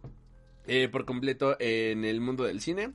eh, 0.66 0.88
por 0.88 1.04
completo 1.04 1.58
en 1.60 2.06
el 2.06 2.22
mundo 2.22 2.46
del 2.46 2.62
cine. 2.62 2.94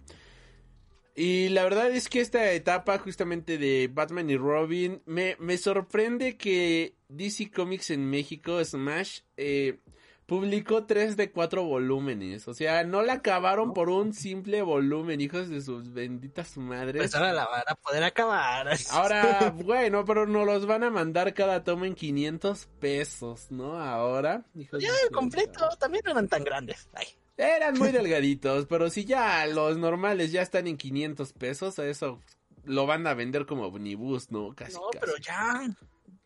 Y 1.14 1.48
la 1.48 1.64
verdad 1.64 1.90
es 1.90 2.08
que 2.08 2.20
esta 2.20 2.52
etapa 2.52 2.96
justamente 2.98 3.58
de 3.58 3.90
Batman 3.92 4.30
y 4.30 4.36
Robin 4.36 5.02
me, 5.04 5.36
me 5.38 5.58
sorprende 5.58 6.36
que 6.36 6.94
DC 7.08 7.50
Comics 7.50 7.90
en 7.90 8.08
México, 8.08 8.64
Smash, 8.64 9.20
eh, 9.36 9.80
publicó 10.28 10.84
tres 10.84 11.16
de 11.16 11.32
cuatro 11.32 11.64
volúmenes. 11.64 12.46
O 12.48 12.54
sea, 12.54 12.84
no 12.84 13.00
la 13.00 13.14
acabaron 13.14 13.72
por 13.72 13.88
un 13.88 14.12
simple 14.12 14.60
volumen, 14.60 15.22
hijos 15.22 15.48
de 15.48 15.62
sus 15.62 15.90
benditas 15.94 16.58
madres. 16.58 17.00
Pues 17.00 17.14
ahora 17.14 17.32
la 17.32 17.46
van 17.48 17.62
a 17.66 17.74
poder 17.74 18.04
acabar. 18.04 18.68
Ahora, 18.92 19.54
bueno, 19.56 20.04
pero 20.04 20.26
nos 20.26 20.44
los 20.44 20.66
van 20.66 20.84
a 20.84 20.90
mandar 20.90 21.32
cada 21.32 21.64
toma 21.64 21.86
en 21.86 21.94
500 21.94 22.68
pesos, 22.78 23.50
¿no? 23.50 23.80
Ahora, 23.80 24.44
hijos 24.54 24.82
Ya 24.82 24.90
el 25.02 25.10
completo, 25.10 25.66
también 25.80 26.02
no 26.04 26.10
eran 26.10 26.28
tan 26.28 26.44
grandes. 26.44 26.90
Ay. 26.92 27.06
Eran 27.38 27.78
muy 27.78 27.90
delgaditos, 27.92 28.66
pero 28.66 28.90
si 28.90 29.06
ya 29.06 29.46
los 29.46 29.78
normales 29.78 30.30
ya 30.30 30.42
están 30.42 30.66
en 30.66 30.76
500 30.76 31.32
pesos, 31.32 31.78
eso 31.78 32.20
lo 32.64 32.84
van 32.84 33.06
a 33.06 33.14
vender 33.14 33.46
como 33.46 33.68
omnibus, 33.68 34.30
¿no? 34.30 34.54
Casi, 34.54 34.74
No, 34.74 34.90
casi. 34.92 34.98
pero 35.00 35.16
ya. 35.16 35.74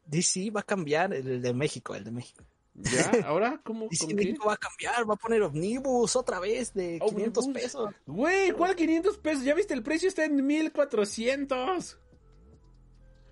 DC 0.06 0.50
va 0.50 0.60
a 0.62 0.64
cambiar 0.64 1.14
el 1.14 1.40
de 1.40 1.54
México, 1.54 1.94
el 1.94 2.02
de 2.02 2.10
México. 2.10 2.42
¿Ya? 2.74 3.10
¿Ahora? 3.26 3.60
¿Cómo? 3.64 3.88
DC 3.88 4.06
¿Con 4.06 4.16
qué? 4.16 4.24
México 4.24 4.46
va 4.46 4.54
a 4.54 4.56
cambiar, 4.56 5.08
va 5.08 5.14
a 5.14 5.16
poner 5.16 5.42
Omnibus 5.42 6.16
otra 6.16 6.40
vez 6.40 6.72
de 6.74 6.98
500 7.00 7.44
Omnibus. 7.44 7.62
pesos. 7.62 7.94
Güey, 8.06 8.52
¿cuál 8.52 8.74
500 8.76 9.18
pesos? 9.18 9.44
¿Ya 9.44 9.54
viste? 9.54 9.74
El 9.74 9.82
precio 9.82 10.08
está 10.08 10.24
en 10.24 10.44
1400. 10.46 11.98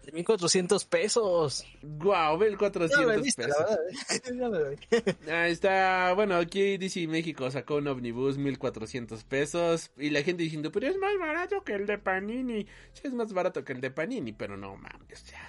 De 0.04 0.12
1400 0.12 0.84
pesos. 0.86 1.64
Guau, 1.82 2.38
ve 2.38 2.46
el 2.48 2.52
Ya 2.52 2.58
lo 2.58 3.12
he 3.12 3.18
400 3.18 3.22
visto, 3.22 3.42
la 3.42 3.48
pesos. 3.48 4.40
verdad. 4.40 4.78
Ah, 5.28 5.48
está, 5.48 6.12
bueno, 6.14 6.36
aquí 6.36 6.78
DC 6.78 7.06
México 7.06 7.50
sacó 7.50 7.76
un 7.76 7.88
omnibus 7.88 8.38
1400 8.38 9.24
pesos 9.24 9.90
y 9.98 10.08
la 10.10 10.22
gente 10.22 10.42
diciendo, 10.42 10.72
pero 10.72 10.86
es 10.88 10.96
más 10.96 11.12
barato 11.18 11.62
que 11.64 11.74
el 11.74 11.86
de 11.86 11.98
Panini. 11.98 12.64
Sí, 12.94 13.02
es 13.04 13.12
más 13.12 13.32
barato 13.34 13.62
que 13.62 13.74
el 13.74 13.80
de 13.82 13.90
Panini, 13.90 14.32
pero 14.32 14.56
no 14.56 14.74
mames, 14.76 15.24
ya. 15.26 15.46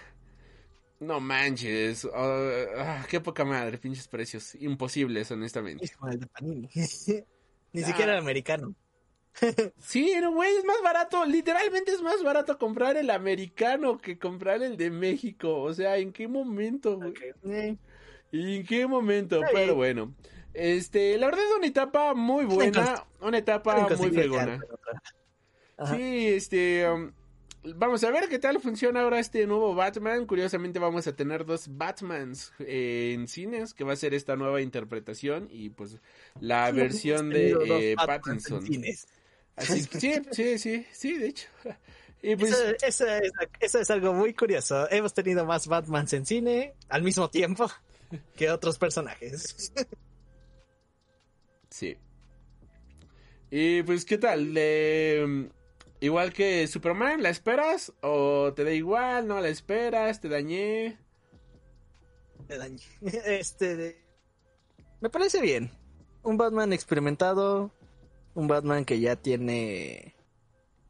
No 1.02 1.20
manches, 1.20 2.08
ah, 2.14 2.52
ah, 2.78 3.06
qué 3.10 3.20
poca 3.20 3.44
madre, 3.44 3.80
pinches 3.80 4.08
precios, 4.08 4.54
imposibles, 4.54 5.32
honestamente. 5.32 5.84
Es 5.86 5.98
como 5.98 6.12
el 6.12 6.20
de 6.20 6.28
Panini. 6.28 6.70
Ni 7.74 7.82
Ah. 7.84 7.88
siquiera 7.88 8.14
el 8.14 8.20
americano. 8.20 8.76
Sí, 9.80 10.14
no, 10.22 10.32
güey, 10.34 10.56
es 10.58 10.64
más 10.66 10.80
barato, 10.84 11.26
literalmente 11.26 11.92
es 11.92 12.02
más 12.02 12.22
barato 12.22 12.60
comprar 12.60 12.98
el 12.98 13.10
americano 13.10 13.98
que 13.98 14.20
comprar 14.20 14.62
el 14.62 14.78
de 14.78 14.92
México. 14.92 15.62
O 15.62 15.74
sea, 15.74 15.98
¿en 15.98 16.12
qué 16.14 16.28
momento, 16.28 17.00
güey? 17.42 17.80
¿Y 18.32 18.58
en 18.58 18.66
qué 18.66 18.86
momento? 18.86 19.42
Pero 19.52 19.74
bueno. 19.76 20.14
Este, 20.54 21.18
la 21.18 21.28
verdad 21.28 21.46
es 21.50 21.58
una 21.58 21.68
etapa 21.68 22.14
muy 22.14 22.44
buena, 22.46 23.06
una 23.22 23.38
etapa 23.38 23.88
muy 23.98 24.12
fregona. 24.12 24.60
Sí, 25.96 26.28
este, 26.28 26.88
um, 26.88 27.12
vamos 27.64 28.04
a 28.04 28.12
ver 28.12 28.28
qué 28.30 28.40
tal 28.40 28.60
funciona 28.60 29.02
ahora 29.02 29.20
este 29.20 29.46
nuevo 29.48 29.76
Batman. 29.76 30.26
Curiosamente 30.26 30.80
vamos 30.80 31.08
a 31.08 31.16
tener 31.16 31.46
dos 31.46 31.66
Batmans 31.78 32.54
eh, 32.60 33.14
en 33.14 33.28
cines, 33.28 33.74
que 33.74 33.84
va 33.84 33.94
a 33.94 33.96
ser 33.96 34.14
esta 34.14 34.36
nueva 34.36 34.62
interpretación 34.62 35.48
y 35.52 35.70
pues 35.70 35.98
la 36.40 36.70
Sí, 36.70 36.76
versión 36.76 37.30
de 37.30 37.92
eh, 37.92 37.96
Pattinson. 37.96 38.66
Así, 39.56 39.82
sí, 39.84 40.14
sí, 40.32 40.58
sí, 40.58 40.86
sí, 40.92 41.18
de 41.18 41.28
hecho. 41.28 41.48
Y 42.24 42.36
pues, 42.36 42.52
Eso, 42.52 42.76
eso 42.86 43.08
es, 43.08 43.32
eso 43.60 43.80
es 43.80 43.90
algo 43.90 44.14
muy 44.14 44.36
curioso. 44.36 44.88
Hemos 44.92 45.12
tenido 45.12 45.44
más 45.44 45.66
Batmans 45.66 46.14
en 46.14 46.28
cine 46.28 46.76
al 46.88 47.02
mismo 47.02 47.32
tiempo 47.32 47.68
que 48.38 48.52
otros 48.52 48.78
personajes. 48.78 49.74
Sí. 51.72 51.98
Y 53.50 53.82
pues, 53.82 54.06
¿qué 54.06 54.20
tal? 54.20 54.54
Le- 54.54 55.50
igual 56.02 56.34
que 56.34 56.68
Superman, 56.68 57.24
¿la 57.24 57.30
esperas? 57.30 57.94
¿O 58.02 58.54
te 58.54 58.64
da 58.66 58.72
igual? 58.74 59.28
¿No 59.28 59.40
la 59.40 59.48
esperas? 59.48 60.20
¿Te 60.20 60.28
dañé? 60.30 60.98
Me 62.48 62.58
dañé. 62.58 62.84
Este, 63.26 63.76
de- 63.76 64.02
me 65.00 65.10
parece 65.10 65.42
bien. 65.42 65.72
Un 66.24 66.38
Batman 66.38 66.74
experimentado, 66.74 67.72
un 68.36 68.48
Batman 68.48 68.86
que 68.86 69.00
ya 69.00 69.16
tiene 69.16 70.16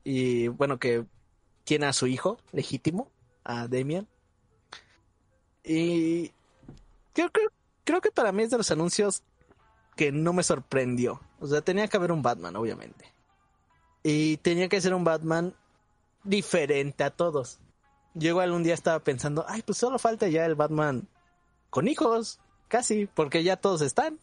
y 0.04 0.48
bueno 0.50 0.80
que 0.80 1.06
tiene 1.66 1.88
a 1.88 1.94
su 1.94 2.08
hijo 2.08 2.40
legítimo, 2.54 3.12
a 3.44 3.68
Damian. 3.68 4.10
Y 5.64 6.32
creo, 7.14 7.32
creo, 7.32 7.50
creo 7.84 8.02
que 8.02 8.12
para 8.12 8.32
mí 8.32 8.44
es 8.44 8.52
de 8.52 8.58
los 8.58 8.72
anuncios 8.72 9.24
que 9.96 10.12
no 10.12 10.34
me 10.34 10.44
sorprendió. 10.44 11.22
O 11.40 11.48
sea, 11.48 11.62
tenía 11.62 11.88
que 11.88 11.98
haber 11.98 12.12
un 12.12 12.24
Batman, 12.24 12.56
obviamente. 12.56 13.14
Y 14.04 14.38
tenía 14.38 14.70
que 14.70 14.82
ser 14.82 14.94
un 14.94 15.04
Batman 15.04 15.54
diferente 16.24 17.04
a 17.04 17.12
todos. 17.12 17.60
Yo 18.14 18.30
igual 18.30 18.52
un 18.52 18.64
día 18.64 18.74
estaba 18.74 19.00
pensando, 19.00 19.46
ay, 19.48 19.62
pues 19.62 19.78
solo 19.78 20.00
falta 20.00 20.28
ya 20.28 20.46
el 20.46 20.56
Batman 20.56 21.08
con 21.70 21.88
hijos, 21.88 22.40
casi, 22.68 23.06
porque 23.06 23.44
ya 23.44 23.56
todos 23.56 23.82
están. 23.82 24.20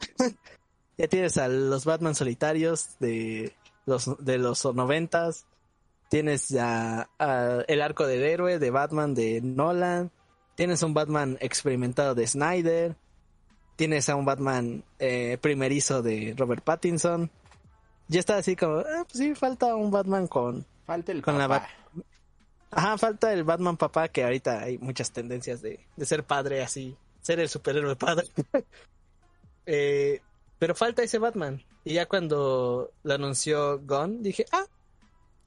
ya 0.98 1.08
tienes 1.08 1.38
a 1.38 1.48
los 1.48 1.84
Batman 1.84 2.14
solitarios 2.14 2.98
de 3.00 3.54
los 3.86 4.22
de 4.24 4.38
los 4.38 4.64
noventas. 4.74 5.46
Tienes 6.10 6.54
a 6.56 7.08
el 7.68 7.82
arco 7.82 8.06
del 8.06 8.22
héroe 8.22 8.58
de 8.58 8.70
Batman 8.70 9.14
de 9.14 9.40
Nolan. 9.42 10.10
Tienes 10.54 10.82
un 10.82 10.94
Batman 10.94 11.38
experimentado 11.40 12.14
de 12.14 12.26
Snyder. 12.26 12.96
Tienes 13.76 14.08
a 14.08 14.16
un 14.16 14.24
Batman 14.24 14.84
eh, 14.98 15.38
primerizo 15.40 16.02
de 16.02 16.34
Robert 16.36 16.64
Pattinson. 16.64 17.30
Ya 18.08 18.20
está 18.20 18.36
así 18.38 18.56
como, 18.56 18.82
pues 18.82 19.06
sí, 19.12 19.34
falta 19.34 19.74
un 19.76 19.90
Batman 19.90 20.26
con 20.26 20.64
Falta 20.86 21.12
el 21.12 21.22
Con 21.22 21.36
la 21.38 21.46
papá. 21.48 21.68
Ajá, 22.70 22.98
falta 22.98 23.32
el 23.32 23.44
Batman 23.44 23.76
papá, 23.76 24.08
que 24.08 24.24
ahorita 24.24 24.60
hay 24.60 24.78
muchas 24.78 25.10
tendencias 25.12 25.60
de, 25.62 25.86
de 25.96 26.06
ser 26.06 26.24
padre 26.24 26.62
así, 26.62 26.96
ser 27.20 27.40
el 27.40 27.48
superhéroe 27.48 27.96
padre. 27.96 28.26
Eh, 29.66 30.20
pero 30.58 30.74
falta 30.74 31.02
ese 31.02 31.18
Batman. 31.18 31.62
Y 31.84 31.94
ya 31.94 32.06
cuando 32.06 32.90
lo 33.02 33.14
anunció 33.14 33.78
Gunn, 33.80 34.22
dije, 34.22 34.46
ah, 34.52 34.64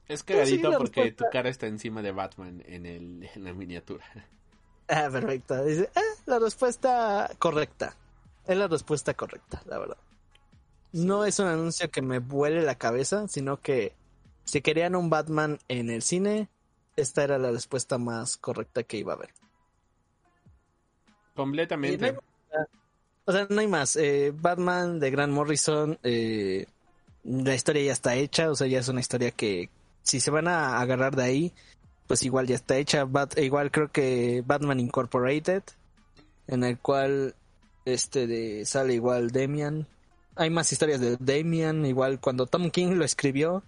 Es 0.08 0.20
sí, 0.20 0.26
cagadito 0.26 0.70
porque 0.78 1.00
respuesta- 1.02 1.24
tu 1.24 1.30
cara 1.32 1.48
está 1.48 1.66
encima 1.66 2.02
de 2.02 2.12
Batman 2.12 2.62
en, 2.66 2.86
el, 2.86 3.28
en 3.34 3.44
la 3.44 3.52
miniatura. 3.52 4.04
ah, 4.88 5.08
perfecto. 5.10 5.64
Dice, 5.64 5.90
ah, 5.96 6.00
la 6.26 6.38
respuesta 6.38 7.30
correcta. 7.38 7.96
Es 8.46 8.56
la 8.56 8.68
respuesta 8.68 9.14
correcta, 9.14 9.62
la 9.66 9.78
verdad. 9.78 9.96
No 10.92 11.24
es 11.24 11.38
un 11.38 11.46
anuncio 11.46 11.90
que 11.90 12.02
me 12.02 12.18
vuele 12.18 12.62
la 12.62 12.74
cabeza, 12.76 13.26
sino 13.28 13.58
que 13.60 13.92
si 14.44 14.60
querían 14.60 14.94
un 14.94 15.08
Batman 15.10 15.58
en 15.68 15.88
el 15.90 16.02
cine, 16.02 16.48
esta 16.96 17.24
era 17.24 17.38
la 17.38 17.50
respuesta 17.50 17.96
más 17.98 18.36
correcta 18.36 18.82
que 18.82 18.98
iba 18.98 19.12
a 19.12 19.16
haber. 19.16 19.30
Completamente. 21.34 21.98
No 21.98 22.06
hay- 22.06 22.66
O 23.24 23.30
sea, 23.32 23.46
no 23.48 23.60
hay 23.60 23.68
más. 23.68 23.94
Eh, 23.96 24.32
Batman 24.34 24.98
de 24.98 25.10
Grant 25.12 25.32
Morrison, 25.32 25.96
eh, 26.02 26.66
la 27.22 27.54
historia 27.54 27.82
ya 27.84 27.92
está 27.92 28.16
hecha, 28.16 28.50
o 28.50 28.56
sea, 28.56 28.66
ya 28.66 28.80
es 28.80 28.88
una 28.88 28.98
historia 29.00 29.30
que 29.30 29.70
si 30.02 30.18
se 30.18 30.32
van 30.32 30.48
a 30.48 30.80
agarrar 30.80 31.14
de 31.14 31.22
ahí, 31.22 31.52
pues 32.08 32.24
igual 32.24 32.48
ya 32.48 32.56
está 32.56 32.76
hecha. 32.78 33.04
Bat- 33.04 33.38
igual 33.38 33.70
creo 33.70 33.92
que 33.92 34.42
Batman 34.44 34.80
Incorporated, 34.80 35.62
en 36.48 36.64
el 36.64 36.78
cual 36.80 37.36
este 37.84 38.26
de, 38.26 38.66
sale 38.66 38.94
igual 38.94 39.30
Damian. 39.30 39.86
Hay 40.36 40.50
más 40.50 40.72
historias 40.72 41.00
de 41.00 41.16
Damian, 41.18 41.84
igual 41.84 42.20
cuando 42.20 42.46
Tom 42.46 42.70
King 42.70 42.94
lo 42.94 43.04
escribió, 43.04 43.62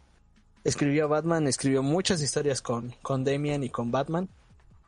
escribió 0.64 1.08
Batman, 1.08 1.46
escribió 1.46 1.82
muchas 1.82 2.22
historias 2.22 2.62
con, 2.62 2.94
con 3.02 3.24
Damian 3.24 3.62
y 3.62 3.70
con 3.70 3.90
Batman. 3.90 4.28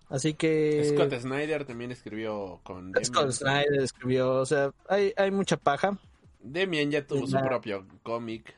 Así 0.08 0.34
que... 0.34 0.94
Scott 0.94 1.20
Snyder 1.20 1.64
también 1.64 1.92
escribió 1.92 2.60
con 2.62 2.92
Demian. 2.92 3.04
Scott 3.04 3.30
Snyder 3.32 3.82
escribió, 3.82 4.34
o 4.34 4.46
sea, 4.46 4.72
hay, 4.88 5.12
hay 5.16 5.30
mucha 5.30 5.56
paja. 5.56 5.98
Demian 6.40 6.90
ya 6.90 7.06
tuvo 7.06 7.26
su 7.26 7.38
propio 7.38 7.86
cómic. 8.02 8.54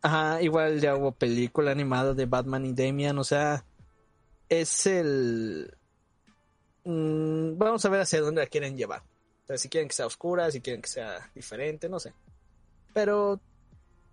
Ajá, 0.00 0.40
igual 0.40 0.80
ya 0.80 0.94
hubo 0.94 1.12
película 1.12 1.72
animada 1.72 2.14
de 2.14 2.26
Batman 2.26 2.64
y 2.64 2.72
Damian, 2.72 3.18
o 3.18 3.24
sea, 3.24 3.64
es 4.48 4.86
el... 4.86 5.74
Mm, 6.84 7.58
vamos 7.58 7.84
a 7.84 7.88
ver 7.88 8.00
hacia 8.02 8.20
dónde 8.20 8.40
la 8.40 8.46
quieren 8.46 8.76
llevar. 8.76 9.02
O 9.44 9.46
sea, 9.48 9.58
si 9.58 9.68
quieren 9.68 9.88
que 9.88 9.94
sea 9.94 10.06
oscura, 10.06 10.50
si 10.50 10.60
quieren 10.60 10.80
que 10.80 10.88
sea 10.88 11.30
diferente, 11.34 11.88
no 11.88 11.98
sé. 11.98 12.12
Pero 12.92 13.40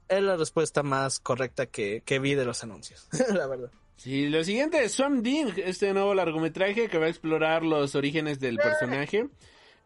es 0.08 0.22
la 0.22 0.38
respuesta 0.38 0.84
más 0.84 1.20
correcta 1.20 1.66
que, 1.66 2.02
que 2.06 2.20
vi 2.20 2.36
de 2.36 2.46
los 2.46 2.64
anuncios, 2.64 3.08
la 3.34 3.48
verdad. 3.48 3.72
Sí, 3.98 4.28
lo 4.28 4.44
siguiente 4.44 4.84
es 4.84 4.92
Swamp 4.92 5.24
Thing, 5.24 5.48
este 5.58 5.94
nuevo 5.94 6.14
largometraje 6.14 6.90
que 6.90 6.98
va 6.98 7.06
a 7.06 7.10
explorar 7.10 7.64
los 7.64 7.96
orígenes 7.96 8.40
del 8.40 8.58
personaje. 8.58 9.30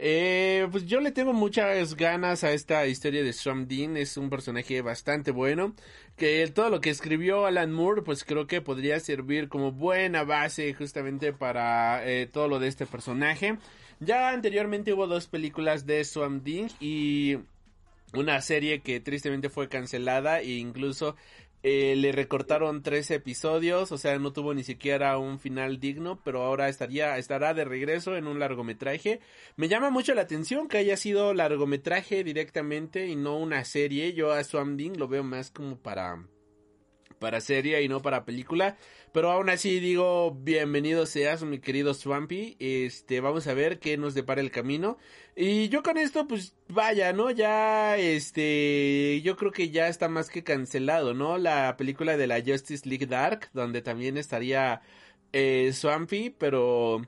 Eh, 0.02 0.68
pues 0.72 0.86
yo 0.86 1.02
le 1.02 1.12
tengo 1.12 1.34
muchas 1.34 1.96
ganas 1.96 2.46
a 2.46 2.54
esta 2.54 2.88
historia 2.88 3.22
de 3.22 3.34
Swamp 3.34 3.68
Thing, 3.68 3.98
es 3.98 4.16
un 4.18 4.30
personaje 4.30 4.82
bastante 4.82 5.32
bueno, 5.32 5.76
que 6.16 6.48
todo 6.48 6.70
lo 6.70 6.80
que 6.80 6.90
escribió 6.90 7.46
Alan 7.46 7.72
Moore, 7.72 8.02
pues 8.02 8.24
creo 8.24 8.48
que 8.48 8.62
podría 8.62 9.00
servir 9.02 9.50
como 9.50 9.74
buena 9.74 10.24
base 10.24 10.74
justamente 10.74 11.34
para 11.34 12.06
eh, 12.10 12.28
todo 12.28 12.48
lo 12.48 12.60
de 12.60 12.70
este 12.70 12.86
personaje. 12.86 13.58
Ya 14.00 14.30
anteriormente 14.30 14.94
hubo 14.94 15.06
dos 15.06 15.28
películas 15.28 15.86
de 15.86 16.06
Swamp 16.06 16.46
Thing 16.46 16.70
y 16.80 17.38
una 18.14 18.41
serie 18.41 18.82
que 18.82 18.99
tristemente 18.99 19.49
fue 19.49 19.70
cancelada 19.70 20.39
e 20.41 20.57
incluso 20.57 21.16
eh, 21.62 21.95
le 21.97 22.14
recortaron 22.14 22.84
tres 22.84 23.12
episodios, 23.12 23.91
o 23.91 23.97
sea, 23.97 24.18
no 24.18 24.32
tuvo 24.32 24.53
ni 24.53 24.64
siquiera 24.64 25.18
un 25.18 25.39
final 25.39 25.80
digno, 25.80 26.22
pero 26.24 26.43
ahora 26.43 26.70
estaría, 26.70 27.18
estará 27.18 27.53
de 27.53 27.66
regreso 27.66 28.16
en 28.16 28.28
un 28.28 28.39
largometraje. 28.39 29.20
Me 29.57 29.68
llama 29.68 29.89
mucho 29.89 30.14
la 30.14 30.22
atención 30.22 30.70
que 30.70 30.78
haya 30.78 30.95
sido 30.95 31.34
largometraje 31.34 32.24
directamente 32.24 33.07
y 33.07 33.18
no 33.18 33.38
una 33.38 33.66
serie. 33.66 34.14
Yo 34.14 34.32
a 34.32 34.43
Swamp 34.43 34.78
Thing 34.78 34.93
lo 34.97 35.10
veo 35.10 35.24
más 35.24 35.51
como 35.51 35.78
para 35.78 36.24
para 37.20 37.42
serie 37.42 37.82
y 37.84 37.88
no 37.88 38.02
para 38.02 38.26
película. 38.26 38.78
Pero 39.12 39.32
aún 39.32 39.50
así 39.50 39.80
digo, 39.80 40.32
bienvenido 40.32 41.06
seas, 41.06 41.44
mi 41.44 41.60
querido 41.60 41.94
Swampy. 41.94 42.56
Este, 42.60 43.22
vamos 43.22 43.48
a 43.48 43.54
ver 43.54 43.80
qué 43.80 43.98
nos 43.98 44.14
depara 44.14 44.42
el 44.42 44.52
camino. 44.52 44.98
Y 45.36 45.70
yo 45.70 45.84
con 45.84 45.98
esto, 45.98 46.28
pues 46.28 46.54
vaya, 46.68 47.14
¿no? 47.14 47.32
Ya, 47.32 47.98
este, 47.98 49.22
yo 49.24 49.36
creo 49.38 49.52
que 49.52 49.70
ya 49.70 49.88
está 49.88 50.10
más 50.10 50.30
que 50.30 50.44
cancelado, 50.44 51.14
¿no? 51.14 51.38
La 51.38 51.76
película 51.78 52.18
de 52.18 52.28
la 52.28 52.42
Justice 52.42 52.88
League 52.88 53.08
Dark, 53.08 53.50
donde 53.54 53.82
también 53.82 54.18
estaría 54.18 54.82
eh, 55.34 55.72
Swampy, 55.74 56.30
pero 56.32 57.02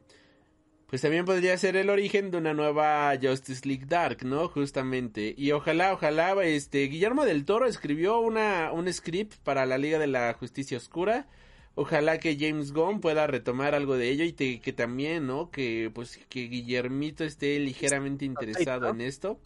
pues 0.92 1.04
también 1.04 1.24
podría 1.24 1.58
ser 1.58 1.78
el 1.78 1.90
origen 1.90 2.32
de 2.32 2.38
una 2.38 2.54
nueva 2.54 3.14
Justice 3.20 3.66
League 3.66 3.86
Dark, 3.88 4.26
¿no? 4.26 4.50
Justamente. 4.50 5.34
Y 5.38 5.54
ojalá, 5.54 5.94
ojalá, 5.94 6.36
este, 6.44 6.84
Guillermo 6.84 7.24
del 7.24 7.46
Toro 7.46 7.66
escribió 7.66 8.20
una, 8.20 8.74
un 8.74 8.92
script 8.92 9.36
para 9.42 9.66
la 9.66 9.78
Liga 9.78 10.00
de 10.00 10.08
la 10.08 10.34
Justicia 10.34 10.76
Oscura. 10.76 11.30
Ojalá 11.76 12.18
que 12.18 12.36
James 12.38 12.74
Gunn 12.74 13.00
pueda 13.00 13.26
retomar 13.26 13.74
algo 13.74 13.96
de 13.96 14.10
ello 14.10 14.26
y 14.26 14.34
que 14.34 14.74
también, 14.74 15.28
¿no? 15.28 15.50
Que, 15.50 15.90
pues, 15.94 16.20
que 16.28 16.50
Guillermito 16.50 17.24
esté 17.24 17.58
ligeramente 17.60 18.26
interesado 18.26 18.90
en 18.90 19.00
esto. 19.00 19.40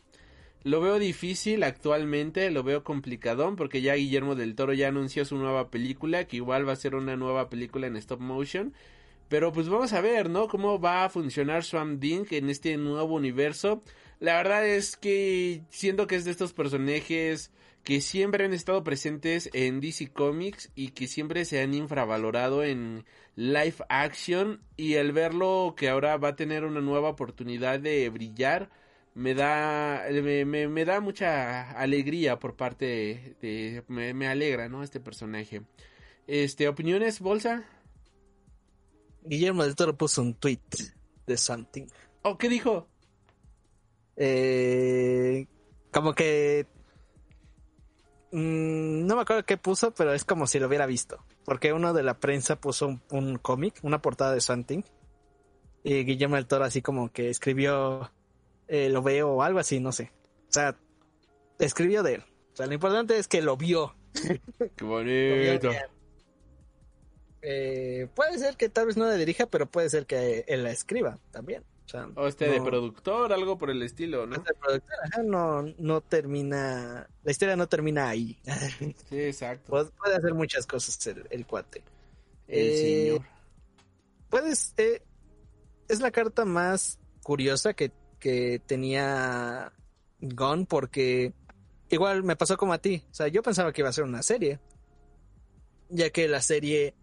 Lo 0.63 0.81
veo 0.81 0.97
difícil 0.97 1.61
actualmente, 1.61 2.49
lo 2.49 2.63
veo 2.63 2.83
complicadón 2.83 3.55
porque 3.55 3.83
ya 3.83 3.93
Guillermo 3.93 4.33
del 4.33 4.55
Toro 4.55 4.73
ya 4.73 4.87
anunció 4.87 5.25
su 5.25 5.37
nueva 5.37 5.69
película, 5.69 6.25
que 6.25 6.37
igual 6.37 6.67
va 6.67 6.73
a 6.73 6.75
ser 6.75 6.95
una 6.95 7.15
nueva 7.15 7.51
película 7.51 7.85
en 7.85 7.97
stop 7.97 8.19
motion. 8.19 8.73
Pero 9.29 9.51
pues 9.51 9.69
vamos 9.69 9.93
a 9.93 10.01
ver, 10.01 10.29
¿no? 10.29 10.47
Cómo 10.47 10.79
va 10.79 11.05
a 11.05 11.09
funcionar 11.09 11.63
Swamp 11.63 11.99
Thing 11.99 12.25
en 12.31 12.49
este 12.49 12.77
nuevo 12.77 13.15
universo. 13.15 13.83
La 14.19 14.37
verdad 14.37 14.67
es 14.67 14.97
que 14.97 15.63
siento 15.69 16.07
que 16.07 16.15
es 16.15 16.25
de 16.25 16.31
estos 16.31 16.53
personajes 16.53 17.51
que 17.85 18.01
siempre 18.01 18.43
han 18.45 18.53
estado 18.53 18.83
presentes 18.83 19.49
en 19.53 19.79
DC 19.79 20.11
Comics 20.11 20.71
y 20.73 20.89
que 20.89 21.07
siempre 21.07 21.45
se 21.45 21.61
han 21.61 21.73
infravalorado 21.75 22.63
en 22.63 23.05
live 23.35 23.75
action 23.89 24.61
y 24.75 24.95
el 24.95 25.11
verlo 25.11 25.75
que 25.77 25.89
ahora 25.89 26.17
va 26.17 26.29
a 26.29 26.35
tener 26.35 26.65
una 26.65 26.81
nueva 26.81 27.09
oportunidad 27.09 27.79
de 27.79 28.09
brillar 28.09 28.69
me 29.13 29.35
da 29.35 30.03
me, 30.11 30.45
me, 30.45 30.85
da 30.85 30.99
mucha 30.99 31.71
alegría 31.71 32.39
por 32.39 32.55
parte 32.55 33.35
de, 33.41 33.83
me, 33.87 34.13
me 34.13 34.27
alegra 34.27 34.67
no 34.67 34.81
este 34.81 34.99
personaje 34.99 35.61
este 36.27 36.67
opiniones 36.67 37.19
bolsa 37.19 37.65
Guillermo 39.25 39.63
del 39.63 39.75
Toro 39.75 39.97
puso 39.97 40.21
un 40.21 40.35
tweet 40.35 40.59
de 41.25 41.37
something. 41.37 41.87
¿Oh, 42.21 42.37
qué 42.37 42.49
dijo? 42.49 42.87
Eh, 44.15 45.47
como 45.91 46.13
que... 46.13 46.67
Mm, 48.31 49.05
no 49.05 49.15
me 49.15 49.21
acuerdo 49.21 49.45
qué 49.45 49.57
puso, 49.57 49.93
pero 49.93 50.13
es 50.13 50.25
como 50.25 50.47
si 50.47 50.59
lo 50.59 50.67
hubiera 50.67 50.85
visto. 50.85 51.23
Porque 51.43 51.73
uno 51.73 51.93
de 51.93 52.03
la 52.03 52.19
prensa 52.19 52.59
puso 52.59 52.99
un, 53.11 53.37
cómic, 53.37 53.79
una 53.83 54.01
portada 54.01 54.33
de 54.33 54.41
something. 54.41 54.81
Y 55.83 56.03
Guillermo 56.03 56.35
del 56.35 56.47
Toro 56.47 56.65
así 56.65 56.81
como 56.81 57.11
que 57.11 57.29
escribió... 57.29 58.11
Eh, 58.67 58.89
lo 58.89 59.03
veo 59.03 59.29
o 59.29 59.43
algo 59.43 59.59
así, 59.59 59.79
no 59.79 59.91
sé. 59.91 60.11
O 60.49 60.51
sea, 60.51 60.75
escribió 61.59 62.01
de 62.01 62.15
él. 62.15 62.23
O 62.53 62.55
sea, 62.55 62.65
lo 62.65 62.73
importante 62.73 63.17
es 63.17 63.27
que 63.27 63.41
lo 63.41 63.57
vio. 63.57 63.95
Qué 64.75 64.83
bonito. 64.83 65.69
Eh, 67.47 68.07
puede 68.15 68.39
ser 68.39 68.57
que 68.57 68.69
tal 68.69 68.87
vez 68.87 68.97
no 68.97 69.05
la 69.05 69.13
dirija, 69.13 69.45
pero 69.45 69.67
puede 69.67 69.87
ser 69.91 70.07
que 70.07 70.45
él 70.47 70.63
la 70.63 70.71
escriba 70.71 71.19
también. 71.29 71.63
O, 72.15 72.25
este 72.25 72.49
de 72.49 72.59
productor, 72.59 73.31
algo 73.31 73.59
por 73.59 73.69
el 73.69 73.83
estilo, 73.83 74.25
¿no? 74.25 74.43
no, 75.23 75.61
no 75.77 76.01
termina, 76.01 77.07
la 77.23 77.31
historia 77.31 77.55
no 77.55 77.67
termina 77.67 78.09
ahí. 78.09 78.39
Sí, 79.09 79.21
exacto. 79.21 79.91
puede 79.95 80.15
hacer 80.15 80.33
muchas 80.33 80.65
cosas 80.65 80.97
el, 81.29 81.45
cuate. 81.45 81.83
El 82.47 82.59
eh, 82.59 82.77
señor. 82.77 83.27
Puedes, 84.29 84.73
eh, 84.77 85.03
es 85.87 85.99
la 85.99 86.09
carta 86.09 86.45
más 86.45 86.97
curiosa 87.21 87.75
que, 87.75 87.91
que 88.19 88.59
tenía 88.65 89.71
Gon 90.19 90.65
porque 90.65 91.33
igual 91.89 92.23
me 92.23 92.35
pasó 92.35 92.57
como 92.57 92.73
a 92.73 92.79
ti. 92.79 93.03
O 93.11 93.13
sea, 93.13 93.27
yo 93.27 93.43
pensaba 93.43 93.71
que 93.71 93.81
iba 93.81 93.89
a 93.89 93.93
ser 93.93 94.05
una 94.05 94.23
serie. 94.23 94.59
Ya 95.89 96.09
que 96.09 96.27
la 96.27 96.41
serie 96.41 96.95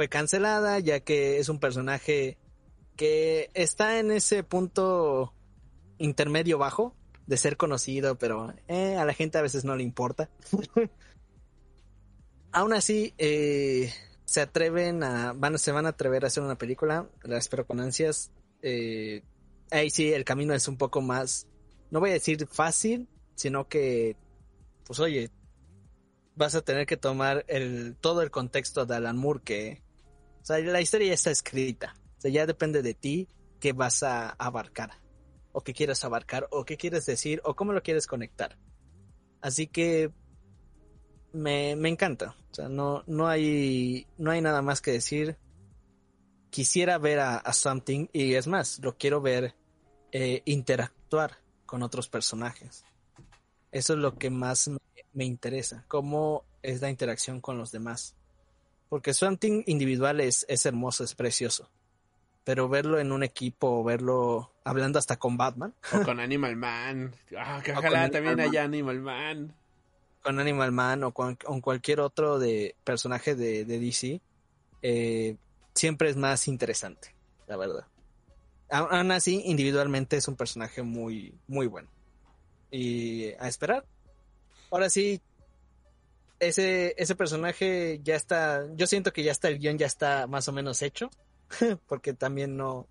fue 0.00 0.08
cancelada, 0.08 0.78
ya 0.78 1.00
que 1.00 1.40
es 1.40 1.50
un 1.50 1.60
personaje 1.60 2.38
que 2.96 3.50
está 3.52 3.98
en 3.98 4.10
ese 4.10 4.42
punto 4.42 5.34
intermedio 5.98 6.56
bajo 6.56 6.96
de 7.26 7.36
ser 7.36 7.58
conocido, 7.58 8.16
pero 8.16 8.54
eh, 8.66 8.96
a 8.96 9.04
la 9.04 9.12
gente 9.12 9.36
a 9.36 9.42
veces 9.42 9.66
no 9.66 9.76
le 9.76 9.82
importa. 9.82 10.30
Aún 12.50 12.72
así, 12.72 13.12
eh, 13.18 13.92
se 14.24 14.40
atreven 14.40 15.02
a, 15.02 15.34
van, 15.34 15.58
se 15.58 15.70
van 15.70 15.84
a 15.84 15.90
atrever 15.90 16.24
a 16.24 16.28
hacer 16.28 16.42
una 16.42 16.56
película, 16.56 17.06
la 17.22 17.36
espero 17.36 17.66
con 17.66 17.78
ansias. 17.78 18.30
Eh, 18.62 19.22
ahí 19.70 19.90
sí, 19.90 20.14
el 20.14 20.24
camino 20.24 20.54
es 20.54 20.66
un 20.66 20.78
poco 20.78 21.02
más, 21.02 21.46
no 21.90 22.00
voy 22.00 22.08
a 22.08 22.14
decir 22.14 22.46
fácil, 22.46 23.06
sino 23.34 23.68
que, 23.68 24.16
pues 24.86 24.98
oye, 24.98 25.30
vas 26.36 26.54
a 26.54 26.62
tener 26.62 26.86
que 26.86 26.96
tomar 26.96 27.44
el, 27.48 27.96
todo 28.00 28.22
el 28.22 28.30
contexto 28.30 28.86
de 28.86 28.96
Alan 28.96 29.18
Moore 29.18 29.42
que, 29.44 29.89
o 30.40 30.44
sea, 30.44 30.58
la 30.58 30.80
historia 30.80 31.08
ya 31.08 31.14
está 31.14 31.30
escrita. 31.30 31.94
O 32.18 32.20
sea, 32.20 32.30
ya 32.30 32.46
depende 32.46 32.82
de 32.82 32.94
ti 32.94 33.28
qué 33.60 33.72
vas 33.72 34.02
a 34.02 34.30
abarcar. 34.30 34.92
O 35.52 35.62
qué 35.62 35.74
quieres 35.74 36.04
abarcar, 36.04 36.46
o 36.50 36.64
qué 36.64 36.76
quieres 36.76 37.06
decir, 37.06 37.40
o 37.44 37.54
cómo 37.54 37.72
lo 37.72 37.82
quieres 37.82 38.06
conectar. 38.06 38.56
Así 39.40 39.66
que 39.66 40.12
me, 41.32 41.76
me 41.76 41.88
encanta. 41.88 42.36
O 42.50 42.54
sea, 42.54 42.68
no, 42.68 43.02
no, 43.06 43.28
hay, 43.28 44.06
no 44.16 44.30
hay 44.30 44.40
nada 44.40 44.62
más 44.62 44.80
que 44.80 44.92
decir. 44.92 45.36
Quisiera 46.50 46.98
ver 46.98 47.20
a, 47.20 47.52
Something, 47.52 48.08
y 48.12 48.34
es 48.34 48.46
más, 48.48 48.80
lo 48.80 48.96
quiero 48.96 49.20
ver 49.20 49.54
eh, 50.10 50.42
interactuar 50.46 51.38
con 51.64 51.82
otros 51.82 52.08
personajes. 52.08 52.84
Eso 53.70 53.92
es 53.92 53.98
lo 54.00 54.18
que 54.18 54.30
más 54.30 54.66
me, 54.68 54.78
me 55.12 55.24
interesa. 55.24 55.84
Cómo 55.86 56.44
es 56.62 56.80
la 56.80 56.90
interacción 56.90 57.40
con 57.40 57.56
los 57.56 57.70
demás. 57.70 58.16
Porque 58.90 59.14
Something 59.14 59.62
individual 59.66 60.20
es, 60.20 60.44
es 60.48 60.66
hermoso, 60.66 61.04
es 61.04 61.14
precioso. 61.14 61.70
Pero 62.42 62.68
verlo 62.68 62.98
en 62.98 63.12
un 63.12 63.22
equipo, 63.22 63.84
verlo 63.84 64.52
hablando 64.64 64.98
hasta 64.98 65.16
con 65.16 65.36
Batman. 65.36 65.72
O 65.92 66.02
con 66.02 66.18
Animal 66.18 66.56
Man. 66.56 67.14
Ah, 67.38 67.62
que 67.64 67.72
ojalá 67.72 68.10
también 68.10 68.40
haya 68.40 68.64
Animal 68.64 69.00
Man. 69.00 69.54
Con 70.22 70.40
Animal 70.40 70.72
Man 70.72 71.04
o 71.04 71.12
con, 71.12 71.36
cualquier 71.36 72.00
otro 72.00 72.40
de 72.40 72.74
personaje 72.82 73.36
de, 73.36 73.64
DC. 73.64 74.20
Eh, 74.82 75.36
siempre 75.72 76.10
es 76.10 76.16
más 76.16 76.48
interesante, 76.48 77.14
la 77.46 77.56
verdad. 77.56 77.86
Aún 78.70 79.12
así, 79.12 79.42
individualmente 79.44 80.16
es 80.16 80.26
un 80.26 80.34
personaje 80.34 80.82
muy, 80.82 81.32
muy 81.46 81.68
bueno. 81.68 81.88
Y 82.72 83.28
a 83.38 83.46
esperar. 83.46 83.84
Ahora 84.72 84.90
sí, 84.90 85.20
ese, 86.40 86.94
ese 86.96 87.14
personaje 87.14 88.00
ya 88.02 88.16
está, 88.16 88.66
yo 88.74 88.86
siento 88.86 89.12
que 89.12 89.22
ya 89.22 89.30
está, 89.30 89.48
el 89.48 89.58
guion 89.58 89.78
ya 89.78 89.86
está 89.86 90.26
más 90.26 90.48
o 90.48 90.52
menos 90.52 90.82
hecho, 90.82 91.10
porque 91.86 92.14
también 92.14 92.56
no, 92.56 92.88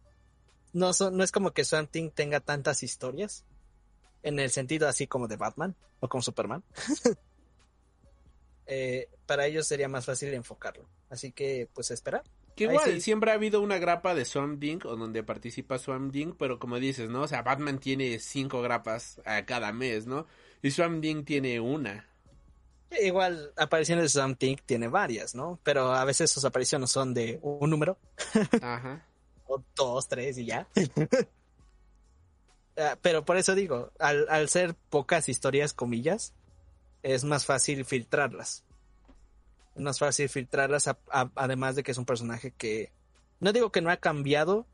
no, 0.71 0.93
son, 0.93 1.17
no 1.17 1.23
es 1.23 1.31
como 1.31 1.51
que 1.51 1.65
Swamp 1.65 1.91
Thing 1.91 2.11
tenga 2.11 2.39
tantas 2.39 2.83
historias, 2.83 3.43
en 4.23 4.39
el 4.39 4.51
sentido 4.51 4.87
así 4.87 5.07
como 5.07 5.27
de 5.27 5.37
Batman 5.37 5.75
o 5.99 6.07
como 6.07 6.21
Superman. 6.21 6.63
Eh, 8.71 9.09
para 9.25 9.47
ellos 9.47 9.65
sería 9.65 9.87
más 9.89 10.05
fácil 10.05 10.31
enfocarlo. 10.31 10.87
Así 11.09 11.31
que, 11.31 11.67
pues, 11.73 11.89
esperar. 11.89 12.21
Que 12.55 12.65
igual, 12.65 13.01
siempre 13.01 13.31
ha 13.31 13.33
habido 13.33 13.61
una 13.61 13.79
grapa 13.79 14.13
de 14.13 14.25
Swamp 14.25 14.61
Thing 14.61 14.77
o 14.85 14.95
donde 14.95 15.23
participa 15.23 15.79
Swamp 15.79 16.13
Thing, 16.13 16.33
pero 16.37 16.59
como 16.59 16.77
dices, 16.77 17.09
¿no? 17.09 17.23
O 17.23 17.27
sea, 17.27 17.41
Batman 17.41 17.79
tiene 17.79 18.19
cinco 18.19 18.61
grapas 18.61 19.21
a 19.25 19.43
cada 19.45 19.73
mes, 19.73 20.05
¿no? 20.05 20.27
Y 20.61 20.69
Swamp 20.69 21.01
Thing 21.01 21.23
tiene 21.23 21.59
una. 21.59 22.08
Igual 23.01 23.53
apariciones 23.55 24.05
de 24.13 24.21
Something 24.21 24.55
tiene 24.65 24.87
varias, 24.87 25.35
¿no? 25.35 25.59
Pero 25.63 25.93
a 25.93 26.03
veces 26.05 26.31
sus 26.31 26.43
apariciones 26.45 26.89
son 26.89 27.13
de 27.13 27.39
un 27.41 27.69
número, 27.69 27.97
Ajá. 28.61 29.05
o 29.47 29.61
dos, 29.75 30.07
tres 30.07 30.37
y 30.37 30.45
ya. 30.45 30.67
Ah, 32.77 32.97
Pero 33.01 33.25
por 33.25 33.35
eso 33.37 33.55
digo, 33.55 33.91
al, 33.99 34.27
al 34.29 34.47
ser 34.49 34.73
pocas 34.89 35.27
historias, 35.27 35.73
comillas, 35.73 36.33
es 37.03 37.23
más 37.25 37.45
fácil 37.45 37.83
filtrarlas. 37.85 38.63
Es 39.75 39.81
más 39.81 39.99
fácil 39.99 40.29
filtrarlas, 40.29 40.87
a- 40.87 40.97
a- 41.11 41.29
además 41.35 41.75
de 41.75 41.83
que 41.83 41.91
es 41.91 41.97
un 41.97 42.05
personaje 42.05 42.51
que, 42.51 42.91
no 43.41 43.51
digo 43.51 43.71
que 43.71 43.81
no 43.81 43.89
ha 43.91 43.97
cambiado, 43.97 44.65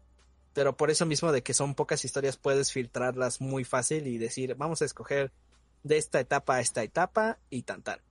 pero 0.53 0.77
por 0.77 0.91
eso 0.91 1.05
mismo 1.07 1.31
de 1.31 1.41
que 1.41 1.53
son 1.55 1.73
pocas 1.75 2.05
historias 2.05 2.37
puedes 2.37 2.71
filtrarlas 2.71 3.41
muy 3.41 3.63
fácil 3.63 4.05
y 4.07 4.17
decir, 4.19 4.53
vamos 4.55 4.81
a 4.81 4.85
escoger 4.85 5.31
de 5.83 5.97
esta 5.97 6.19
etapa 6.19 6.55
a 6.55 6.61
esta 6.61 6.83
etapa 6.83 7.39
y 7.49 7.63
tan 7.63 7.81
tal. 7.81 8.01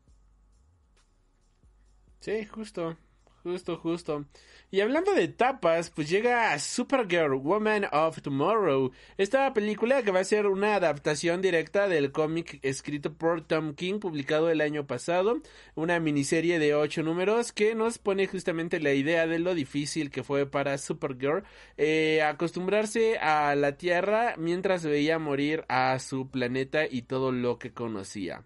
Sí, 2.25 2.47
justo, 2.47 2.97
justo, 3.43 3.77
justo. 3.77 4.25
Y 4.71 4.81
hablando 4.81 5.13
de 5.13 5.29
tapas, 5.29 5.91
pues 5.91 6.09
llega 6.09 6.59
Supergirl, 6.59 7.35
Woman 7.35 7.85
of 7.93 8.23
Tomorrow. 8.23 8.93
Esta 9.19 9.53
película 9.53 10.03
que 10.03 10.11
va 10.11 10.21
a 10.21 10.25
ser 10.25 10.47
una 10.47 10.75
adaptación 10.75 11.43
directa 11.43 11.87
del 11.87 12.13
cómic 12.13 12.61
escrito 12.63 13.13
por 13.13 13.43
Tom 13.47 13.75
King, 13.75 13.99
publicado 13.99 14.49
el 14.49 14.63
año 14.63 14.87
pasado. 14.87 15.43
Una 15.75 16.01
miniserie 16.01 16.59
de 16.59 16.75
ocho 16.75 17.03
números 17.03 17.53
que 17.53 17.75
nos 17.75 17.99
pone 17.99 18.27
justamente 18.27 18.81
la 18.81 18.95
idea 18.95 19.27
de 19.27 19.39
lo 19.39 19.55
difícil 19.55 20.11
que 20.11 20.23
fue 20.23 20.47
para 20.47 20.79
Supergirl 20.79 21.45
eh, 21.77 22.23
acostumbrarse 22.23 23.19
a 23.19 23.55
la 23.55 23.77
Tierra 23.77 24.35
mientras 24.39 24.83
veía 24.87 25.19
morir 25.19 25.67
a 25.69 25.99
su 25.99 26.31
planeta 26.31 26.87
y 26.91 27.03
todo 27.03 27.33
lo 27.33 27.59
que 27.59 27.75
conocía. 27.75 28.45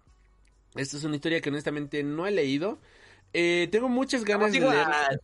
Esta 0.75 0.97
es 0.97 1.05
una 1.05 1.15
historia 1.15 1.39
que 1.39 1.49
honestamente 1.49 2.03
no 2.03 2.27
he 2.27 2.31
leído. 2.31 2.79
Eh, 3.33 3.67
tengo 3.71 3.89
muchas 3.89 4.23
ganas 4.25 4.51
de 4.51 4.57
Igual. 4.59 4.75
leer. 4.75 5.21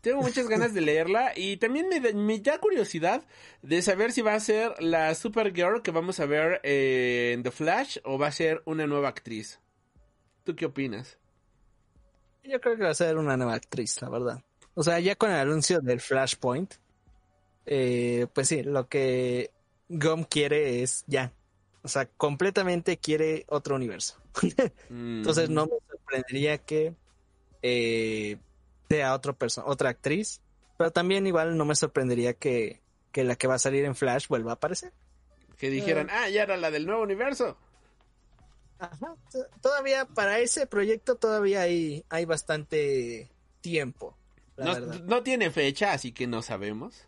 Tengo 0.00 0.22
muchas 0.22 0.48
ganas 0.48 0.72
de 0.72 0.80
leerla 0.80 1.32
y 1.36 1.58
también 1.58 1.88
me, 1.90 2.00
da- 2.00 2.12
me 2.14 2.38
da 2.40 2.58
curiosidad 2.58 3.22
de 3.60 3.82
saber 3.82 4.12
si 4.12 4.22
va 4.22 4.32
a 4.34 4.40
ser 4.40 4.74
la 4.82 5.14
Supergirl 5.14 5.82
que 5.82 5.90
vamos 5.90 6.20
a 6.20 6.26
ver 6.26 6.58
eh, 6.62 7.32
en 7.34 7.42
The 7.42 7.50
Flash 7.50 7.98
o 8.04 8.18
va 8.18 8.28
a 8.28 8.32
ser 8.32 8.62
una 8.64 8.86
nueva 8.86 9.08
actriz. 9.08 9.60
¿Tú 10.44 10.56
qué 10.56 10.64
opinas? 10.64 11.18
Yo 12.44 12.58
creo 12.62 12.76
que 12.76 12.84
va 12.84 12.90
a 12.90 12.94
ser 12.94 13.18
una 13.18 13.36
nueva 13.36 13.52
actriz, 13.54 14.00
la 14.00 14.08
verdad. 14.08 14.42
O 14.72 14.82
sea, 14.82 14.98
ya 15.00 15.16
con 15.16 15.30
el 15.30 15.36
anuncio 15.36 15.80
del 15.80 16.00
Flashpoint, 16.00 16.74
eh, 17.66 18.26
pues 18.32 18.48
sí, 18.48 18.62
lo 18.62 18.88
que 18.88 19.50
Gum 19.90 20.24
quiere 20.24 20.82
es 20.82 21.04
ya. 21.06 21.32
O 21.82 21.88
sea, 21.88 22.06
completamente 22.06 22.96
quiere 22.96 23.44
otro 23.48 23.76
universo. 23.76 24.16
Entonces 24.88 25.50
Mm, 25.50 25.54
no 25.54 25.66
me 25.66 25.72
sorprendería 25.90 26.56
que 26.56 26.94
eh, 27.62 28.38
sea 28.88 29.14
otro 29.14 29.36
perso- 29.38 29.64
otra 29.66 29.90
actriz. 29.90 30.40
Pero 30.76 30.90
también 30.90 31.26
igual 31.26 31.56
no 31.56 31.64
me 31.64 31.74
sorprendería 31.74 32.32
que, 32.34 32.80
que 33.12 33.22
la 33.24 33.36
que 33.36 33.46
va 33.46 33.54
a 33.56 33.58
salir 33.58 33.84
en 33.84 33.94
Flash 33.94 34.28
vuelva 34.28 34.52
a 34.52 34.54
aparecer. 34.54 34.92
Que 35.58 35.68
dijeran, 35.68 36.08
ah, 36.10 36.28
ya 36.30 36.42
era 36.44 36.56
la 36.56 36.70
del 36.70 36.86
nuevo 36.86 37.02
universo. 37.02 37.58
Ajá. 38.78 39.14
Todavía 39.60 40.06
para 40.06 40.38
ese 40.38 40.66
proyecto 40.66 41.16
todavía 41.16 41.60
hay, 41.60 42.02
hay 42.08 42.24
bastante 42.24 43.30
tiempo. 43.60 44.16
La 44.56 44.80
No, 44.80 44.98
no 45.00 45.22
tiene 45.22 45.50
fecha, 45.50 45.92
así 45.92 46.12
que 46.12 46.26
no 46.26 46.40
sabemos. 46.40 47.06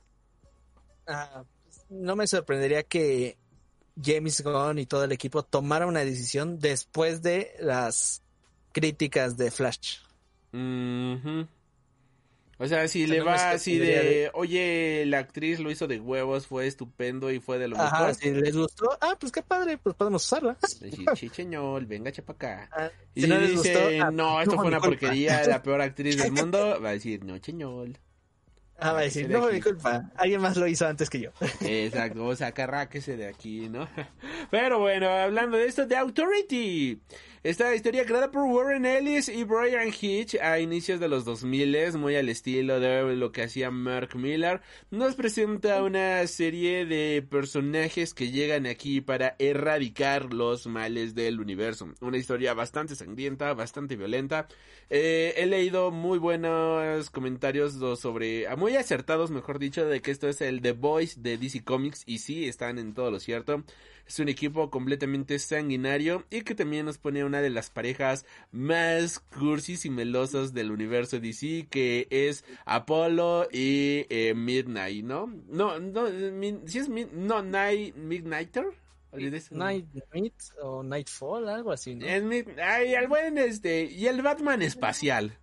Ah, 1.07 1.45
no 1.89 2.15
me 2.15 2.27
sorprendería 2.27 2.83
que 2.83 3.39
James 4.03 4.43
Gunn 4.43 4.79
y 4.79 4.87
todo 4.87 5.05
el 5.05 5.13
equipo 5.13 5.43
tomara 5.43 5.87
una 5.87 6.01
decisión 6.05 6.59
después 6.59 7.23
de 7.23 7.55
las 7.59 8.23
críticas 8.73 9.39
de 9.39 9.51
Flash. 9.51 9.99
Ujú. 10.53 11.47
O 12.59 12.67
sea, 12.69 12.87
si 12.87 13.05
O 13.05 13.07
sea, 13.07 13.15
le 13.15 13.19
no 13.21 13.25
va 13.27 13.51
así 13.51 13.77
de, 13.79 13.87
de- 13.87 14.31
oye, 14.35 15.05
la 15.07 15.19
actriz 15.19 15.59
lo 15.59 15.71
hizo 15.71 15.89
de 15.89 15.99
huevos, 15.99 16.47
fue 16.47 16.67
estupendo 16.69 17.31
y 17.33 17.41
fue 17.41 17.59
de 17.59 17.67
lo 17.67 17.77
Ajá, 17.77 17.99
mejor. 17.99 18.15
si 18.15 18.31
les 18.31 18.57
gustó, 18.57 18.89
ah, 19.01 19.17
pues 19.19 19.33
qué 19.33 19.43
padre, 19.43 19.79
pues 19.79 19.97
podemos 19.97 20.25
usarla. 20.25 20.57
Chicheñol, 21.15 21.87
venga, 21.87 22.13
chapa 22.13 22.35
acá. 22.35 22.69
Ah, 22.71 22.89
Y 23.15 23.23
si 23.23 23.27
no 23.27 23.39
les 23.39 23.51
dice, 23.51 23.75
gustó, 23.75 24.05
ah, 24.07 24.11
no, 24.13 24.41
esto 24.41 24.55
no, 24.55 24.57
fue 24.63 24.69
una 24.69 24.81
culpa. 24.81 25.01
porquería, 25.01 25.45
la 25.47 25.63
peor 25.63 25.81
actriz 25.81 26.17
del 26.19 26.31
mundo, 26.31 26.81
va 26.85 26.91
a 26.91 26.93
decir, 26.93 27.25
no, 27.25 27.37
cheñol. 27.39 27.99
Ah, 28.79 28.93
va 28.93 29.01
a 29.01 29.03
decir, 29.03 29.27
de 29.29 29.35
no 29.35 29.43
fue 29.43 29.53
mi 29.55 29.61
culpa, 29.61 30.11
alguien 30.17 30.41
más 30.41 30.57
lo 30.57 30.67
hizo 30.67 30.87
antes 30.87 31.09
que 31.11 31.21
yo. 31.21 31.31
Exacto, 31.63 32.25
o 32.27 32.35
sea, 32.37 32.53
carráquese 32.53 33.17
de 33.17 33.27
aquí, 33.29 33.69
¿no? 33.69 33.89
Pero 34.51 34.79
bueno, 34.81 35.09
hablando 35.09 35.57
de 35.57 35.67
esto, 35.67 35.87
The 35.89 35.97
Authority. 35.97 37.01
Esta 37.45 37.75
historia 37.75 38.05
creada 38.07 38.31
por 38.31 38.45
Warren 38.45 38.87
Ellis 38.87 39.29
y 39.29 39.43
Brian 39.43 39.89
Hitch 39.89 40.37
a 40.37 40.61
inicios 40.61 41.01
de 41.01 41.09
los 41.09 41.25
2000, 41.25 41.99
muy 41.99 42.15
al 42.15 42.29
estilo 42.29 42.79
de 42.79 43.17
lo 43.17 43.33
que 43.33 43.43
hacía 43.43 43.73
Mark 43.73 44.15
Miller, 44.15 44.61
nos 44.93 45.17
presenta 45.17 45.83
una 45.83 46.25
serie 46.29 46.87
de 46.87 47.21
personajes 47.29 48.15
que 48.15 48.31
llegan 48.31 48.67
aquí 48.67 49.01
para 49.01 49.35
erradicar 49.41 50.33
los 50.33 50.69
males 50.69 51.17
del 51.17 51.41
universo. 51.41 51.89
Una 52.01 52.17
historia 52.17 52.55
bastante 52.55 52.95
sangrienta, 52.95 53.53
bastante 53.55 53.97
violenta. 53.97 54.47
Eh, 54.89 55.35
he 55.37 55.47
leído 55.47 55.91
muy 55.91 56.21
buenos 56.21 57.11
comentarios 57.11 57.73
sobre, 57.99 58.47
ah, 58.47 58.55
muy 58.55 58.77
acertados, 58.77 59.33
mejor 59.33 59.59
dicho, 59.59 59.85
de 59.85 60.01
que 60.01 60.13
esto 60.13 60.29
es 60.29 60.41
el 60.43 60.63
The 60.63 60.73
Boys 60.73 61.25
de 61.25 61.39
DC 61.39 61.65
Comics 61.65 62.05
y 62.07 62.19
sí, 62.19 62.47
están 62.47 62.79
en 62.79 62.95
todo 62.95 63.11
lo 63.11 63.19
cierto. 63.19 63.65
Es 64.13 64.19
un 64.19 64.29
equipo 64.29 64.69
completamente 64.69 65.39
sanguinario 65.39 66.27
y 66.29 66.43
que 66.43 66.55
también 66.55 66.85
nos 66.85 66.99
pone 66.99 67.25
una 67.25 67.41
de 67.41 67.49
las 67.49 67.71
parejas 67.71 68.27
más 68.51 69.21
cursis 69.21 69.87
y 69.87 69.91
melosas 69.91 70.53
del 70.53 70.71
universo 70.71 71.19
DC, 71.19 71.67
que 71.71 72.09
es 72.11 72.45
Apollo 72.67 73.49
y 73.51 74.05
eh, 74.11 74.35
Midnight, 74.37 75.03
¿no? 75.03 75.33
No, 75.49 75.81
no, 75.81 76.09
si 76.67 76.79
es 76.79 76.91
Mid- 76.91 77.11
no, 77.13 77.43
Night, 77.43 77.97
Midnighter. 77.97 78.67
Night 79.57 79.87
Night 80.13 80.35
o 80.63 80.83
Nightfall, 80.83 81.49
algo 81.49 81.73
así, 81.73 81.99
ay, 82.63 82.93
el 82.95 83.09
buen 83.09 83.39
este, 83.39 83.85
y 83.85 84.09
el 84.09 84.21
Batman 84.21 84.61
espacial. 84.61 85.39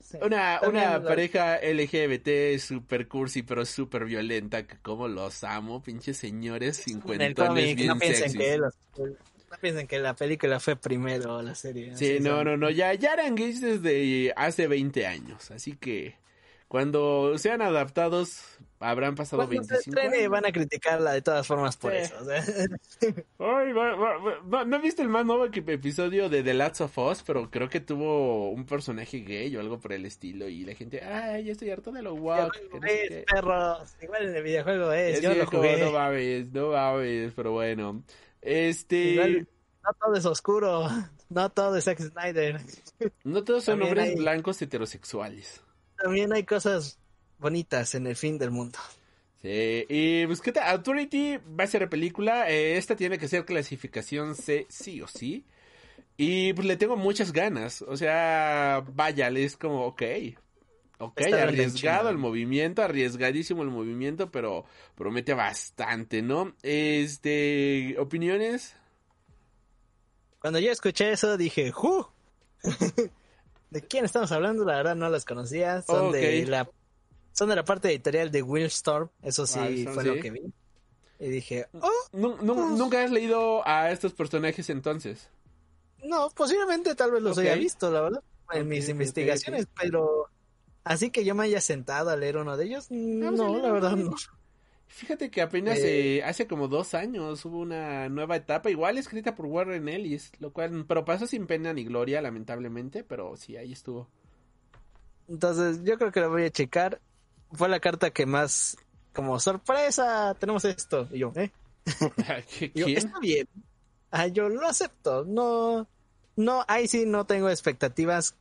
Sí. 0.00 0.16
Una, 0.22 0.60
una 0.66 1.02
pareja 1.02 1.58
LGBT 1.62 2.58
super 2.58 3.08
cursi 3.08 3.42
pero 3.42 3.66
super 3.66 4.04
violenta 4.06 4.66
que 4.66 4.78
como 4.78 5.06
los 5.08 5.44
amo, 5.44 5.82
pinches 5.82 6.16
señores 6.16 6.78
cincuentones 6.78 7.76
bien 7.76 7.88
no 7.88 7.98
piensen 7.98 8.30
sexys. 8.30 8.38
que 8.38 8.56
los- 8.58 8.74
no 8.96 9.56
piensen 9.60 9.86
que 9.86 9.98
la 9.98 10.14
película 10.14 10.60
fue 10.60 10.76
primero 10.76 11.42
la 11.42 11.54
serie. 11.54 11.96
Sí, 11.96 12.18
no, 12.20 12.36
son. 12.36 12.44
no, 12.46 12.56
no, 12.56 12.70
ya, 12.70 12.94
ya 12.94 13.14
eran 13.14 13.34
gays 13.34 13.60
desde 13.60 14.32
hace 14.36 14.66
20 14.66 15.06
años, 15.06 15.50
así 15.50 15.72
que 15.76 16.16
cuando 16.68 17.36
sean 17.38 17.62
adaptados 17.62 18.42
habrán 18.80 19.14
pasado 19.16 19.42
Cuando 19.44 19.64
se 19.64 19.72
25 19.74 19.90
estrene 19.98 20.18
años. 20.18 20.30
van 20.30 20.46
a 20.46 20.52
criticarla 20.52 21.12
de 21.12 21.22
todas 21.22 21.46
formas 21.46 21.76
por 21.76 21.90
Sí. 21.92 21.98
eso. 21.98 22.14
o 22.20 22.24
sea. 22.24 22.44
Ay, 23.38 23.72
va- 23.72 23.96
va- 23.96 24.18
va- 24.18 24.40
no, 24.44 24.64
no 24.66 24.80
viste 24.80 25.02
el 25.02 25.08
más 25.08 25.24
nuevo 25.26 25.46
episodio 25.46 26.28
de 26.28 26.42
The 26.44 26.54
Last 26.54 26.80
of 26.82 26.96
Us, 26.98 27.22
pero 27.26 27.50
creo 27.50 27.68
que 27.68 27.80
tuvo 27.80 28.50
un 28.50 28.66
personaje 28.66 29.20
gay 29.20 29.56
o 29.56 29.60
algo 29.60 29.80
por 29.80 29.92
el 29.92 30.04
estilo 30.06 30.46
y 30.48 30.64
la 30.64 30.74
gente, 30.74 31.02
ay, 31.02 31.44
ya 31.44 31.52
estoy 31.52 31.70
harto 31.70 31.90
de 31.90 32.02
lo 32.02 32.14
guau. 32.14 32.50
que 32.50 32.60
no 32.72 32.80
sé 32.86 33.02
Es, 33.04 33.08
qué". 33.08 33.24
perros. 33.32 33.96
Igual 34.00 34.28
en 34.28 34.36
el 34.36 34.42
videojuego 34.42 34.92
es. 34.92 35.20
Yo 35.22 35.30
viejo, 35.32 35.50
lo 35.52 35.58
jugué. 35.58 35.84
no 35.84 35.90
mames, 35.92 36.52
no 36.52 36.70
mames, 36.72 37.32
pero 37.34 37.52
bueno. 37.52 38.02
Este, 38.40 38.96
Igual, 38.96 39.48
no 39.82 39.90
todo 40.00 40.14
es 40.14 40.26
oscuro. 40.26 40.88
No 41.30 41.50
todo 41.50 41.76
es 41.76 41.84
Zack 41.84 41.98
Snyder. 42.00 42.58
no 43.24 43.44
todos 43.44 43.62
son 43.64 43.72
también 43.80 43.88
hombres 43.98 44.08
hay- 44.10 44.16
blancos 44.16 44.62
heterosexuales. 44.62 45.62
También 45.98 46.32
hay 46.32 46.44
cosas 46.44 46.98
bonitas 47.38 47.94
en 47.94 48.06
el 48.06 48.16
fin 48.16 48.38
del 48.38 48.50
mundo. 48.50 48.78
Sí, 49.42 49.86
y 49.88 50.26
pues 50.26 50.40
qué 50.40 50.52
tal, 50.52 50.68
Authority 50.68 51.38
va 51.58 51.64
a 51.64 51.68
ser 51.68 51.88
película, 51.88 52.50
eh, 52.50 52.76
esta 52.76 52.96
tiene 52.96 53.18
que 53.18 53.28
ser 53.28 53.44
clasificación 53.44 54.34
C 54.34 54.66
sí 54.68 55.00
o 55.00 55.06
sí. 55.06 55.44
Y 56.16 56.52
pues 56.54 56.66
le 56.66 56.76
tengo 56.76 56.96
muchas 56.96 57.32
ganas, 57.32 57.82
o 57.82 57.96
sea, 57.96 58.84
vaya, 58.92 59.28
es 59.28 59.56
como, 59.56 59.86
ok, 59.86 60.02
ok, 60.98 61.20
Está 61.20 61.44
arriesgado 61.44 62.08
el 62.08 62.18
movimiento, 62.18 62.82
arriesgadísimo 62.82 63.62
el 63.62 63.70
movimiento, 63.70 64.32
pero 64.32 64.64
promete 64.96 65.34
bastante, 65.34 66.20
¿no? 66.20 66.54
Este, 66.62 67.94
opiniones. 68.00 68.74
Cuando 70.40 70.58
yo 70.58 70.72
escuché 70.72 71.12
eso 71.12 71.36
dije, 71.36 71.70
¡Ju! 71.70 72.08
¿De 73.70 73.82
quién 73.82 74.04
estamos 74.04 74.32
hablando? 74.32 74.64
La 74.64 74.76
verdad 74.76 74.96
no 74.96 75.08
las 75.10 75.24
conocía. 75.24 75.82
Son 75.82 76.12
de 76.12 76.46
la 76.46 76.68
son 77.32 77.48
de 77.50 77.56
la 77.56 77.64
parte 77.64 77.88
editorial 77.88 78.30
de 78.32 78.42
Willstorm. 78.42 79.10
Eso 79.22 79.46
sí 79.46 79.58
Ah, 79.86 79.90
fue 79.92 80.02
sí. 80.02 80.08
lo 80.08 80.20
que 80.20 80.30
vi. 80.30 80.52
Y 81.20 81.28
dije, 81.28 81.66
oh, 81.74 81.90
Pues- 82.10 82.42
Nunca 82.42 83.02
has 83.04 83.10
leído 83.10 83.66
a 83.66 83.90
estos 83.90 84.12
personajes 84.14 84.70
entonces. 84.70 85.28
no, 86.04 86.30
posiblemente 86.30 86.94
tal 86.94 87.10
vez 87.12 87.22
los 87.22 87.36
haya 87.38 87.54
visto, 87.56 87.90
la 87.90 88.00
verdad, 88.02 88.22
en 88.52 88.68
mis 88.68 88.88
investigaciones, 88.88 89.66
pero 89.78 90.26
así 90.84 91.10
que 91.10 91.24
yo 91.24 91.34
me 91.34 91.44
haya 91.44 91.60
sentado 91.60 92.10
a 92.10 92.16
leer 92.16 92.36
uno 92.38 92.56
de 92.56 92.64
ellos, 92.66 92.86
no, 92.90 93.30
leer 93.32 93.62
la 93.62 93.72
verdad 93.72 93.96
no. 93.96 94.14
Fíjate 94.90 95.30
que 95.30 95.42
apenas 95.42 95.78
Eh. 95.78 96.16
eh, 96.18 96.24
hace 96.24 96.46
como 96.46 96.66
dos 96.66 96.94
años 96.94 97.44
hubo 97.44 97.58
una 97.60 98.08
nueva 98.08 98.36
etapa, 98.36 98.70
igual 98.70 98.96
escrita 98.98 99.36
por 99.36 99.46
Warren 99.46 99.88
Ellis, 99.88 100.32
lo 100.40 100.52
cual, 100.52 100.84
pero 100.88 101.04
pasó 101.04 101.26
sin 101.26 101.46
pena 101.46 101.72
ni 101.72 101.84
gloria, 101.84 102.20
lamentablemente, 102.22 103.04
pero 103.04 103.36
sí, 103.36 103.56
ahí 103.56 103.72
estuvo. 103.72 104.08
Entonces, 105.28 105.84
yo 105.84 105.98
creo 105.98 106.10
que 106.10 106.20
lo 106.20 106.30
voy 106.30 106.44
a 106.44 106.50
checar. 106.50 107.00
Fue 107.52 107.68
la 107.68 107.80
carta 107.80 108.10
que 108.10 108.24
más, 108.26 108.76
como 109.14 109.38
sorpresa, 109.38 110.34
tenemos 110.40 110.64
esto. 110.64 111.06
Y 111.12 111.18
yo, 111.20 111.32
¿eh? 111.36 111.50
¿Qué- 112.58 112.72
Y 112.74 112.80
yo, 112.80 112.86
está 112.88 113.18
bien. 113.20 113.46
Ah, 114.10 114.26
yo 114.26 114.48
lo 114.48 114.66
acepto. 114.66 115.24
No, 115.26 115.86
no, 116.34 116.64
ahí 116.66 116.88
sí 116.88 117.04
no 117.06 117.26
tengo 117.26 117.50
expectativas 117.50 118.34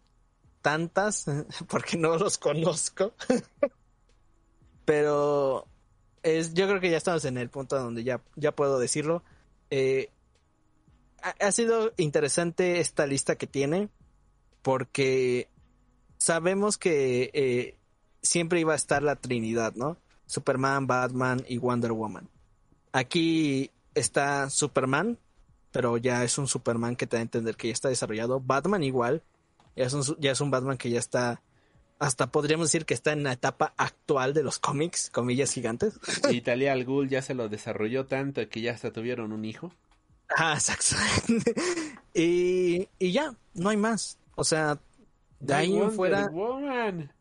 tantas, 0.62 1.26
porque 1.68 1.98
no 1.98 2.18
los 2.18 2.38
conozco. 2.38 3.14
Pero 4.86 5.68
es, 6.28 6.54
yo 6.54 6.68
creo 6.68 6.82
que 6.82 6.90
ya 6.90 6.98
estamos 6.98 7.24
en 7.26 7.38
el 7.38 7.50
punto 7.50 7.78
donde 7.78 8.04
ya, 8.04 8.22
ya 8.36 8.52
puedo 8.52 8.80
decirlo. 8.80 9.24
Eh, 9.70 10.10
ha, 11.22 11.52
sido 11.52 11.94
interesante 11.98 12.80
esta 12.80 13.06
lista 13.06 13.36
que 13.36 13.48
tiene, 13.48 13.90
porque 14.62 15.50
sabemos 16.18 16.78
que 16.78 17.32
eh, 17.34 17.78
siempre 18.22 18.60
iba 18.60 18.74
a 18.74 18.78
estar 18.78 19.04
la 19.04 19.16
Trinidad, 19.16 19.74
¿no? 19.76 19.98
Superman, 20.26 20.88
Batman 20.88 21.44
y 21.48 21.58
Wonder 21.58 21.94
Woman. 21.94 22.30
Aquí 22.92 23.72
está 23.96 24.50
Superman, 24.50 25.18
pero 25.72 25.98
ya 25.98 26.24
es 26.24 26.38
un 26.38 26.48
Superman 26.48 26.96
que 26.96 27.08
te 27.08 27.16
da 27.16 27.20
a 27.20 27.24
entender 27.24 27.56
que 27.56 27.68
ya 27.68 27.74
está 27.74 27.90
desarrollado. 27.90 28.40
Batman 28.40 28.84
igual, 28.84 29.24
ya 29.76 29.86
es 29.86 29.94
un, 29.94 30.04
ya 30.20 30.32
es 30.32 30.42
un 30.42 30.52
Batman 30.52 30.78
que 30.78 30.90
ya 30.90 31.00
está, 31.00 31.42
hasta 32.00 32.28
podríamos 32.28 32.68
decir 32.68 32.86
que 32.86 32.94
está 32.94 33.12
en 33.12 33.24
la 33.24 33.34
etapa 33.34 33.74
actual 33.78 34.34
de 34.34 34.44
los 34.44 34.60
cómics, 34.60 35.10
comillas 35.10 35.52
gigantes. 35.52 36.00
Y 36.30 36.42
Talia 36.42 36.74
al 36.74 36.86
Ghul 36.86 37.10
ya 37.10 37.22
se 37.22 37.34
lo 37.34 37.50
desarrolló 37.50 38.06
tanto 38.06 38.48
que 38.50 38.62
ya 38.62 38.74
hasta 38.74 38.92
tuvieron 38.92 39.32
un 39.32 39.46
hijo. 39.46 39.72
Ah, 40.36 40.54
exacto. 40.54 40.96
y, 42.14 42.88
y 43.00 43.12
ya, 43.12 43.34
no 43.54 43.70
hay 43.70 43.78
más. 43.78 44.18
O 44.36 44.44
sea, 44.44 44.80
de 45.40 45.54
ahí 45.54 45.74
en 45.74 45.80
Wonder 45.80 45.96
fuera 45.96 46.28
Woman. 46.28 47.14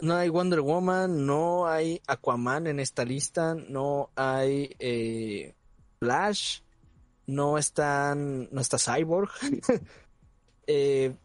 no 0.00 0.16
hay 0.16 0.28
Wonder 0.28 0.60
Woman, 0.60 1.26
no 1.26 1.68
hay 1.68 2.00
Aquaman 2.06 2.66
en 2.66 2.80
esta 2.80 3.04
lista, 3.04 3.54
no 3.54 4.10
hay 4.16 4.74
eh, 4.78 5.54
Flash, 5.98 6.60
no 7.26 7.58
están, 7.58 8.48
no 8.50 8.60
está 8.60 8.78
Cyborg. 8.78 9.30
Eh, 10.72 11.16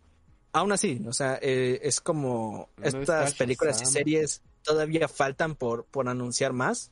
aún 0.55 0.71
así, 0.71 1.01
o 1.07 1.13
sea, 1.13 1.37
eh, 1.41 1.79
es 1.83 1.99
como 2.01 2.69
No 2.77 2.85
estas 2.87 3.33
películas 3.35 3.81
y 3.81 3.85
series 3.85 4.41
todavía 4.63 5.07
faltan 5.07 5.55
por, 5.55 5.85
por 5.85 6.07
anunciar 6.09 6.53
más, 6.53 6.91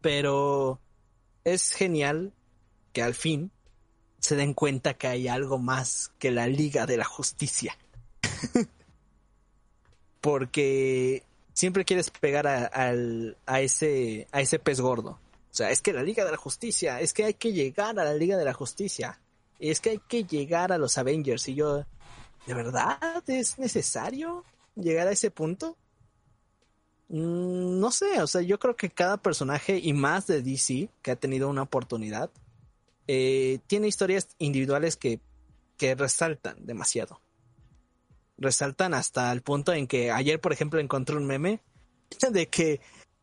pero 0.00 0.80
es 1.44 1.72
genial 1.72 2.32
que 2.92 3.02
al 3.02 3.14
fin 3.14 3.50
se 4.20 4.36
den 4.36 4.54
cuenta 4.54 4.94
que 4.94 5.06
hay 5.08 5.28
algo 5.28 5.58
más 5.58 6.12
que 6.18 6.30
la 6.30 6.46
Liga 6.48 6.86
de 6.86 6.96
la 6.96 7.04
Justicia 7.04 7.76
porque 10.20 11.22
siempre 11.52 11.84
quieres 11.84 12.10
pegar 12.10 12.46
a, 12.46 12.66
al- 12.66 13.36
a 13.46 13.60
ese, 13.60 14.28
a 14.32 14.40
ese 14.40 14.58
pez 14.58 14.80
gordo. 14.80 15.10
O 15.50 15.54
sea, 15.56 15.70
es 15.70 15.80
que 15.80 15.92
la 15.92 16.02
Liga 16.02 16.24
de 16.24 16.30
la 16.32 16.36
Justicia, 16.36 17.00
es 17.00 17.12
que 17.12 17.24
hay 17.24 17.34
que 17.34 17.52
llegar 17.52 17.98
a 17.98 18.04
la 18.04 18.14
Liga 18.14 18.36
de 18.36 18.44
la 18.44 18.52
Justicia, 18.52 19.20
es 19.58 19.80
que 19.80 19.90
hay 19.90 20.00
que 20.06 20.24
llegar 20.24 20.70
a 20.72 20.78
los 20.78 20.98
Avengers. 20.98 21.48
Y 21.48 21.54
yo, 21.54 21.84
¿de 22.46 22.54
verdad 22.54 23.22
es 23.26 23.58
necesario 23.58 24.44
llegar 24.74 25.08
a 25.08 25.12
ese 25.12 25.30
punto? 25.30 25.76
Mm, 27.08 27.80
No 27.80 27.90
sé, 27.90 28.20
o 28.22 28.26
sea, 28.26 28.42
yo 28.42 28.58
creo 28.58 28.76
que 28.76 28.90
cada 28.90 29.16
personaje 29.16 29.78
y 29.78 29.92
más 29.92 30.26
de 30.26 30.42
DC 30.42 30.88
que 31.02 31.10
ha 31.10 31.16
tenido 31.16 31.48
una 31.48 31.62
oportunidad, 31.62 32.30
eh, 33.08 33.60
tiene 33.66 33.88
historias 33.88 34.28
individuales 34.38 34.96
que, 34.96 35.20
que 35.76 35.94
resaltan 35.94 36.66
demasiado 36.66 37.20
resaltan 38.38 38.94
hasta 38.94 39.32
el 39.32 39.42
punto 39.42 39.72
en 39.72 39.86
que 39.86 40.10
ayer, 40.10 40.40
por 40.40 40.52
ejemplo, 40.52 40.80
encontré 40.80 41.16
un 41.16 41.26
meme 41.26 41.60
de 42.30 42.46
que 42.48 42.80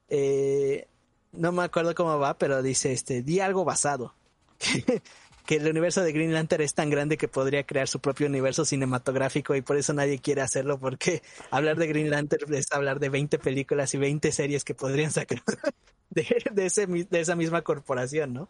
eh, 0.10 0.88
no 1.32 1.52
me 1.52 1.64
acuerdo 1.64 1.96
cómo 1.96 2.18
va, 2.20 2.38
pero 2.38 2.62
dice 2.62 2.92
este 2.94 3.22
di 3.22 3.40
algo 3.40 3.66
basado. 3.66 4.14
Que, 5.46 5.56
el 5.56 5.68
universo 5.68 6.02
de 6.02 6.12
Green 6.12 6.34
Lantern 6.34 6.64
es 6.64 6.74
tan 6.74 6.90
grande 6.90 7.18
que 7.18 7.28
podría 7.28 7.64
crear 7.64 7.88
su 7.88 8.00
propio 8.00 8.28
universo 8.28 8.66
cinematográfico 8.66 9.56
y 9.56 9.62
por 9.62 9.78
eso 9.78 9.94
nadie 9.94 10.20
quiere 10.20 10.42
hacerlo 10.42 10.78
porque 10.80 11.22
hablar 11.52 11.78
de 11.78 11.88
Green 11.88 12.10
Lantern 12.10 12.54
es 12.54 12.72
hablar 12.72 13.00
de 13.00 13.10
20 13.10 13.40
películas 13.40 13.94
y 13.94 13.98
20 13.98 14.32
series 14.32 14.64
que 14.64 14.74
podrían 14.76 15.12
sacar 15.12 15.42
de, 16.10 16.26
de, 16.52 16.66
ese, 16.66 16.88
de 16.88 17.20
esa 17.20 17.36
misma 17.36 17.62
corporación, 17.62 18.34
¿no? 18.34 18.50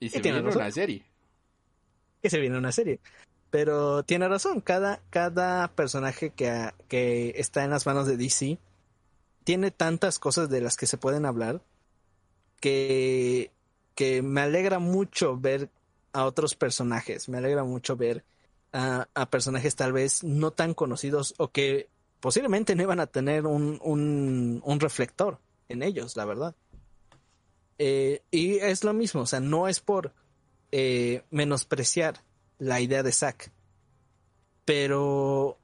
Y 0.00 0.08
se 0.08 0.20
viene 0.20 0.40
razón. 0.42 0.62
una 0.62 0.70
serie. 0.70 1.04
que 2.20 2.30
se 2.30 2.40
viene 2.40 2.58
una 2.58 2.72
serie. 2.72 2.98
Pero 3.50 4.02
tiene 4.02 4.28
razón, 4.28 4.60
cada, 4.60 5.00
cada 5.10 5.68
personaje 5.68 6.30
que, 6.30 6.70
que 6.88 7.34
está 7.36 7.62
en 7.64 7.70
las 7.70 7.86
manos 7.86 8.06
de 8.06 8.16
DC 8.16 8.58
tiene 9.44 9.70
tantas 9.70 10.18
cosas 10.18 10.48
de 10.48 10.60
las 10.60 10.76
que 10.76 10.86
se 10.86 10.96
pueden 10.96 11.26
hablar 11.26 11.60
que, 12.60 13.50
que 13.94 14.22
me 14.22 14.40
alegra 14.40 14.78
mucho 14.78 15.36
ver 15.36 15.68
a 16.12 16.24
otros 16.24 16.54
personajes, 16.54 17.28
me 17.28 17.38
alegra 17.38 17.64
mucho 17.64 17.96
ver 17.96 18.24
a, 18.72 19.06
personajes 19.30 19.76
tal 19.76 19.92
vez 19.92 20.24
no 20.24 20.50
tan 20.50 20.74
conocidos 20.74 21.34
o 21.38 21.48
que 21.48 21.88
posiblemente 22.20 22.74
no 22.74 22.82
iban 22.82 23.00
a 23.00 23.06
tener 23.06 23.46
un, 23.46 23.78
un, 23.82 24.62
un 24.64 24.80
reflector 24.80 25.38
en 25.68 25.82
ellos, 25.82 26.16
la 26.16 26.24
verdad. 26.24 26.54
Eh, 27.78 28.22
y 28.30 28.58
es 28.58 28.84
lo 28.84 28.92
mismo, 28.92 29.22
o 29.22 29.26
sea, 29.26 29.40
no 29.40 29.68
es 29.68 29.80
por 29.80 30.14
eh, 30.70 31.24
menospreciar 31.30 32.22
la 32.58 32.80
idea 32.80 33.02
de 33.02 33.12
Zack. 33.12 33.50
Pero 34.64 35.58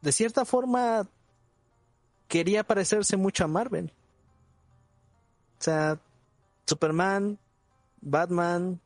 de 0.00 0.12
cierta 0.12 0.44
forma 0.44 1.08
quería 2.28 2.64
parecerse 2.64 3.16
mucho 3.16 3.44
a 3.44 3.48
Marvel. 3.48 3.92
O 5.58 5.64
sea, 5.64 5.98
Superman, 6.66 7.38
Batman, 8.00 8.80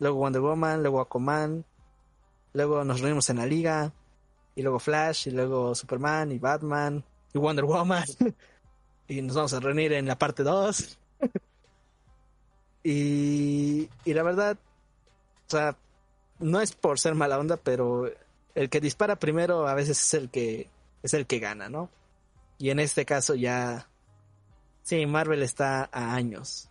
luego 0.00 0.18
Wonder 0.18 0.42
Woman, 0.42 0.82
luego 0.82 1.00
Aquaman, 1.00 1.64
luego 2.52 2.84
nos 2.84 3.00
reunimos 3.00 3.30
en 3.30 3.36
la 3.36 3.46
liga, 3.46 3.92
y 4.56 4.62
luego 4.62 4.80
Flash, 4.80 5.28
y 5.28 5.30
luego 5.30 5.74
Superman, 5.74 6.32
y 6.32 6.38
Batman, 6.38 7.04
y 7.32 7.38
Wonder 7.38 7.64
Woman, 7.64 8.04
y 9.08 9.22
nos 9.22 9.36
vamos 9.36 9.52
a 9.52 9.60
reunir 9.60 9.92
en 9.92 10.06
la 10.06 10.18
parte 10.18 10.42
2. 10.42 10.98
y, 12.82 13.88
y 14.04 14.14
la 14.14 14.22
verdad, 14.24 14.58
o 15.46 15.50
sea, 15.50 15.76
no 16.40 16.60
es 16.60 16.72
por 16.72 16.98
ser 16.98 17.14
mala 17.14 17.38
onda, 17.38 17.56
pero 17.56 18.10
el 18.54 18.68
que 18.68 18.80
dispara 18.80 19.16
primero 19.16 19.68
a 19.68 19.74
veces 19.74 20.02
es 20.02 20.14
el 20.14 20.30
que 20.30 20.68
es 21.02 21.14
el 21.14 21.26
que 21.26 21.38
gana, 21.38 21.68
¿no? 21.68 21.88
Y 22.58 22.70
en 22.70 22.78
este 22.78 23.04
caso 23.04 23.34
ya 23.34 23.88
sí, 24.82 25.06
Marvel 25.06 25.42
está 25.42 25.88
a 25.92 26.14
años. 26.14 26.68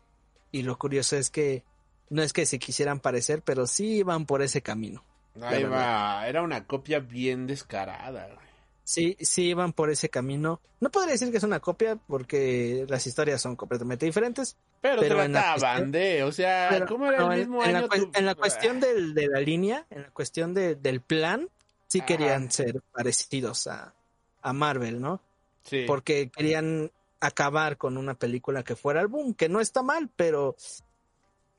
Y 0.52 0.64
lo 0.64 0.78
curioso 0.78 1.16
es 1.16 1.30
que 1.30 1.64
no 2.10 2.22
es 2.24 2.34
que 2.34 2.46
se 2.46 2.60
quisieran 2.60 3.00
parecer, 3.00 3.42
pero 3.44 3.68
sí 3.68 3.98
iban 3.98 4.26
por 4.26 4.42
ese 4.42 4.62
camino. 4.62 5.04
Ahí 5.42 5.64
verdad. 5.64 5.78
va, 6.22 6.28
era 6.28 6.42
una 6.42 6.66
copia 6.66 7.00
bien 7.00 7.48
descarada. 7.48 8.26
güey. 8.28 8.50
Sí, 8.84 9.16
sí 9.20 9.44
iban 9.50 9.72
por 9.74 9.92
ese 9.92 10.10
camino. 10.10 10.60
No 10.80 10.90
podría 10.90 11.12
decir 11.14 11.30
que 11.30 11.38
es 11.38 11.44
una 11.44 11.60
copia 11.60 11.96
porque 11.96 12.86
las 12.90 13.06
historias 13.06 13.40
son 13.42 13.56
completamente 13.56 14.06
diferentes. 14.08 14.58
Pero, 14.82 15.02
Pero 15.02 15.16
trataban 15.18 15.92
de, 15.92 16.24
o 16.24 16.32
sea, 16.32 16.68
Pero, 16.72 16.88
¿cómo 16.88 17.06
era 17.06 17.20
no, 17.20 17.32
el 17.32 17.40
mismo 17.40 17.64
en, 17.64 17.76
año? 17.76 17.88
la, 17.88 18.20
en 18.20 18.26
la 18.26 18.34
cuestión 18.36 18.80
del- 18.80 19.14
de 19.14 19.28
la 19.28 19.40
línea, 19.42 19.86
en 19.92 20.02
la 20.04 20.10
cuestión 20.10 20.54
de- 20.56 20.76
del 20.76 21.02
plan, 21.02 21.48
sí 21.88 22.00
Ajá. 22.00 22.08
querían 22.08 22.50
ser 22.52 22.82
parecidos 22.92 23.68
a, 23.68 23.94
a 24.42 24.54
Marvel, 24.54 25.00
¿no? 25.00 25.22
Sí. 25.64 25.84
porque 25.86 26.32
querían 26.36 26.90
acabar 27.20 27.78
con 27.78 27.98
una 27.98 28.16
película 28.16 28.64
que 28.64 28.76
fuera 28.76 29.02
el 29.02 29.08
boom, 29.08 29.36
que 29.36 29.50
no 29.50 29.60
está 29.60 29.84
mal, 29.84 30.10
pero, 30.16 30.56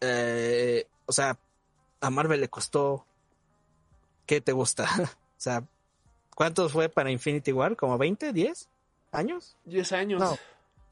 eh, 0.00 0.86
o 1.06 1.12
sea, 1.12 1.38
a 2.00 2.10
Marvel 2.10 2.40
le 2.40 2.48
costó, 2.48 3.06
¿qué 4.26 4.40
te 4.40 4.52
gusta? 4.52 4.84
o 5.02 5.40
sea, 5.40 5.64
¿cuántos 6.34 6.72
fue 6.72 6.88
para 6.88 7.10
Infinity 7.10 7.52
War? 7.52 7.76
¿Como 7.76 7.98
20, 7.98 8.32
10 8.32 8.68
años? 9.12 9.56
10 9.64 9.92
años. 9.92 10.20
No. 10.20 10.38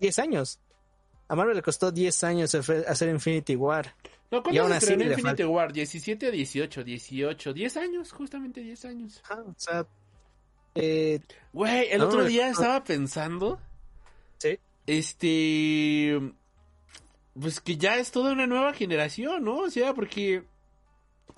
10 0.00 0.18
años. 0.18 0.60
A 1.28 1.34
Marvel 1.36 1.56
le 1.56 1.62
costó 1.62 1.90
10 1.90 2.24
años 2.24 2.54
hacer 2.54 3.08
Infinity 3.08 3.56
War. 3.56 3.94
No, 4.30 4.42
¿cuándo 4.42 4.68
se 4.68 4.76
estrenó 4.76 5.04
Infinity 5.04 5.22
falta. 5.22 5.48
War? 5.48 5.72
17 5.72 6.28
o 6.28 6.30
18, 6.30 6.84
18, 6.84 7.52
10 7.52 7.76
años, 7.78 8.12
justamente 8.12 8.60
10 8.60 8.84
años. 8.84 9.20
Ajá, 9.24 9.42
o 9.42 9.54
sea, 9.56 9.86
eh, 10.74 11.20
Güey, 11.52 11.90
el 11.90 11.98
No, 11.98 12.06
otro 12.08 12.24
día 12.24 12.46
no. 12.46 12.52
estaba 12.52 12.84
pensando, 12.84 13.58
sí, 14.38 14.58
este, 14.86 16.32
pues 17.40 17.60
que 17.60 17.76
ya 17.76 17.96
es 17.96 18.10
toda 18.10 18.32
una 18.32 18.46
nueva 18.46 18.72
generación, 18.72 19.44
¿no? 19.44 19.58
O 19.58 19.70
sea, 19.70 19.94
porque 19.94 20.44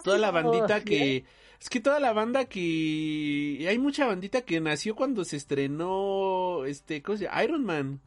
toda 0.04 0.18
la 0.18 0.30
bandita 0.30 0.82
que, 0.82 1.24
es 1.60 1.68
que 1.68 1.80
toda 1.80 2.00
la 2.00 2.12
banda 2.12 2.46
que, 2.46 3.66
hay 3.68 3.78
mucha 3.78 4.06
bandita 4.06 4.42
que 4.42 4.60
nació 4.60 4.94
cuando 4.94 5.24
se 5.24 5.36
estrenó, 5.36 6.64
este, 6.64 7.02
¿cómo 7.02 7.18
se 7.18 7.24
llama? 7.24 7.44
Iron 7.44 7.64
Man. 7.64 8.00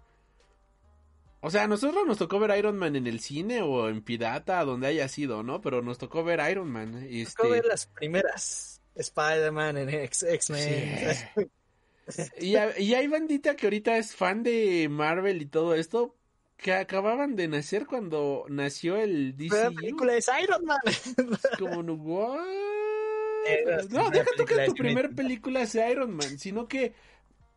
O 1.41 1.51
sea, 1.51 1.63
a 1.63 1.67
nosotros 1.67 2.07
nos 2.07 2.17
tocó 2.17 2.39
ver 2.39 2.57
Iron 2.57 2.77
Man 2.77 2.95
en 2.95 3.05
el 3.05 3.19
cine 3.19 3.61
o 3.61 3.89
en 3.89 4.01
pirata, 4.01 4.63
donde 4.63 4.87
haya 4.87 5.09
sido, 5.09 5.43
¿no? 5.43 5.59
Pero 5.61 5.81
nos 5.81 5.97
tocó 5.97 6.23
ver 6.23 6.39
Iron 6.49 6.71
Man. 6.71 7.05
Y 7.09 7.25
Tocó 7.25 7.43
este... 7.43 7.49
ver 7.49 7.65
las 7.65 7.87
primeras 7.87 8.81
Spider-Man 8.95 9.77
en 9.77 9.89
X-Men. 9.89 11.49
Y, 12.37 12.55
ha- 12.57 12.77
y 12.77 12.95
hay 12.95 13.07
bandita 13.07 13.55
que 13.55 13.65
ahorita 13.65 13.97
es 13.97 14.13
fan 14.13 14.43
de 14.43 14.89
Marvel 14.89 15.41
y 15.41 15.45
todo 15.45 15.73
esto, 15.73 16.13
que 16.57 16.73
acababan 16.73 17.35
de 17.35 17.47
nacer 17.47 17.85
cuando 17.87 18.45
nació 18.49 18.97
el 18.97 19.35
La 19.47 19.69
DCU. 19.69 19.75
película 19.75 20.15
es 20.15 20.29
Iron 20.41 20.65
Man. 20.65 20.79
Como, 21.57 21.83
no, 21.83 21.93
what? 21.95 22.39
La 23.65 23.83
No, 23.89 24.09
primera 24.09 24.09
deja 24.11 24.31
tú 24.35 24.45
que 24.45 24.59
tu 24.59 24.73
de 24.73 24.73
primer 24.75 25.07
Unity. 25.07 25.15
película 25.15 25.65
sea 25.67 25.89
Iron 25.91 26.15
Man, 26.15 26.39
sino 26.39 26.67
que 26.67 26.93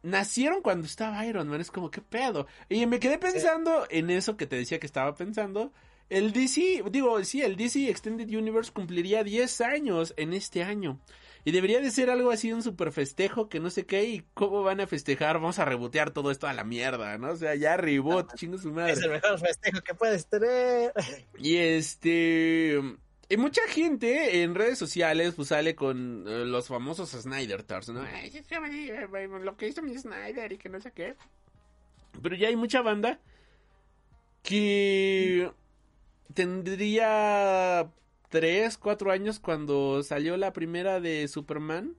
nacieron 0.03 0.63
cuando 0.63 0.87
estaba 0.87 1.25
Iron 1.27 1.49
Man, 1.49 1.61
es 1.61 1.71
como, 1.71 1.91
¿qué 1.91 2.01
pedo? 2.03 2.47
Y 2.69 2.87
me 2.87 3.01
quedé 3.01 3.19
pensando 3.19 3.87
en 3.91 4.11
eso 4.11 4.37
que 4.37 4.47
te 4.47 4.57
decía 4.57 4.79
que 4.81 4.87
estaba 4.87 5.15
pensando. 5.15 5.73
El 6.09 6.33
DC, 6.33 6.85
digo, 6.91 7.23
sí, 7.25 7.43
el 7.43 7.57
DC 7.57 7.89
Extended 7.91 8.29
Universe 8.29 8.73
cumpliría 8.73 9.25
10 9.25 9.61
años 9.63 10.15
en 10.17 10.33
este 10.35 10.63
año. 10.63 11.01
Y 11.47 11.53
debería 11.53 11.81
de 11.81 11.93
ser 11.93 12.11
algo 12.11 12.33
así, 12.33 12.53
un 12.53 12.61
super 12.61 12.91
festejo, 12.91 13.49
que 13.49 13.61
no 13.61 13.71
sé 13.71 13.87
qué, 13.87 14.03
y 14.03 14.25
cómo 14.35 14.65
van 14.65 14.81
a 14.81 14.89
festejar, 14.89 15.37
vamos 15.37 15.61
a 15.61 15.65
rebotear 15.65 16.11
todo 16.11 16.33
esto 16.33 16.49
a 16.49 16.53
la 16.53 16.65
mierda, 16.65 17.17
¿no? 17.19 17.31
O 17.31 17.37
sea, 17.37 17.55
ya 17.55 17.77
reboot, 17.77 18.35
chingo 18.35 18.59
su 18.59 18.73
madre. 18.73 18.95
Es 18.95 19.03
el 19.03 19.13
mejor 19.13 19.39
festejo 19.39 19.81
que 19.81 19.95
puedes 19.95 20.27
tener. 20.27 20.93
Y 21.39 21.55
este. 21.59 22.83
Y 23.29 23.37
mucha 23.37 23.63
gente 23.69 24.43
en 24.43 24.57
redes 24.57 24.77
sociales 24.77 25.35
pues 25.37 25.47
sale 25.47 25.77
con 25.77 26.25
eh, 26.27 26.45
los 26.47 26.67
famosos 26.67 27.11
Snyder 27.11 27.63
Tars, 27.63 27.91
¿no? 27.91 28.03
Ay, 28.03 28.33
lo 29.41 29.57
que 29.57 29.69
hizo 29.69 29.83
mi 29.83 29.97
Snyder 29.97 30.51
y 30.51 30.59
que 30.59 30.69
no 30.69 30.81
sé 30.81 30.91
qué. 30.91 31.15
Pero 32.21 32.35
ya 32.35 32.49
hay 32.49 32.57
mucha 32.57 32.83
banda 32.83 33.21
que 34.43 35.49
tendría 36.35 37.89
3, 38.37 38.77
4 38.77 39.13
años 39.13 39.41
cuando 39.41 40.03
salió 40.03 40.37
la 40.37 40.53
primera 40.53 41.01
de 41.01 41.27
Superman. 41.27 41.97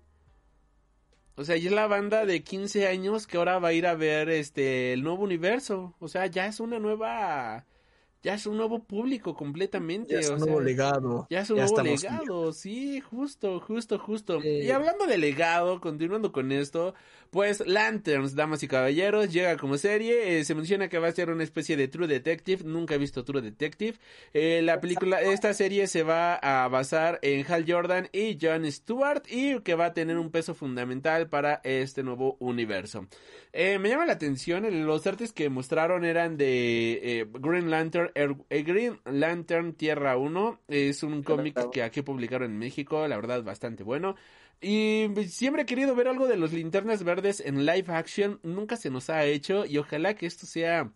O 1.35 1.43
sea, 1.43 1.57
y 1.57 1.65
es 1.65 1.71
la 1.71 1.88
banda 1.88 2.27
de 2.27 2.43
15 2.43 2.88
años 2.88 3.25
que 3.25 3.38
ahora 3.38 3.57
va 3.57 3.69
a 3.69 3.73
ir 3.73 3.88
a 3.88 3.95
ver 3.95 4.29
este 4.29 4.93
el 4.93 5.01
nuevo 5.01 5.23
universo. 5.23 5.95
O 5.99 6.07
sea, 6.07 6.27
ya 6.27 6.45
es 6.45 6.59
una 6.59 6.77
nueva 6.77 7.65
ya 8.28 8.34
es 8.34 8.45
un 8.45 8.57
nuevo 8.57 8.84
público 8.84 9.34
completamente. 9.36 10.13
Ya 10.15 10.19
es 10.19 10.30
o 10.30 10.34
un 10.34 10.39
sea, 10.39 10.45
nuevo 10.47 10.59
legado. 10.61 11.28
ya 11.30 11.39
es 11.39 11.49
un 11.49 11.55
Ya 11.55 11.63
nuevo 11.63 11.78
estamos 11.80 12.03
legado, 12.03 12.51
sí, 12.51 12.99
justo, 12.99 13.61
justo, 13.61 13.97
justo. 13.99 14.41
Eh. 14.43 14.65
Y 14.65 14.71
hablando 14.71 15.05
de 15.07 15.17
legado, 15.17 15.80
continuando 15.80 16.34
con 16.34 16.51
esto, 16.51 16.93
pues 17.30 17.65
Lanterns, 17.65 18.36
damas 18.36 18.61
y 18.63 18.67
caballeros, 18.67 19.32
llega 19.32 19.55
como 19.55 19.78
serie. 19.78 20.39
eh, 20.39 20.43
se 20.43 20.55
menciona 20.55 20.89
que 20.89 20.99
va 20.99 21.07
a 21.07 21.11
ser 21.13 21.30
una 21.30 21.43
especie 21.45 21.78
de 21.78 21.88
True 21.88 22.07
Detective. 22.07 22.63
Nunca 22.65 22.95
he 22.95 22.97
visto 22.97 23.23
True 23.23 23.41
Detective. 23.41 23.97
Eh, 24.34 24.61
la 24.61 24.82
película, 24.82 25.21
esta 25.21 25.53
serie 25.53 25.88
se 25.88 26.03
va 26.03 26.36
a 26.36 26.67
basar 26.67 27.19
en 27.21 27.45
Hal 27.49 27.63
Jordan 27.65 28.09
y 28.11 28.38
John 28.41 28.69
Stewart 28.69 29.23
y 29.30 29.61
que 29.61 29.75
va 29.75 29.86
a 29.86 29.93
tener 29.93 30.17
un 30.17 30.32
peso 30.32 30.53
fundamental 30.53 31.30
para 31.30 31.61
este 31.63 32.03
nuevo 32.03 32.36
universo. 32.41 33.07
Eh, 33.53 33.80
me 33.80 33.88
llama 33.89 34.05
la 34.05 34.13
atención, 34.13 34.65
los 34.86 35.07
artes 35.07 35.32
que 35.32 35.49
mostraron 35.49 36.03
eran 36.05 36.36
de 36.38 37.28
Green 37.39 37.71
Lantern, 37.71 38.11
eh, 38.18 38.63
Green 38.63 38.99
Lantern 39.05 39.74
Tierra 39.74 40.18
1, 40.18 40.61
es 40.68 41.03
un 41.03 41.24
cómic 41.24 41.70
que 41.72 41.84
aquí 41.84 42.01
publicaron 42.01 42.51
en 42.51 42.57
México, 42.57 43.07
la 43.07 43.15
verdad 43.15 43.43
bastante 43.43 43.84
bueno. 43.84 44.15
Y 44.59 45.07
siempre 45.28 45.63
he 45.63 45.65
querido 45.65 45.95
ver 45.95 46.07
algo 46.07 46.28
de 46.28 46.38
los 46.38 46.51
linternas 46.51 47.03
verdes 47.03 47.39
en 47.45 47.65
live 47.65 47.86
action, 47.93 48.39
nunca 48.43 48.76
se 48.76 48.89
nos 48.89 49.09
ha 49.09 49.24
hecho 49.26 49.65
y 49.65 49.78
ojalá 49.78 50.15
que 50.15 50.26
esto 50.26 50.47
sea 50.47 50.91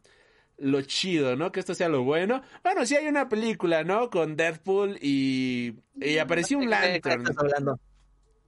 lo 0.57 0.81
chido, 0.81 1.35
¿no? 1.35 1.51
Que 1.51 1.59
esto 1.59 1.73
sea 1.75 1.89
lo 1.89 2.03
bueno. 2.03 2.41
Bueno, 2.63 2.85
sí 2.85 2.95
hay 2.95 3.07
una 3.07 3.29
película, 3.29 3.83
¿no? 3.83 4.09
Con 4.09 4.35
Deadpool 4.35 4.97
y, 5.01 5.75
y 5.99 6.17
apareció 6.17 6.57
un 6.57 6.69
¿De 6.69 6.69
qué 6.69 7.09
Lantern. 7.09 7.21
estás 7.21 7.37
hablando? 7.37 7.79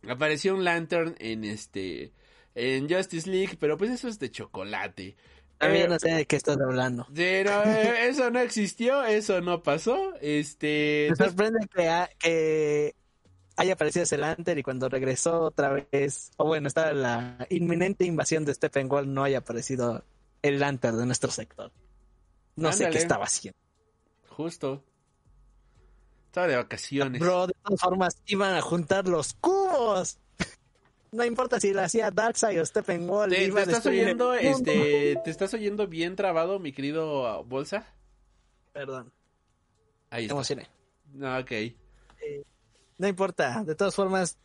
Apareció 0.08 0.56
un 0.56 0.64
Lantern 0.64 1.16
en 1.20 1.44
este 1.44 2.12
en 2.56 2.90
Justice 2.90 3.30
League, 3.30 3.58
pero 3.60 3.78
pues 3.78 3.92
eso 3.92 4.08
es 4.08 4.20
de 4.20 4.30
chocolate. 4.30 5.16
También 5.64 5.86
Eh, 5.86 5.90
no 5.90 6.00
sé 6.00 6.12
de 6.12 6.26
qué 6.26 6.36
estás 6.36 6.58
hablando. 6.60 7.08
pero 7.14 7.64
eh, 7.64 8.08
eso 8.08 8.30
no 8.32 8.40
existió, 8.40 9.04
eso 9.04 9.42
no 9.42 9.62
pasó. 9.64 10.14
Este, 10.22 11.08
Me 11.10 11.16
sorprende 11.16 11.68
que, 11.74 11.90
ha- 11.90 12.10
que 12.20 12.96
haya 13.58 13.74
aparecido 13.74 14.04
ese 14.04 14.18
Lantern 14.18 14.60
y 14.60 14.64
cuando 14.64 14.90
regresó 14.90 15.42
otra 15.42 15.86
vez, 15.92 16.32
o 16.38 16.46
bueno, 16.46 16.68
estaba 16.68 16.94
la 16.94 17.46
inminente 17.50 18.06
invasión 18.06 18.46
de 18.46 18.54
Steppenwolf, 18.54 19.08
no 19.08 19.24
haya 19.24 19.40
aparecido 19.40 20.04
el 20.42 20.60
Lantern 20.60 20.98
de 20.98 21.06
nuestro 21.06 21.32
sector. 21.32 21.72
No 22.56 22.72
sé 22.74 22.90
qué 22.90 22.98
estaba 23.00 23.26
haciendo. 23.26 23.58
justo. 24.30 24.84
Estaba 26.28 26.48
de 26.48 26.56
vacaciones. 26.56 27.20
Bro, 27.22 27.46
de 27.48 27.54
todas 27.64 27.80
formas, 27.80 28.18
iban 28.26 28.56
a 28.56 28.62
juntar 28.62 29.08
los 29.08 29.34
cubos. 29.36 30.18
No 31.14 31.24
importa 31.24 31.60
si 31.60 31.74
lo 31.74 31.82
hacía 31.82 32.10
Darkseid 32.12 32.60
o 32.62 32.66
Steppenwolf. 32.66 33.32
¿Te, 33.34 33.46
iba 33.46 33.56
te 33.56 33.60
a 33.62 33.64
estás 33.74 33.86
oyendo, 33.86 34.34
este, 34.34 35.16
te 35.24 35.30
estás 35.30 35.54
oyendo 35.54 35.88
bien 35.88 36.16
trabado, 36.16 36.60
mi 36.60 36.74
querido 36.74 37.44
Bolsa? 37.46 37.86
Perdón, 38.74 39.12
Ahí 40.10 40.24
está. 40.24 40.34
emocioné. 40.34 40.68
No, 41.14 41.38
ok. 41.38 41.52
No 42.98 43.08
importa, 43.08 43.64
de 43.64 43.76
todas 43.76 43.94
formas, 43.96 44.38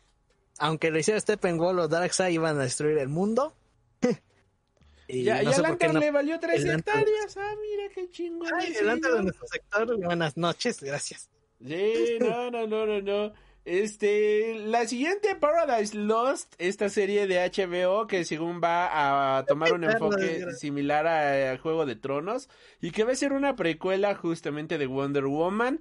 aunque 0.59 0.91
lo 0.91 0.99
hiciera 0.99 1.19
Steppenwolf 1.21 1.79
o 1.81 1.89
Darkseid, 1.89 2.35
iban 2.35 2.59
a 2.59 2.65
destruir 2.65 2.99
el 2.99 3.09
mundo. 3.09 3.55
y 5.09 5.23
Ya, 5.25 5.43
no 5.43 5.51
Lantern 5.51 5.95
no. 5.95 6.01
le 6.01 6.11
valió 6.11 6.39
tres 6.39 6.63
el 6.65 6.69
Lantern- 6.69 6.99
hectáreas. 6.99 7.37
Ah, 7.39 7.55
mira 7.61 7.89
qué 7.95 8.11
chingón. 8.11 8.53
Ay, 8.55 8.69
el 8.69 8.75
delante 8.75 9.11
de 9.11 9.23
nuestro 9.23 9.47
sector, 9.47 10.05
buenas 10.05 10.37
noches, 10.37 10.83
gracias. 10.83 11.31
Sí, 11.67 12.19
no, 12.21 12.51
no, 12.51 12.67
no, 12.67 12.87
no, 12.87 13.01
no. 13.01 13.33
Este, 13.69 14.55
la 14.61 14.87
siguiente 14.87 15.37
Paradise 15.37 15.95
Lost, 15.95 16.55
esta 16.57 16.89
serie 16.89 17.27
de 17.27 17.37
HBO 17.51 18.07
que 18.07 18.25
según 18.25 18.63
va 18.65 19.37
a 19.37 19.45
tomar 19.45 19.75
un 19.75 19.85
enfoque 19.85 20.47
similar 20.59 21.07
a, 21.07 21.59
Juego 21.59 21.85
de 21.85 21.95
Tronos 21.95 22.49
y 22.81 22.93
que 22.93 23.05
va 23.05 23.13
a 23.13 23.15
ser 23.15 23.35
una 23.35 23.57
precuela 23.57 24.15
justamente 24.15 24.79
de 24.79 24.87
Wonder 24.87 25.27
Woman. 25.27 25.81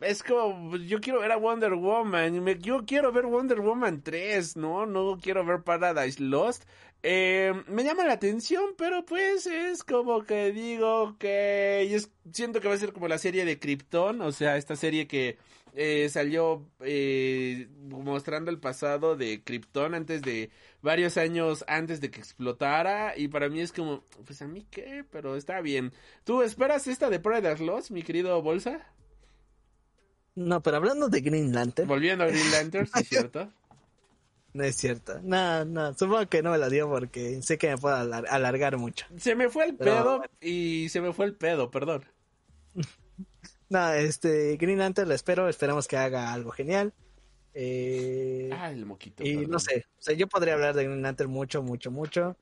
Es 0.00 0.22
como, 0.22 0.70
pues, 0.70 0.84
yo 0.84 0.98
quiero 1.02 1.20
ver 1.20 1.30
a 1.30 1.36
Wonder 1.36 1.74
Woman, 1.74 2.42
yo 2.60 2.86
quiero 2.86 3.12
ver 3.12 3.26
Wonder 3.26 3.60
Woman 3.60 4.02
3, 4.02 4.56
¿no? 4.56 4.86
No 4.86 5.18
quiero 5.22 5.44
ver 5.44 5.60
Paradise 5.62 6.22
Lost. 6.22 6.64
Eh, 7.02 7.52
me 7.66 7.84
llama 7.84 8.06
la 8.06 8.14
atención, 8.14 8.70
pero 8.78 9.04
pues 9.04 9.46
es 9.46 9.84
como 9.84 10.24
que 10.24 10.52
digo 10.52 11.18
que 11.18 11.86
yo 11.90 11.98
siento 12.32 12.62
que 12.62 12.68
va 12.68 12.74
a 12.74 12.78
ser 12.78 12.94
como 12.94 13.08
la 13.08 13.18
serie 13.18 13.44
de 13.44 13.58
Krypton, 13.58 14.22
o 14.22 14.32
sea, 14.32 14.56
esta 14.56 14.74
serie 14.74 15.06
que 15.06 15.36
eh, 15.76 16.08
salió 16.08 16.66
eh, 16.80 17.68
mostrando 17.88 18.50
el 18.50 18.58
pasado 18.58 19.14
de 19.16 19.42
Krypton 19.44 19.94
antes 19.94 20.22
de 20.22 20.50
varios 20.82 21.16
años 21.18 21.64
antes 21.68 22.00
de 22.00 22.10
que 22.10 22.18
explotara 22.20 23.16
y 23.16 23.28
para 23.28 23.48
mí 23.48 23.60
es 23.60 23.72
como, 23.72 24.02
pues 24.24 24.40
a 24.42 24.48
mí 24.48 24.66
qué, 24.70 25.04
pero 25.10 25.36
está 25.36 25.60
bien. 25.60 25.92
¿Tú 26.24 26.42
esperas 26.42 26.86
esta 26.86 27.10
de 27.10 27.20
Paradise 27.20 27.62
Lost, 27.64 27.90
mi 27.90 28.02
querido 28.02 28.40
Bolsa? 28.42 28.86
No, 30.34 30.62
pero 30.62 30.76
hablando 30.78 31.08
de 31.08 31.20
Green 31.20 31.52
Lantern, 31.54 31.88
Volviendo 31.88 32.24
a 32.24 32.28
Green 32.28 32.50
Lantern, 32.52 32.86
¿sí 32.86 33.00
es 33.00 33.08
cierto? 33.08 33.52
no 34.54 34.64
es 34.64 34.74
cierto. 34.76 35.20
No, 35.22 35.66
no, 35.66 35.92
supongo 35.92 36.26
que 36.30 36.42
no 36.42 36.50
me 36.52 36.56
la 36.58 36.70
dio 36.70 36.88
porque 36.88 37.42
sé 37.42 37.58
que 37.58 37.68
me 37.68 37.76
puedo 37.76 37.94
alar- 37.96 38.26
alargar 38.30 38.78
mucho. 38.78 39.04
Se 39.18 39.34
me 39.34 39.50
fue 39.50 39.66
el 39.66 39.76
Pero- 39.76 39.92
pedo 39.92 40.22
y 40.40 40.88
se 40.88 41.02
me 41.02 41.12
fue 41.12 41.26
el 41.26 41.34
pedo, 41.34 41.70
perdón. 41.70 42.04
No, 43.68 43.92
este, 43.92 44.56
Green 44.56 44.78
Lantern 44.78 45.08
la 45.08 45.14
espero, 45.14 45.48
esperamos 45.48 45.88
que 45.88 45.96
haga 45.96 46.32
algo 46.32 46.50
genial. 46.50 46.92
Eh, 47.54 48.50
Ah, 48.52 48.70
el 48.70 48.84
moquito. 48.86 49.24
y 49.24 49.34
perdón. 49.36 49.50
no 49.52 49.58
sé, 49.58 49.86
o 49.98 50.02
sea, 50.02 50.14
yo 50.14 50.28
podría 50.28 50.54
hablar 50.54 50.74
de 50.74 50.84
Green 50.84 51.02
Lantern 51.02 51.30
mucho, 51.30 51.62
mucho, 51.62 51.90
mucho, 51.90 52.36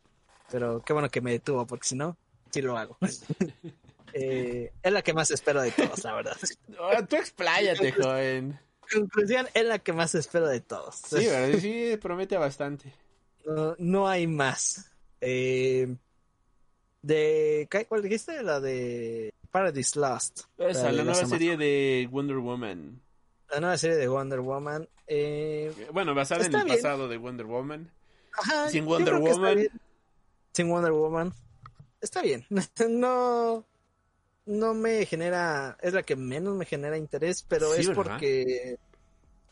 pero 0.50 0.82
qué 0.82 0.92
bueno 0.92 1.08
que 1.10 1.20
me 1.20 1.30
detuvo 1.32 1.66
porque 1.66 1.86
si 1.86 1.94
no, 1.94 2.16
sí 2.50 2.62
lo 2.62 2.76
hago. 2.76 2.98
Eh, 4.16 4.70
es 4.80 4.92
la 4.92 5.02
que 5.02 5.12
más 5.12 5.32
espero 5.32 5.60
de 5.60 5.72
todos, 5.72 6.04
la 6.04 6.14
verdad. 6.14 6.36
Ah, 6.80 7.04
tú 7.04 7.16
expláyate, 7.16 7.90
joven. 7.90 8.56
Conclusión, 8.92 9.48
es 9.54 9.64
la 9.64 9.80
que 9.80 9.92
más 9.92 10.14
espero 10.14 10.46
de 10.46 10.60
todos. 10.60 10.94
Sí, 11.08 11.26
¿verdad? 11.26 11.58
Sí, 11.58 11.96
promete 12.00 12.36
bastante. 12.36 12.92
No, 13.44 13.74
no 13.78 14.06
hay 14.06 14.28
más. 14.28 14.88
Eh, 15.20 15.96
de 17.02 17.66
¿qué- 17.70 17.86
¿Cuál 17.86 18.02
dijiste? 18.02 18.40
La 18.44 18.60
de 18.60 19.34
Paradise 19.54 19.96
Lost. 20.00 20.40
Esa, 20.58 20.90
la 20.90 21.04
nueva 21.04 21.24
serie 21.26 21.56
de 21.56 22.08
Wonder 22.10 22.38
Woman. 22.38 23.00
La 23.50 23.60
nueva 23.60 23.78
serie 23.78 23.96
de 23.96 24.08
Wonder 24.08 24.40
Woman. 24.40 24.88
Eh, 25.06 25.72
Bueno, 25.92 26.12
basada 26.12 26.44
en 26.44 26.52
el 26.52 26.64
bien. 26.64 26.76
pasado 26.76 27.06
de 27.06 27.16
Wonder 27.18 27.46
Woman. 27.46 27.88
ajá, 28.36 28.68
Sin 28.68 28.84
Wonder 28.84 29.14
Woman. 29.14 29.68
Sin 30.52 30.68
Wonder 30.68 30.90
Woman. 30.90 31.32
Está 32.00 32.20
bien. 32.22 32.44
No, 32.90 33.64
no 34.46 34.74
me 34.74 35.06
genera, 35.06 35.78
es 35.80 35.92
la 35.92 36.02
que 36.02 36.16
menos 36.16 36.56
me 36.56 36.64
genera 36.64 36.98
interés, 36.98 37.44
pero 37.48 37.72
Sí, 37.74 37.82
es 37.82 37.86
¿verdad? 37.86 38.02
porque, 38.14 38.78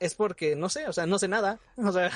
es 0.00 0.14
porque, 0.16 0.57
no 0.57 0.68
sé, 0.68 0.88
o 0.88 0.92
sea, 0.92 1.07
no 1.07 1.20
sé 1.20 1.28
nada. 1.28 1.61
O 1.76 1.92
sea, 1.92 2.11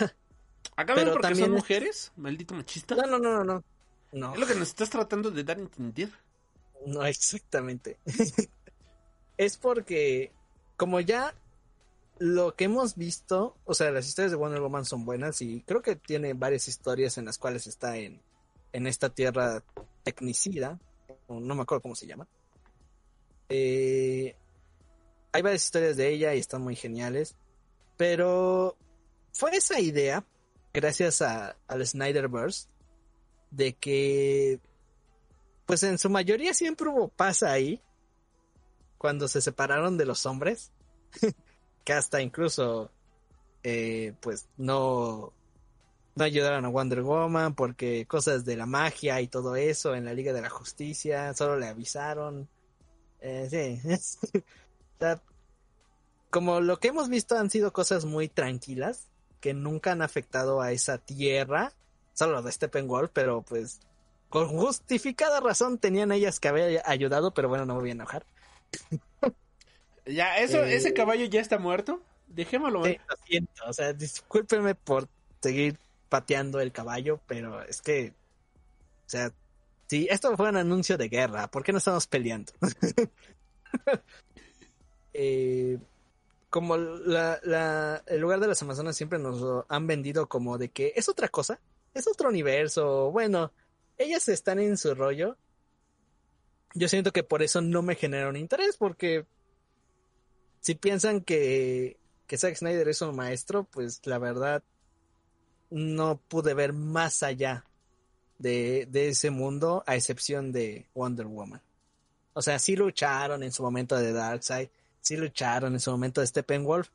¿Acaso 0.75 0.99
Pero 0.99 1.13
porque 1.13 1.29
también 1.29 1.47
son 1.47 1.55
es- 1.57 1.63
mujeres? 1.63 2.13
Maldito 2.17 2.53
machista. 2.57 2.97
no, 2.97 3.07
no, 3.07 3.19
no, 3.21 3.45
no. 3.45 3.63
No. 4.11 4.35
Es 4.35 4.41
lo 4.41 4.47
que 4.49 4.55
nos 4.57 4.67
estás 4.69 4.91
tratando 4.91 5.31
de 5.31 5.45
dar 5.45 5.59
a 5.59 5.61
entender. 5.61 6.11
No, 6.85 7.05
exactamente. 7.05 7.99
es 9.37 9.57
porque, 9.57 10.33
como 10.77 11.01
ya 11.01 11.35
lo 12.19 12.55
que 12.55 12.65
hemos 12.65 12.97
visto, 12.97 13.57
o 13.65 13.75
sea, 13.75 13.91
las 13.91 14.07
historias 14.07 14.31
de 14.33 14.37
Wonder 14.37 14.61
Woman 14.61 14.85
son 14.85 15.05
buenas 15.05 15.43
y 15.43 15.63
creo 15.63 15.83
que 15.83 15.97
tiene 15.97 16.35
varias 16.35 16.69
historias 16.69 17.19
en 17.19 17.27
las 17.27 17.39
cuales 17.39 17.67
está 17.67 17.97
en, 17.97 18.21
en 18.73 18.87
esta 18.87 19.11
tierra 19.11 19.63
tecnicida, 20.03 20.79
no 21.29 21.55
me 21.55 21.63
acuerdo 21.63 21.83
cómo 21.83 21.95
se 21.95 22.07
llama. 22.07 22.27
Eh, 23.49 24.35
hay 25.33 25.43
varias 25.43 25.65
historias 25.65 25.97
de 25.97 26.09
ella 26.09 26.35
y 26.35 26.39
están 26.39 26.63
muy 26.63 26.77
geniales, 26.77 27.37
pero 27.97 28.77
fue 29.33 29.57
esa 29.57 29.81
idea, 29.81 30.25
gracias 30.73 31.23
a, 31.23 31.57
al 31.69 31.87
Snyderverse, 31.87 32.69
de 33.51 33.75
que, 33.75 34.61
pues 35.67 35.83
en 35.83 35.99
su 35.99 36.09
mayoría 36.09 36.55
siempre 36.55 36.89
hubo 36.89 37.09
paz 37.09 37.43
ahí, 37.43 37.83
cuando 38.99 39.29
se 39.29 39.41
separaron 39.41 39.99
de 39.99 40.07
los 40.07 40.25
hombres. 40.27 40.73
que 41.87 41.93
hasta 41.93 42.21
incluso 42.21 42.91
eh, 43.63 44.13
pues 44.21 44.49
no 44.57 45.33
no 46.17 46.25
ayudaron 46.25 46.65
a 46.65 46.69
Wonder 46.69 47.03
Woman 47.03 47.55
porque 47.55 48.07
cosas 48.07 48.45
de 48.45 48.57
la 48.57 48.67
magia 48.67 49.21
y 49.21 49.29
todo 49.29 49.55
eso 49.55 49.95
en 49.95 50.05
la 50.05 50.13
Liga 50.13 50.33
de 50.33 50.43
la 50.43 50.51
Justicia 50.51 51.33
solo 51.35 51.57
le 51.57 51.69
avisaron 51.69 52.49
eh, 53.21 53.49
sí 53.49 53.81
como 56.31 56.61
lo 56.61 56.81
que 56.81 56.89
hemos 56.89 57.09
visto 57.09 57.39
han 57.39 57.51
sido 57.51 57.73
cosas 57.73 58.05
muy 58.05 58.29
tranquilas 58.29 59.07
que 59.41 59.55
nunca 59.55 59.93
han 59.93 60.03
afectado 60.03 60.61
a 60.61 60.73
esa 60.73 60.99
tierra 60.99 61.73
solo 62.15 62.43
de 62.43 62.51
Steppenwolf 62.51 63.11
pero 63.13 63.43
pues 63.43 63.79
con 64.29 64.49
justificada 64.49 65.41
razón 65.41 65.79
tenían 65.79 66.13
ellas 66.13 66.41
que 66.41 66.49
haber 66.49 66.83
ayudado 66.85 67.33
pero 67.33 67.49
bueno 67.49 67.67
no 67.67 67.75
me 67.75 67.81
voy 67.81 67.91
a 67.91 67.93
enojar 67.93 68.27
ya, 70.07 70.39
eso, 70.39 70.63
ese 70.65 70.91
eh, 70.91 70.95
caballo 70.95 71.25
ya 71.25 71.41
está 71.41 71.59
muerto. 71.59 72.01
Dejémoslo. 72.29 72.85
Sí, 72.85 72.99
lo 73.09 73.17
siento, 73.27 73.65
o 73.67 73.73
sea, 73.73 73.93
discúlpeme 73.93 74.75
por 74.75 75.09
seguir 75.41 75.79
pateando 76.09 76.61
el 76.61 76.73
caballo, 76.73 77.21
pero 77.27 77.63
es 77.63 77.83
que, 77.83 78.13
o 79.07 79.09
sea, 79.09 79.33
si 79.87 80.07
esto 80.11 80.37
fue 80.37 80.49
un 80.49 80.57
anuncio 80.57 80.97
de 80.97 81.09
guerra, 81.09 81.49
¿por 81.49 81.63
qué 81.63 81.73
no 81.73 81.79
estamos 81.79 82.07
peleando? 82.07 82.53
eh, 85.15 85.79
como 86.51 86.77
la, 86.77 87.41
la, 87.43 88.03
el 88.07 88.21
lugar 88.21 88.41
de 88.41 88.49
las 88.49 88.63
Amazonas 88.63 88.97
siempre 88.97 89.19
nos 89.19 89.65
han 89.69 89.87
vendido 89.87 90.29
como 90.29 90.59
de 90.59 90.69
que 90.69 90.93
es 90.97 91.09
otra 91.09 91.29
cosa, 91.29 91.61
es 91.95 92.07
otro 92.07 92.29
universo, 92.29 93.11
bueno, 93.11 93.53
ellas 93.99 94.29
están 94.29 94.59
en 94.59 94.77
su 94.77 94.95
rollo. 94.95 95.37
Yo 96.75 96.89
siento 96.89 97.13
que 97.13 97.23
por 97.23 97.43
eso 97.43 97.61
no 97.61 97.83
me 97.83 97.95
genera 97.95 98.29
un 98.29 98.37
interés, 98.37 98.77
porque 98.77 99.25
si 100.61 100.75
piensan 100.75 101.21
que, 101.21 101.97
que 102.27 102.39
Zack 102.39 102.57
Snyder 102.57 102.89
es 102.89 103.01
un 103.01 103.17
maestro, 103.17 103.65
pues 103.65 104.01
la 104.07 104.19
verdad 104.19 104.63
no 105.71 106.21
pude 106.29 106.55
ver 106.55 106.73
más 106.73 107.23
allá 107.23 107.65
de, 108.39 108.87
de 108.91 109.09
ese 109.09 109.31
mundo, 109.31 109.83
a 109.87 109.97
excepción 109.97 110.53
de 110.53 110.87
Wonder 110.95 111.27
Woman. 111.27 111.63
O 112.35 112.43
sea, 112.43 112.59
sí 112.59 112.77
lucharon 112.77 113.43
en 113.43 113.53
su 113.53 113.63
momento 113.63 113.97
de 113.97 114.13
Darkseid, 114.13 114.69
sí 115.01 115.17
lucharon 115.17 115.73
en 115.73 115.81
su 115.81 115.91
momento 115.91 116.21
de 116.21 116.27
Steppenwolf, 116.27 116.89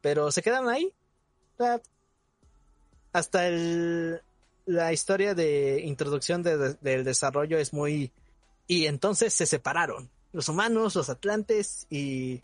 pero 0.00 0.32
se 0.32 0.42
quedaron 0.42 0.68
ahí. 0.68 0.92
hasta 3.12 3.46
el, 3.46 4.20
la 4.68 4.92
historia 4.92 5.34
de 5.34 5.80
introducción 5.80 6.42
del 6.42 7.04
desarrollo 7.04 7.58
es 7.58 7.72
muy... 7.72 8.12
Y 8.66 8.84
entonces 8.84 9.32
se 9.32 9.46
separaron. 9.46 10.10
Los 10.32 10.50
humanos, 10.50 10.94
los 10.94 11.08
atlantes 11.08 11.86
y 11.88 12.42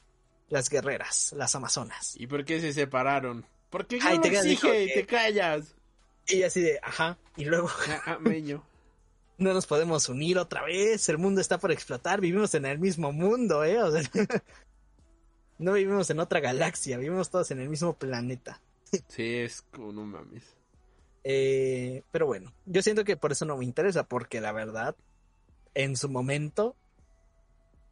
las 0.48 0.70
guerreras, 0.70 1.34
las 1.36 1.54
amazonas. 1.54 2.14
¿Y 2.18 2.26
por 2.26 2.46
qué 2.46 2.62
se 2.62 2.72
separaron? 2.72 3.44
¿Por 3.68 3.86
qué 3.86 3.98
te 3.98 4.28
exige 4.28 4.84
y 4.84 4.94
te 4.94 5.04
callas? 5.04 5.74
Y 6.26 6.44
así 6.44 6.62
de, 6.62 6.80
ajá, 6.82 7.18
y 7.36 7.44
luego... 7.44 7.68
Ah, 8.06 8.16
meño. 8.20 8.64
no 9.36 9.52
nos 9.52 9.66
podemos 9.66 10.08
unir 10.08 10.38
otra 10.38 10.64
vez, 10.64 11.06
el 11.10 11.18
mundo 11.18 11.42
está 11.42 11.58
por 11.58 11.72
explotar, 11.72 12.22
vivimos 12.22 12.54
en 12.54 12.64
el 12.64 12.78
mismo 12.78 13.12
mundo, 13.12 13.64
¿eh? 13.64 13.82
O 13.82 13.92
sea, 13.92 14.02
no 15.58 15.74
vivimos 15.74 16.08
en 16.08 16.20
otra 16.20 16.40
galaxia, 16.40 16.96
vivimos 16.96 17.28
todos 17.28 17.50
en 17.50 17.60
el 17.60 17.68
mismo 17.68 17.92
planeta. 17.92 18.62
sí, 19.08 19.36
es 19.36 19.60
como 19.70 19.92
no 19.92 20.06
mames. 20.06 20.63
Eh, 21.24 22.02
pero 22.10 22.26
bueno, 22.26 22.52
yo 22.66 22.82
siento 22.82 23.04
que 23.04 23.16
por 23.16 23.32
eso 23.32 23.46
no 23.46 23.56
me 23.56 23.64
interesa, 23.64 24.06
porque 24.06 24.40
la 24.40 24.52
verdad, 24.52 24.94
en 25.74 25.96
su 25.96 26.08
momento, 26.08 26.76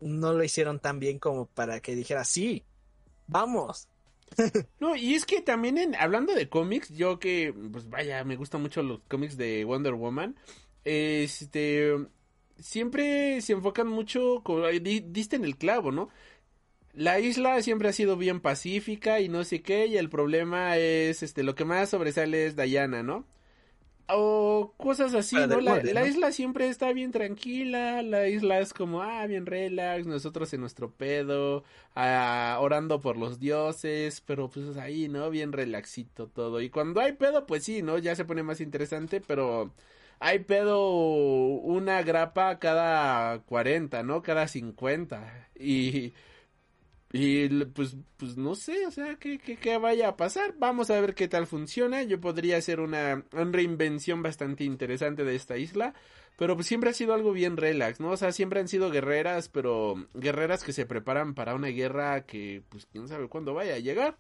no 0.00 0.32
lo 0.34 0.44
hicieron 0.44 0.80
tan 0.80 1.00
bien 1.00 1.18
como 1.18 1.46
para 1.46 1.80
que 1.80 1.94
dijera, 1.94 2.24
sí, 2.24 2.64
vamos. 3.26 3.88
No, 4.80 4.96
y 4.96 5.14
es 5.14 5.26
que 5.26 5.42
también 5.42 5.76
en, 5.76 5.94
hablando 5.94 6.34
de 6.34 6.48
cómics, 6.48 6.88
yo 6.88 7.18
que, 7.18 7.54
pues 7.70 7.88
vaya, 7.90 8.24
me 8.24 8.36
gustan 8.36 8.62
mucho 8.62 8.82
los 8.82 9.00
cómics 9.06 9.36
de 9.36 9.64
Wonder 9.64 9.92
Woman, 9.92 10.36
este, 10.84 11.94
siempre 12.58 13.40
se 13.42 13.52
enfocan 13.52 13.88
mucho, 13.88 14.42
diste 14.80 15.36
en 15.36 15.44
el 15.44 15.56
clavo, 15.56 15.92
¿no? 15.92 16.08
La 16.95 17.20
isla 17.20 17.62
siempre 17.62 17.88
ha 17.88 17.93
sido 17.93 18.16
bien 18.16 18.40
pacífica 18.40 19.20
y 19.20 19.28
no 19.28 19.45
sé 19.45 19.62
qué, 19.62 19.86
y 19.86 19.97
el 19.97 20.11
problema 20.11 20.76
es, 20.76 21.22
este, 21.22 21.43
lo 21.43 21.55
que 21.55 21.64
más 21.64 21.90
sobresale 21.90 22.47
es 22.47 22.57
Diana, 22.57 23.03
¿no? 23.03 23.26
o 24.14 24.74
cosas 24.76 25.14
así, 25.14 25.36
¿no? 25.36 25.61
La, 25.61 26.07
isla 26.07 26.32
siempre 26.32 26.68
está 26.68 26.93
bien 26.93 27.12
tranquila, 27.12 28.03
la 28.03 28.28
isla 28.28 28.59
es 28.61 28.72
como, 28.72 29.03
ah, 29.03 29.26
bien 29.26 29.47
relax, 29.47 30.07
nosotros 30.07 30.53
en 30.53 30.61
nuestro 30.61 30.90
pedo, 30.90 31.64
ah, 31.95 32.59
orando 32.61 33.01
por 33.01 33.16
los 33.16 33.38
dioses, 33.38 34.20
pero 34.20 34.49
pues 34.49 34.76
ahí, 34.76 35.09
¿no? 35.09 35.30
Bien 35.30 35.53
relaxito 35.53 36.26
todo. 36.28 36.61
Y 36.61 36.70
cuando 36.70 37.01
hay 37.01 37.12
pedo, 37.12 37.47
pues 37.47 37.64
sí, 37.64 37.82
¿no? 37.82 37.99
Ya 37.99 38.14
se 38.14 38.24
pone 38.24 38.43
más 38.43 38.61
interesante, 38.61 39.20
pero 39.20 39.72
hay 40.18 40.40
pedo 40.40 40.88
una 40.88 42.03
grapa 42.03 42.59
cada 42.59 43.40
40, 43.40 44.03
¿no? 44.03 44.22
Cada 44.22 44.49
50. 44.49 45.49
Y 45.59 46.12
y 47.12 47.46
pues, 47.66 47.94
pues 48.16 48.38
no 48.38 48.54
sé, 48.54 48.86
o 48.86 48.90
sea, 48.90 49.16
¿qué, 49.16 49.38
qué, 49.38 49.76
vaya 49.76 50.08
a 50.08 50.16
pasar. 50.16 50.54
Vamos 50.58 50.90
a 50.90 50.98
ver 50.98 51.14
qué 51.14 51.28
tal 51.28 51.46
funciona. 51.46 52.02
Yo 52.02 52.18
podría 52.20 52.56
hacer 52.56 52.80
una, 52.80 53.22
reinvención 53.30 54.22
bastante 54.22 54.64
interesante 54.64 55.22
de 55.22 55.34
esta 55.34 55.58
isla. 55.58 55.94
Pero 56.38 56.54
pues 56.54 56.66
siempre 56.66 56.88
ha 56.88 56.94
sido 56.94 57.12
algo 57.12 57.32
bien 57.32 57.58
relax, 57.58 58.00
¿no? 58.00 58.10
O 58.10 58.16
sea, 58.16 58.32
siempre 58.32 58.58
han 58.60 58.66
sido 58.66 58.90
guerreras, 58.90 59.50
pero 59.50 60.08
guerreras 60.14 60.64
que 60.64 60.72
se 60.72 60.86
preparan 60.86 61.34
para 61.34 61.54
una 61.54 61.68
guerra 61.68 62.24
que 62.24 62.62
pues 62.70 62.86
quién 62.86 63.06
sabe 63.06 63.28
cuándo 63.28 63.52
vaya 63.52 63.74
a 63.74 63.78
llegar. 63.78 64.16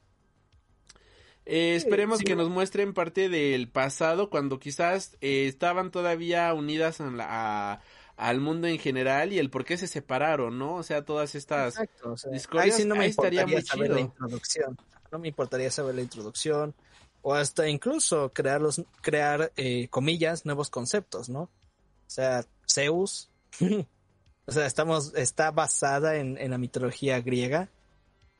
Eh, 1.46 1.74
esperemos 1.74 2.20
que 2.20 2.36
nos 2.36 2.50
muestren 2.50 2.92
parte 2.92 3.28
del 3.28 3.68
pasado 3.68 4.30
cuando 4.30 4.60
quizás 4.60 5.16
eh, 5.20 5.46
estaban 5.48 5.90
todavía 5.90 6.52
unidas 6.54 7.00
a, 7.00 7.10
la, 7.10 7.80
al 8.16 8.40
mundo 8.40 8.66
en 8.66 8.78
general 8.78 9.32
y 9.32 9.38
el 9.38 9.50
por 9.50 9.64
qué 9.64 9.76
se 9.76 9.86
separaron, 9.86 10.58
¿no? 10.58 10.76
O 10.76 10.82
sea, 10.82 11.04
todas 11.04 11.34
estas 11.34 11.78
Exacto, 11.78 12.14
ahí 12.58 12.70
sí 12.70 12.84
no 12.84 12.94
me 12.94 13.06
importaría 13.06 13.62
saber 13.62 13.90
la 13.90 14.00
introducción. 14.00 14.76
No 15.10 15.18
me 15.18 15.28
importaría 15.28 15.70
saber 15.70 15.94
la 15.94 16.02
introducción 16.02 16.74
o 17.22 17.34
hasta 17.34 17.68
incluso 17.68 18.32
crear 18.32 18.60
los 18.60 18.82
crear 19.00 19.52
eh, 19.56 19.88
comillas 19.88 20.44
nuevos 20.44 20.70
conceptos, 20.70 21.28
¿no? 21.28 21.42
O 21.42 21.50
sea, 22.06 22.44
Zeus, 22.70 23.30
o 24.46 24.52
sea, 24.52 24.66
estamos 24.66 25.14
está 25.14 25.50
basada 25.50 26.16
en, 26.16 26.36
en 26.38 26.50
la 26.50 26.58
mitología 26.58 27.20
griega 27.20 27.68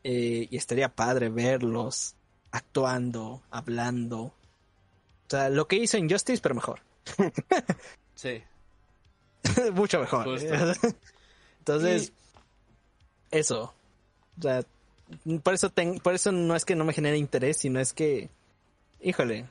eh, 0.04 0.48
y 0.50 0.56
estaría 0.56 0.94
padre 0.94 1.28
verlos 1.28 2.16
actuando, 2.50 3.42
hablando. 3.50 4.22
O 4.22 5.28
sea, 5.28 5.48
lo 5.48 5.66
que 5.66 5.76
hizo 5.76 5.96
Injustice, 5.96 6.42
pero 6.42 6.54
mejor. 6.54 6.80
sí. 8.14 8.42
Mucho 9.74 10.00
mejor. 10.00 10.28
Entonces, 11.58 12.12
eso. 13.30 13.74
O 14.38 14.42
sea, 14.42 14.62
por 15.42 15.54
eso, 15.54 15.72
por 16.02 16.14
eso 16.14 16.32
no 16.32 16.56
es 16.56 16.64
que 16.64 16.76
no 16.76 16.84
me 16.84 16.92
genere 16.92 17.18
interés, 17.18 17.58
sino 17.58 17.80
es 17.80 17.92
que, 17.92 18.30
híjole, 19.00 19.46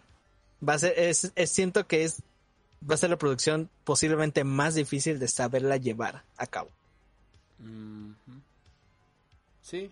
va 0.68 0.74
a 0.74 0.80
ser, 0.80 0.98
es, 0.98 1.32
siento 1.46 1.88
que 1.88 2.04
es, 2.04 2.24
va 2.90 2.96
a 2.96 2.98
ser 2.98 3.10
la 3.10 3.18
producción 3.18 3.70
posiblemente 3.84 4.44
más 4.44 4.76
difícil 4.76 5.20
de 5.20 5.28
saberla 5.28 5.78
llevar 5.78 6.24
a 6.38 6.48
cabo. 6.48 6.70
Sí. 9.62 9.92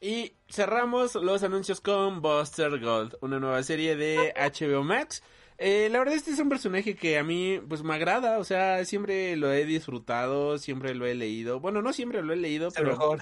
Y 0.00 0.32
cerramos 0.48 1.14
los 1.14 1.42
anuncios 1.42 1.80
con 1.80 2.22
Buster 2.22 2.78
Gold, 2.80 3.16
una 3.20 3.38
nueva 3.38 3.62
serie 3.62 3.96
de 3.96 4.34
HBO 4.36 4.82
Max 4.82 5.22
eh, 5.58 5.88
la 5.90 5.98
verdad 5.98 6.14
este 6.14 6.30
es 6.30 6.38
un 6.38 6.48
personaje 6.48 6.94
que 6.94 7.18
a 7.18 7.24
mí 7.24 7.60
pues 7.68 7.82
me 7.82 7.94
agrada, 7.94 8.38
o 8.38 8.44
sea, 8.44 8.84
siempre 8.84 9.36
lo 9.36 9.52
he 9.52 9.64
disfrutado, 9.64 10.58
siempre 10.58 10.94
lo 10.94 11.06
he 11.06 11.14
leído. 11.14 11.60
Bueno, 11.60 11.82
no 11.82 11.92
siempre 11.92 12.22
lo 12.22 12.32
he 12.32 12.36
leído, 12.36 12.70
pero 12.72 13.18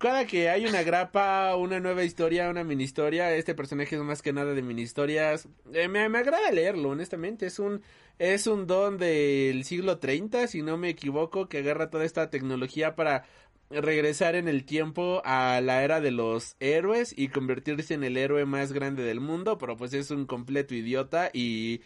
cada 0.00 0.26
que 0.26 0.48
hay 0.48 0.64
una 0.64 0.82
grapa, 0.82 1.54
una 1.56 1.78
nueva 1.78 2.04
historia, 2.04 2.48
una 2.48 2.64
mini 2.64 2.84
historia, 2.84 3.34
este 3.34 3.54
personaje 3.54 3.96
es 3.96 4.02
más 4.02 4.22
que 4.22 4.32
nada 4.32 4.54
de 4.54 4.62
mini 4.62 4.80
historias. 4.80 5.46
Eh, 5.74 5.88
me, 5.88 6.08
me 6.08 6.18
agrada 6.18 6.50
leerlo, 6.50 6.88
honestamente. 6.88 7.44
Es 7.44 7.58
un, 7.58 7.82
es 8.18 8.46
un 8.46 8.66
don 8.66 8.96
del 8.96 9.62
siglo 9.64 9.98
30, 9.98 10.46
si 10.46 10.62
no 10.62 10.78
me 10.78 10.88
equivoco, 10.88 11.50
que 11.50 11.58
agarra 11.58 11.90
toda 11.90 12.06
esta 12.06 12.30
tecnología 12.30 12.94
para 12.96 13.24
regresar 13.70 14.34
en 14.34 14.48
el 14.48 14.64
tiempo 14.64 15.22
a 15.24 15.60
la 15.60 15.84
era 15.84 16.00
de 16.00 16.10
los 16.10 16.56
héroes 16.60 17.14
y 17.16 17.28
convertirse 17.28 17.94
en 17.94 18.04
el 18.04 18.16
héroe 18.16 18.44
más 18.44 18.72
grande 18.72 19.02
del 19.04 19.20
mundo, 19.20 19.58
pero 19.58 19.76
pues 19.76 19.94
es 19.94 20.10
un 20.10 20.26
completo 20.26 20.74
idiota 20.74 21.30
y 21.32 21.80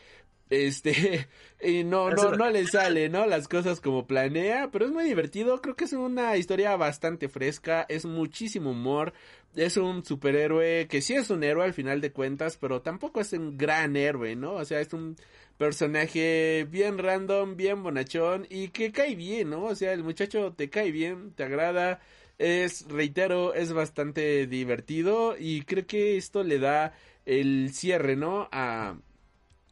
este 0.50 1.28
y 1.62 1.84
no 1.84 2.10
no 2.10 2.32
no 2.32 2.50
le 2.50 2.66
sale, 2.66 3.08
¿no? 3.08 3.26
Las 3.26 3.48
cosas 3.48 3.80
como 3.80 4.06
planea, 4.06 4.70
pero 4.70 4.86
es 4.86 4.92
muy 4.92 5.04
divertido, 5.04 5.60
creo 5.60 5.76
que 5.76 5.84
es 5.84 5.92
una 5.92 6.36
historia 6.36 6.76
bastante 6.76 7.28
fresca, 7.28 7.84
es 7.88 8.06
muchísimo 8.06 8.70
humor, 8.70 9.12
es 9.54 9.76
un 9.76 10.04
superhéroe 10.04 10.86
que 10.88 11.02
sí 11.02 11.14
es 11.14 11.30
un 11.30 11.44
héroe 11.44 11.64
al 11.64 11.74
final 11.74 12.00
de 12.00 12.12
cuentas, 12.12 12.56
pero 12.56 12.82
tampoco 12.82 13.20
es 13.20 13.32
un 13.34 13.56
gran 13.58 13.96
héroe, 13.96 14.36
¿no? 14.36 14.54
O 14.54 14.64
sea, 14.64 14.80
es 14.80 14.92
un 14.92 15.16
personaje 15.58 16.66
bien 16.70 16.98
random, 16.98 17.56
bien 17.56 17.82
bonachón 17.82 18.46
y 18.50 18.68
que 18.68 18.92
cae 18.92 19.14
bien, 19.14 19.50
¿no? 19.50 19.64
O 19.64 19.74
sea, 19.74 19.92
el 19.92 20.02
muchacho 20.04 20.52
te 20.52 20.70
cae 20.70 20.90
bien, 20.90 21.32
te 21.32 21.44
agrada, 21.44 22.00
es, 22.38 22.86
reitero, 22.88 23.54
es 23.54 23.72
bastante 23.72 24.46
divertido 24.46 25.36
y 25.38 25.62
creo 25.62 25.86
que 25.86 26.16
esto 26.16 26.42
le 26.42 26.58
da 26.58 26.94
el 27.26 27.72
cierre, 27.72 28.16
¿no? 28.16 28.48
A 28.52 28.96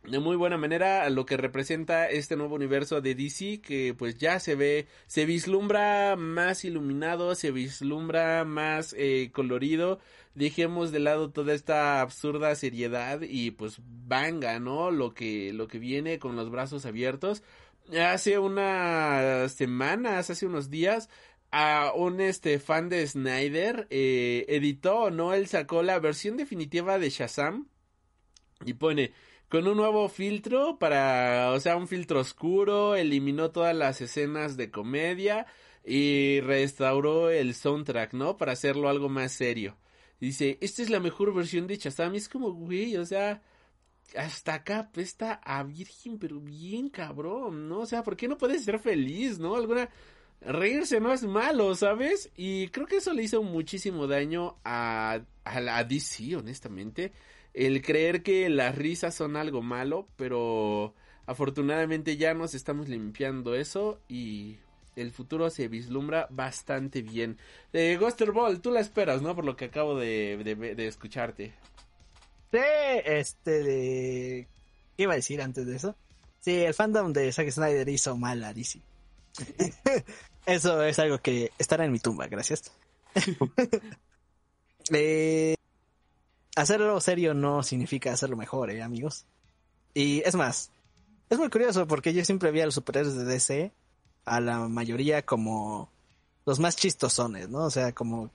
de 0.05 0.19
muy 0.19 0.37
buena 0.37 0.57
manera 0.57 1.05
a 1.05 1.11
lo 1.11 1.25
que 1.27 1.37
representa 1.37 2.09
este 2.09 2.37
nuevo 2.37 2.57
universo 2.57 3.01
de 3.01 3.15
DC 3.15 3.61
que 3.61 3.95
pues 3.97 4.17
ya 4.19 4.41
se 4.41 4.57
ve, 4.57 4.87
se 5.07 5.27
vislumbra 5.27 6.17
más 6.17 6.65
iluminado, 6.65 7.35
se 7.35 7.53
vislumbra 7.53 8.45
más 8.45 8.95
eh, 8.99 9.31
colorido, 9.33 10.01
dejemos 10.35 10.91
de 10.91 10.99
lado 10.99 11.31
toda 11.31 11.55
esta 11.55 12.01
absurda 12.01 12.55
seriedad 12.57 13.21
y 13.23 13.53
pues 13.53 13.81
venga, 13.87 14.59
¿no? 14.59 14.91
Lo 14.91 15.15
que, 15.15 15.53
lo 15.53 15.69
que 15.69 15.79
viene 15.79 16.19
con 16.19 16.35
los 16.37 16.51
brazos 16.51 16.85
abiertos. 16.85 17.43
Hace 18.01 18.39
unas 18.39 19.53
semanas, 19.53 20.31
hace 20.31 20.47
unos 20.47 20.71
días, 20.71 21.09
a 21.53 21.93
un 21.95 22.21
este 22.21 22.59
fan 22.59 22.89
de 22.89 23.07
Snyder 23.07 23.87
eh, 23.91 24.47
editó, 24.49 25.11
¿no? 25.11 25.35
Él 25.35 25.47
sacó 25.47 25.83
la 25.83 25.99
versión 25.99 26.37
definitiva 26.37 26.99
de 26.99 27.11
Shazam 27.11 27.69
y 28.65 28.75
pone 28.75 29.13
con 29.53 29.69
un 29.69 29.77
nuevo 29.77 30.09
filtro 30.09 30.79
para, 30.79 31.51
o 31.53 31.61
sea, 31.61 31.77
un 31.77 31.87
filtro 31.87 32.21
oscuro, 32.21 32.97
eliminó 32.97 33.51
todas 33.51 33.77
las 33.77 34.01
escenas 34.01 34.57
de 34.57 34.71
comedia 34.71 35.45
y 35.85 36.41
restauró 36.41 37.29
el 37.29 37.53
soundtrack, 37.55 38.15
¿no? 38.15 38.39
Para 38.39 38.53
hacerlo 38.53 38.89
algo 38.89 39.11
más 39.11 39.33
serio. 39.33 39.77
Dice, 40.19 40.57
esta 40.63 40.81
es 40.81 40.89
la 40.89 41.01
mejor 41.01 41.35
versión 41.35 41.67
de 41.67 41.77
Shazam. 41.77 42.15
es 42.15 42.31
como, 42.31 42.51
güey, 42.53 42.97
o 42.97 43.05
sea, 43.05 43.43
hasta 44.17 44.55
acá 44.55 44.91
está 44.97 45.35
a 45.45 45.63
virgen, 45.65 46.19
pero 46.19 46.41
bien 46.41 46.89
cabrón, 46.89 47.69
¿no? 47.69 47.81
O 47.81 47.87
sea, 47.87 48.03
¿por 48.03 48.17
qué 48.17 48.29
no 48.29 48.39
puedes 48.39 48.65
ser 48.65 48.79
feliz, 48.79 49.39
no? 49.39 49.55
Alguna... 49.55 49.91
Reírse 50.41 50.99
no 50.99 51.13
es 51.13 51.25
malo, 51.25 51.75
¿sabes? 51.75 52.31
Y 52.37 52.69
creo 52.69 52.87
que 52.87 52.97
eso 52.97 53.13
le 53.13 53.23
hizo 53.23 53.43
muchísimo 53.43 54.07
daño 54.07 54.57
a, 54.65 55.21
a, 55.45 55.77
a 55.77 55.85
DC, 55.85 56.37
honestamente 56.37 57.13
el 57.55 57.83
creer 57.83 58.23
que 58.23 58.49
las 58.49 58.77
risas 58.77 59.15
son 59.15 59.37
algo 59.37 59.63
malo, 59.63 60.09
pero 60.17 60.95
afortunadamente 61.27 62.17
ya 62.17 62.35
nos 62.35 62.55
estamos 62.55 62.89
limpiando 62.89 63.55
eso 63.55 64.01
y 64.09 64.59
el 64.97 65.11
futuro 65.11 65.51
se 65.51 65.69
vislumbra 65.69 66.27
bastante 66.31 67.03
bien. 67.03 67.39
Eh, 67.73 67.97
Ghoster 67.99 68.33
Ball, 68.33 68.61
tú 68.61 68.71
la 68.71 68.81
esperas, 68.81 69.23
¿no? 69.23 69.35
Por 69.35 69.45
lo 69.45 69.57
que 69.57 69.67
acabo 69.67 69.99
de, 69.99 70.37
de, 70.77 70.87
escucharte. 70.87 71.55
Sí, 72.51 72.59
este 73.05 73.63
de... 73.63 74.49
¿Qué 74.97 75.05
iba 75.05 75.13
a 75.13 75.17
decir 75.17 75.41
antes 75.41 75.67
de 75.67 75.77
eso? 75.77 75.97
Sí, 76.41 76.57
el 76.57 76.75
fandom 76.75 77.13
de 77.13 77.33
Zack 77.33 77.51
Snyder 77.51 77.89
hizo 77.89 78.17
mal 78.17 78.45
a 78.45 78.53
DC. 78.53 78.81
eso 80.47 80.83
es 80.83 80.99
algo 80.99 81.19
que 81.19 81.51
estará 81.59 81.85
en 81.85 81.93
mi 81.93 81.99
tumba, 81.99 82.27
gracias. 82.27 82.73
eh, 84.93 85.55
hacerlo 86.57 87.01
serio 87.01 87.35
no 87.35 87.63
significa 87.63 88.13
hacerlo 88.13 88.37
mejor, 88.37 88.71
¿eh, 88.71 88.83
amigos? 88.83 89.27
Y 89.95 90.23
es 90.25 90.35
más, 90.35 90.71
es 91.31 91.39
muy 91.39 91.49
curioso 91.49 91.87
porque 91.87 92.13
yo 92.13 92.25
siempre 92.25 92.51
vi 92.51 92.61
a 92.61 92.67
los 92.67 92.75
superhéroes 92.75 93.17
de 93.17 93.25
DC, 93.25 93.73
a 94.25 94.41
la 94.41 94.69
mayoría 94.69 95.25
como 95.25 95.91
los 96.45 96.59
más 96.59 96.77
chistosones, 96.77 97.49
¿no? 97.49 97.65
O 97.65 97.71
sea, 97.71 97.93
como... 97.93 98.31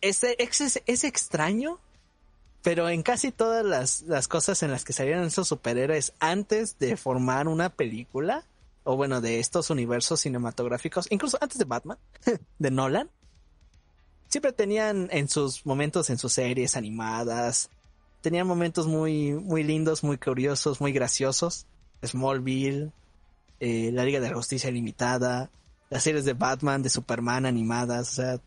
Es, 0.00 0.24
es, 0.24 1.04
extraño, 1.04 1.78
pero 2.62 2.88
en 2.88 3.04
casi 3.04 3.30
todas 3.30 3.64
las, 3.64 4.02
las 4.02 4.26
cosas 4.26 4.62
en 4.64 4.72
las 4.72 4.84
que 4.84 4.92
salieron 4.92 5.24
esos 5.24 5.46
superhéroes 5.46 6.12
antes 6.18 6.78
de 6.78 6.96
formar 6.96 7.46
una 7.46 7.68
película, 7.68 8.44
o 8.82 8.96
bueno, 8.96 9.20
de 9.20 9.38
estos 9.38 9.70
universos 9.70 10.20
cinematográficos, 10.20 11.06
incluso 11.10 11.38
antes 11.40 11.58
de 11.58 11.66
Batman, 11.66 11.98
de 12.58 12.70
Nolan, 12.72 13.10
siempre 14.32 14.52
tenían 14.52 15.08
en 15.12 15.28
sus 15.28 15.66
momentos 15.66 16.08
en 16.08 16.16
sus 16.16 16.32
series 16.32 16.74
animadas, 16.74 17.68
tenían 18.22 18.46
momentos 18.46 18.86
muy, 18.86 19.32
muy 19.34 19.62
lindos, 19.62 20.02
muy 20.02 20.16
curiosos, 20.16 20.80
muy 20.80 20.92
graciosos. 20.92 21.66
Smallville, 22.02 22.92
eh, 23.60 23.90
la 23.92 24.04
Liga 24.04 24.20
de 24.20 24.30
la 24.30 24.34
Justicia 24.34 24.70
Limitada, 24.70 25.50
las 25.90 26.02
series 26.02 26.24
de 26.24 26.32
Batman, 26.32 26.82
de 26.82 26.88
Superman 26.88 27.44
animadas, 27.44 28.12
o 28.12 28.14
sea, 28.14 28.40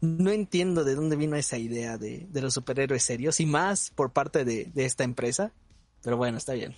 no 0.00 0.30
entiendo 0.30 0.84
de 0.84 0.94
dónde 0.94 1.16
vino 1.16 1.34
esa 1.34 1.58
idea 1.58 1.98
de, 1.98 2.28
de 2.30 2.40
los 2.40 2.54
superhéroes 2.54 3.02
serios 3.02 3.40
y 3.40 3.46
más 3.46 3.90
por 3.90 4.12
parte 4.12 4.44
de, 4.44 4.70
de 4.72 4.84
esta 4.84 5.02
empresa, 5.02 5.50
pero 6.02 6.16
bueno, 6.16 6.38
está 6.38 6.52
bien. 6.52 6.76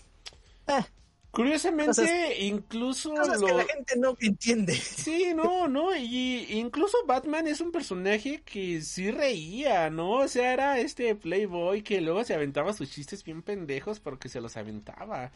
Eh, 0.66 0.84
Curiosamente, 1.30 2.42
incluso 2.42 3.14
lo... 3.14 3.46
que 3.46 3.52
la 3.52 3.64
gente 3.64 3.96
no 3.98 4.16
entiende. 4.18 4.74
Sí, 4.74 5.32
no, 5.34 5.68
no, 5.68 5.94
y 5.94 6.46
incluso 6.50 6.96
Batman 7.06 7.46
es 7.46 7.60
un 7.60 7.70
personaje 7.70 8.42
que 8.44 8.80
sí 8.80 9.10
reía, 9.10 9.90
¿no? 9.90 10.12
O 10.12 10.28
sea, 10.28 10.52
era 10.52 10.78
este 10.78 11.14
playboy 11.14 11.82
que 11.82 12.00
luego 12.00 12.24
se 12.24 12.34
aventaba 12.34 12.72
sus 12.72 12.90
chistes 12.90 13.22
bien 13.22 13.42
pendejos 13.42 14.00
porque 14.00 14.28
se 14.28 14.40
los 14.40 14.56
aventaba. 14.56 15.30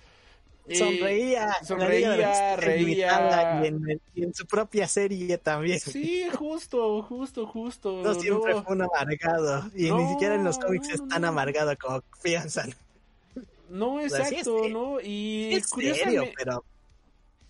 Sonreía, 0.71 1.57
sonreía, 1.65 2.57
reía. 2.57 3.63
Y 4.15 4.23
en, 4.23 4.33
su 4.33 4.47
propia 4.47 4.87
serie 4.87 5.37
también. 5.39 5.81
Sí, 5.81 6.25
justo, 6.33 7.03
justo, 7.03 7.47
justo. 7.47 8.01
No 8.03 8.15
siempre 8.15 8.55
fue 8.63 8.75
un 8.75 8.83
amargado. 8.83 9.71
Y 9.75 9.91
ni 9.91 10.09
siquiera 10.09 10.37
en 10.37 10.45
los 10.45 10.59
cómics 10.59 10.89
es 10.91 11.09
tan 11.09 11.25
amargado 11.25 11.77
como 11.79 12.03
piensan. 12.23 12.73
No, 13.73 14.01
exacto, 14.01 14.69
¿no? 14.69 14.99
Y 15.03 15.59
curiosamente, 15.71 16.35
pero... 16.37 16.65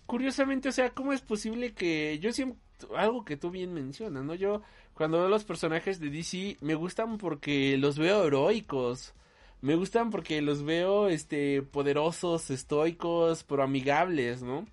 curiosamente, 0.05 0.69
o 0.69 0.71
sea, 0.71 0.89
¿cómo 0.91 1.11
es 1.11 1.21
posible 1.21 1.73
que 1.73 2.17
yo 2.19 2.31
siempre, 2.31 2.59
algo 2.95 3.25
que 3.25 3.35
tú 3.35 3.51
bien 3.51 3.73
mencionas, 3.73 4.23
¿no? 4.23 4.33
Yo 4.33 4.61
cuando 4.93 5.19
veo 5.19 5.27
los 5.27 5.43
personajes 5.43 5.99
de 5.99 6.09
DC 6.09 6.57
me 6.61 6.75
gustan 6.75 7.17
porque 7.17 7.77
los 7.77 7.97
veo 7.97 8.25
heroicos. 8.25 9.13
Me 9.61 9.75
gustan 9.75 10.11
porque 10.11 10.41
los 10.41 10.63
veo, 10.63 11.07
este, 11.07 11.61
poderosos, 11.61 12.49
estoicos, 12.49 13.43
pero 13.43 13.63
amigables, 13.63 14.43
¿no? 14.43 14.65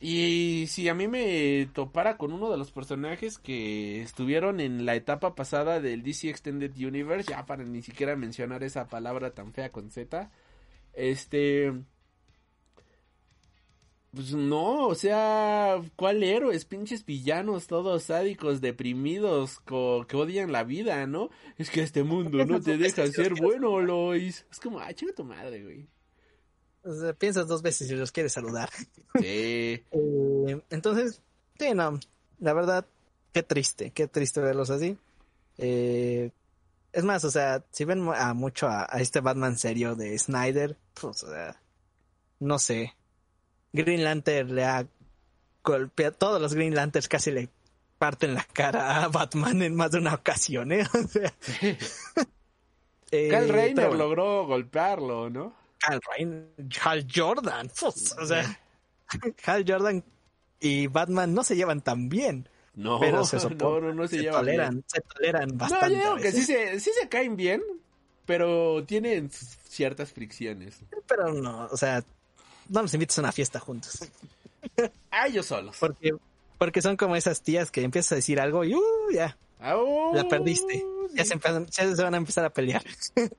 Y 0.00 0.66
si 0.68 0.88
a 0.88 0.94
mí 0.94 1.08
me 1.08 1.68
topara 1.74 2.16
con 2.16 2.32
uno 2.32 2.50
de 2.50 2.56
los 2.56 2.72
personajes 2.72 3.38
que 3.38 4.00
estuvieron 4.02 4.60
en 4.60 4.86
la 4.86 4.94
etapa 4.94 5.34
pasada 5.34 5.80
del 5.80 6.02
DC 6.02 6.30
Extended 6.30 6.72
Universe, 6.76 7.30
ya 7.30 7.44
para 7.44 7.64
ni 7.64 7.82
siquiera 7.82 8.16
mencionar 8.16 8.62
esa 8.62 8.86
palabra 8.86 9.32
tan 9.32 9.52
fea 9.52 9.70
con 9.70 9.90
Z, 9.90 10.30
este. 10.94 11.72
Pues 14.12 14.34
no, 14.34 14.88
o 14.88 14.94
sea, 14.96 15.80
¿cuál 15.94 16.24
héroes? 16.24 16.64
Pinches 16.64 17.06
villanos, 17.06 17.68
todos 17.68 18.02
sádicos, 18.02 18.60
deprimidos, 18.60 19.60
que 19.60 20.16
odian 20.16 20.50
la 20.50 20.64
vida, 20.64 21.06
¿no? 21.06 21.30
Es 21.58 21.70
que 21.70 21.82
este 21.82 22.02
mundo 22.02 22.44
no 22.44 22.60
te 22.60 22.76
deja 22.76 23.06
ser 23.06 23.34
bueno, 23.34 23.80
Lois. 23.80 24.46
Es 24.50 24.58
como, 24.58 24.80
ah, 24.80 24.92
chinga 24.92 25.12
tu 25.12 25.22
madre, 25.22 25.62
güey. 25.62 25.86
O 26.82 26.92
sea, 26.92 27.12
piensas 27.12 27.46
dos 27.46 27.62
veces 27.62 27.86
si 27.86 27.94
los 27.94 28.10
quieres 28.10 28.32
saludar. 28.32 28.70
Sí. 29.20 29.84
Eh, 29.92 30.60
entonces, 30.70 31.20
sí, 31.58 31.74
no, 31.74 32.00
la 32.38 32.52
verdad, 32.54 32.86
qué 33.32 33.42
triste, 33.42 33.90
qué 33.90 34.08
triste 34.08 34.40
verlos 34.40 34.70
así. 34.70 34.96
Eh, 35.58 36.30
es 36.92 37.04
más, 37.04 37.24
o 37.24 37.30
sea, 37.30 37.64
si 37.70 37.84
ven 37.84 38.08
a 38.14 38.34
mucho 38.34 38.68
a, 38.68 38.86
este 38.98 39.20
Batman 39.20 39.58
serio 39.58 39.94
de 39.94 40.18
Snyder, 40.18 40.76
pues, 41.00 41.22
o 41.24 41.30
sea, 41.30 41.60
no 42.38 42.58
sé. 42.58 42.94
Green 43.72 44.02
Lantern 44.04 44.54
le 44.54 44.64
ha 44.64 44.86
golpeado, 45.62 46.12
todos 46.16 46.40
los 46.40 46.54
Green 46.54 46.74
Lanterns 46.74 47.08
casi 47.08 47.30
le 47.30 47.48
parten 47.98 48.34
la 48.34 48.44
cara 48.44 49.04
a 49.04 49.08
Batman 49.08 49.62
en 49.62 49.74
más 49.76 49.92
de 49.92 49.98
una 49.98 50.14
ocasión, 50.14 50.72
¿eh? 50.72 50.86
O 50.94 51.06
sea. 51.08 51.32
eh, 53.10 53.92
logró 53.96 54.46
golpearlo, 54.46 55.30
¿no? 55.30 55.54
Cal 55.78 56.00
Reiner, 56.16 56.46
Hal 56.82 57.06
Jordan, 57.14 57.70
pues, 57.80 58.14
o 58.18 58.26
sea, 58.26 58.60
Hal 59.46 59.64
Jordan 59.66 60.04
y 60.60 60.86
Batman 60.88 61.32
no 61.34 61.42
se 61.42 61.56
llevan 61.56 61.80
tan 61.80 62.08
bien. 62.08 62.48
No, 62.74 63.00
pero 63.00 63.24
se 63.24 63.36
no, 63.36 63.42
soportan, 63.42 63.88
no, 63.88 63.94
no 63.94 64.08
se, 64.08 64.16
se 64.16 64.22
llevan 64.22 64.44
bien. 64.44 64.56
toleran, 64.56 64.84
se 64.86 65.00
toleran 65.00 65.48
No, 65.48 65.56
bastante. 65.56 65.90
yo 65.90 65.96
digo 65.96 66.12
a 66.12 66.16
que 66.18 66.32
sí 66.32 66.40
veces, 66.40 66.82
se, 66.82 66.90
sí 66.90 66.90
se 67.00 67.08
caen 67.08 67.36
bien, 67.36 67.62
pero 68.26 68.84
tienen 68.84 69.30
ciertas 69.30 70.12
fricciones. 70.12 70.78
Pero 71.06 71.32
no, 71.32 71.66
o 71.70 71.76
sea, 71.76 72.04
no 72.68 72.82
nos 72.82 72.94
invites 72.94 73.18
a 73.18 73.22
una 73.22 73.32
fiesta 73.32 73.58
juntos. 73.60 74.00
A 75.10 75.26
ellos 75.26 75.46
solos. 75.46 75.76
Porque, 75.80 76.12
porque 76.58 76.82
son 76.82 76.96
como 76.96 77.16
esas 77.16 77.42
tías 77.42 77.70
que 77.70 77.82
empiezas 77.82 78.12
a 78.12 78.14
decir 78.16 78.40
algo 78.40 78.64
y 78.64 78.74
uh, 78.74 78.80
ya, 79.12 79.36
Au, 79.60 80.14
la 80.14 80.28
perdiste. 80.28 80.84
Ya, 81.14 81.24
sí. 81.24 81.28
se 81.28 81.34
empiezan- 81.34 81.66
ya 81.66 81.96
se 81.96 82.02
van 82.02 82.14
a 82.14 82.18
empezar 82.18 82.44
a 82.44 82.50
pelear. 82.50 82.84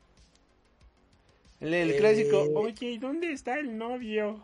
El, 1.60 1.74
el 1.76 1.92
Eh, 1.92 1.98
clásico, 1.98 2.42
oye, 2.56 2.92
¿y 2.94 2.98
dónde 2.98 3.32
está 3.32 3.60
el 3.60 3.78
novio? 3.78 4.42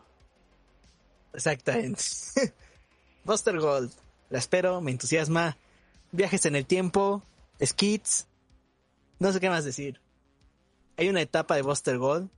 Exactamente. 1.33 1.99
Buster 3.23 3.59
Gold. 3.59 3.91
La 4.29 4.37
espero, 4.39 4.81
me 4.81 4.91
entusiasma. 4.91 5.57
Viajes 6.11 6.45
en 6.45 6.55
el 6.55 6.65
tiempo, 6.67 7.23
skits. 7.63 8.27
No 9.19 9.33
sé 9.33 9.39
qué 9.39 9.49
más 9.49 9.65
decir. 9.65 9.99
Hay 10.97 11.09
una 11.09 11.21
etapa 11.21 11.55
de 11.55 11.61
Buster 11.61 11.97
Gold 11.97 12.29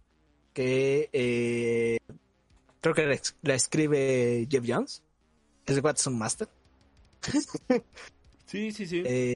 que 0.54 1.10
eh, 1.14 1.98
creo 2.82 2.94
que 2.94 3.20
la, 3.42 3.54
escribe 3.56 4.48
Jeff 4.50 4.64
Jones. 4.68 5.02
Ese 5.66 5.82
cuate 5.82 6.00
es 6.00 6.08
un 6.08 6.18
master. 6.18 6.48
Sí, 8.46 8.72
sí, 8.72 8.86
sí. 8.88 9.04
Eh, 9.06 9.36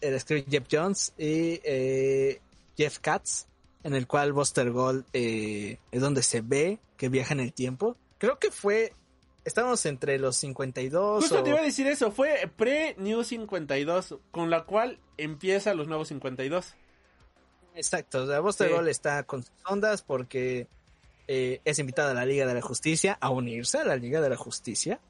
la 0.00 0.16
escribe 0.16 0.44
Jeff 0.48 0.66
Jones 0.70 1.12
y 1.18 1.60
eh, 1.64 2.40
Jeff 2.76 2.98
Katz, 3.00 3.46
en 3.82 3.94
el 3.94 4.06
cual 4.06 4.32
Buster 4.32 4.70
Gold 4.70 5.04
eh, 5.12 5.78
es 5.90 6.00
donde 6.00 6.22
se 6.22 6.40
ve 6.40 6.78
que 6.96 7.08
viaja 7.08 7.34
en 7.34 7.40
el 7.40 7.52
tiempo. 7.52 7.96
Creo 8.18 8.38
que 8.38 8.50
fue. 8.50 8.92
Estábamos 9.44 9.84
entre 9.86 10.18
los 10.18 10.36
52 10.36 11.22
Justo 11.22 11.40
o- 11.40 11.42
te 11.42 11.50
iba 11.50 11.58
a 11.60 11.62
decir 11.62 11.86
eso, 11.86 12.12
fue 12.12 12.48
pre-New 12.56 13.24
52, 13.24 14.16
con 14.30 14.50
la 14.50 14.64
cual 14.64 14.98
empieza 15.16 15.72
los 15.74 15.88
nuevos 15.88 16.08
52. 16.08 16.74
Exacto, 17.74 18.24
o 18.24 18.26
sea, 18.26 18.40
Buster 18.40 18.68
Sí. 18.68 18.74
Gold 18.74 18.88
está 18.88 19.22
con 19.24 19.42
sus 19.42 19.52
ondas 19.66 20.02
porque 20.02 20.66
eh, 21.28 21.60
es 21.64 21.78
invitado 21.78 22.10
a 22.10 22.14
la 22.14 22.24
Liga 22.26 22.46
de 22.46 22.54
la 22.54 22.60
Justicia, 22.62 23.16
a 23.20 23.30
unirse 23.30 23.78
a 23.78 23.84
la 23.84 23.96
Liga 23.96 24.20
de 24.20 24.28
la 24.30 24.36
Justicia. 24.36 25.00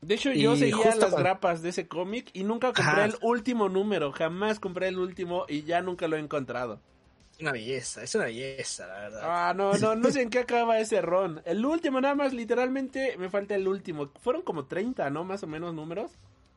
De 0.00 0.14
hecho, 0.14 0.30
Y 0.32 0.42
yo 0.42 0.54
seguía 0.54 0.84
las 0.84 0.98
cuando- 0.98 1.16
grapas 1.16 1.62
de 1.62 1.70
ese 1.70 1.88
cómic 1.88 2.30
y 2.34 2.44
nunca 2.44 2.68
compré 2.68 2.84
Ajá. 2.84 3.04
el 3.06 3.16
último 3.22 3.68
número, 3.68 4.12
jamás 4.12 4.60
compré 4.60 4.88
el 4.88 4.98
último 4.98 5.46
y 5.48 5.62
ya 5.62 5.80
nunca 5.80 6.06
lo 6.08 6.16
he 6.16 6.20
encontrado. 6.20 6.78
Es 7.32 7.40
una 7.40 7.50
belleza, 7.52 8.02
es 8.04 8.14
una 8.14 8.26
belleza, 8.26 8.86
la 8.86 8.94
verdad. 9.00 9.20
Ah, 9.24 9.54
no, 9.56 9.72
no, 9.78 9.96
no 9.96 10.10
sé 10.12 10.22
en 10.22 10.30
qué 10.30 10.40
acaba 10.40 10.78
ese 10.78 11.00
ron. 11.00 11.42
El 11.44 11.64
último 11.66 12.00
nada 12.00 12.14
más, 12.14 12.32
literalmente, 12.32 13.16
me 13.18 13.28
falta 13.28 13.56
el 13.56 13.66
último. 13.66 14.10
Fueron 14.20 14.42
como 14.42 14.66
30, 14.66 15.10
¿no? 15.10 15.24
Más 15.24 15.42
o 15.42 15.48
menos 15.48 15.74
números. 15.74 16.12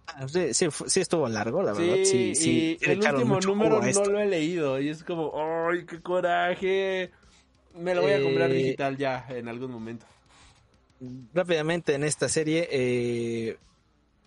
Ah, 0.08 0.28
sí, 0.28 0.54
sí, 0.54 0.70
fu- 0.72 0.90
sí 0.90 1.02
estuvo 1.02 1.28
largo, 1.28 1.62
la 1.62 1.74
verdad. 1.74 1.96
Sí, 2.04 2.34
Sí, 2.34 2.78
y 2.82 2.90
el 2.90 2.98
último 3.00 3.40
número 3.42 3.82
no 3.82 4.06
lo 4.06 4.20
he 4.20 4.26
leído 4.26 4.80
y 4.80 4.90
es 4.90 5.04
como, 5.04 5.32
¡ay, 5.70 5.86
qué 5.86 6.02
coraje! 6.02 7.12
Me 7.76 7.94
lo 7.94 8.02
voy 8.02 8.14
a 8.14 8.22
comprar 8.24 8.50
Eh, 8.52 8.56
digital 8.56 8.98
ya 8.98 9.26
en 9.30 9.48
algún 9.48 9.72
momento. 9.72 10.06
rápidamente 11.34 11.94
en 11.94 12.04
esta 12.04 12.28
serie, 12.30 12.68
eh, 12.72 13.58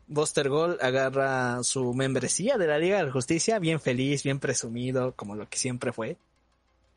Buster 0.06 0.48
Gold 0.48 0.78
agarra 0.82 1.62
su 1.62 1.94
membresía 1.94 2.58
de 2.58 2.66
la 2.66 2.78
Liga 2.78 2.98
de 2.98 3.04
la 3.04 3.12
Justicia, 3.12 3.58
bien 3.58 3.80
feliz, 3.80 4.22
bien 4.22 4.38
presumido, 4.38 5.12
como 5.16 5.34
lo 5.34 5.48
que 5.48 5.58
siempre 5.58 5.92
fue. 5.92 6.16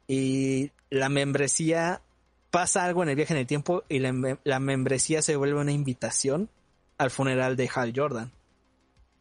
Y 0.07 0.71
la 0.89 1.09
membresía 1.09 2.01
pasa 2.51 2.83
algo 2.85 3.01
en 3.03 3.09
el 3.09 3.15
viaje 3.15 3.33
en 3.33 3.39
el 3.39 3.47
tiempo 3.47 3.83
y 3.89 3.99
la 3.99 4.59
membresía 4.59 5.21
se 5.21 5.35
vuelve 5.35 5.59
una 5.59 5.71
invitación 5.71 6.49
al 6.97 7.09
funeral 7.09 7.55
de 7.55 7.69
Hal 7.73 7.93
Jordan. 7.95 8.31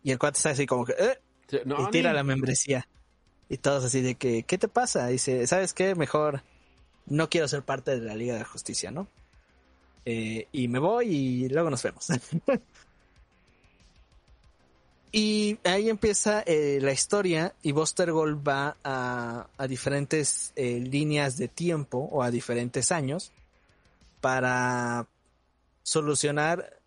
Y 0.02 0.10
el 0.10 0.18
cuate 0.18 0.38
está 0.38 0.50
así 0.50 0.66
como 0.66 0.84
que, 0.84 0.94
"Eh", 0.98 1.18
no, 1.64 1.88
y 1.88 1.90
tira 1.90 2.12
la 2.12 2.22
membresía. 2.22 2.88
Y 3.48 3.58
todos 3.58 3.84
así 3.84 4.00
de 4.00 4.14
que, 4.14 4.44
¿qué 4.44 4.58
te 4.58 4.68
pasa? 4.68 5.06
Dice, 5.08 5.46
¿sabes 5.46 5.74
qué? 5.74 5.94
Mejor 5.94 6.42
no 7.06 7.28
quiero 7.28 7.48
ser 7.48 7.62
parte 7.62 7.90
de 7.98 8.00
la 8.00 8.14
Liga 8.14 8.34
de 8.34 8.40
la 8.40 8.46
Justicia, 8.46 8.90
¿no? 8.90 9.08
Eh, 10.04 10.48
y 10.52 10.68
me 10.68 10.78
voy 10.78 11.06
y 11.08 11.48
luego 11.48 11.70
nos 11.70 11.82
vemos. 11.82 12.06
y 15.12 15.58
ahí 15.64 15.90
empieza 15.90 16.42
eh, 16.46 16.78
la 16.80 16.92
historia 16.92 17.54
y 17.62 17.72
Buster 17.72 18.10
Gold 18.10 18.46
va 18.46 18.76
a, 18.82 19.46
a 19.56 19.66
diferentes 19.66 20.52
eh, 20.56 20.80
líneas 20.80 21.36
de 21.36 21.48
tiempo 21.48 22.08
o 22.10 22.22
a 22.22 22.30
diferentes 22.30 22.90
años 22.90 23.32
para 24.20 25.06
solucionar, 25.82 26.78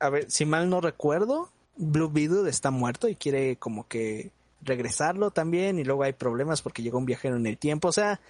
a 0.00 0.08
ver, 0.08 0.30
si 0.30 0.44
mal 0.46 0.68
no 0.68 0.80
recuerdo, 0.80 1.50
Blue 1.82 2.10
Beetle 2.10 2.48
está 2.50 2.70
muerto 2.70 3.08
y 3.08 3.16
quiere 3.16 3.56
como 3.56 3.88
que 3.88 4.30
regresarlo 4.62 5.30
también 5.30 5.78
y 5.78 5.84
luego 5.84 6.02
hay 6.02 6.12
problemas 6.12 6.60
porque 6.62 6.82
llegó 6.82 6.98
un 6.98 7.06
viajero 7.06 7.36
en 7.36 7.46
el 7.46 7.56
tiempo, 7.56 7.88
o 7.88 7.92
sea, 7.92 8.20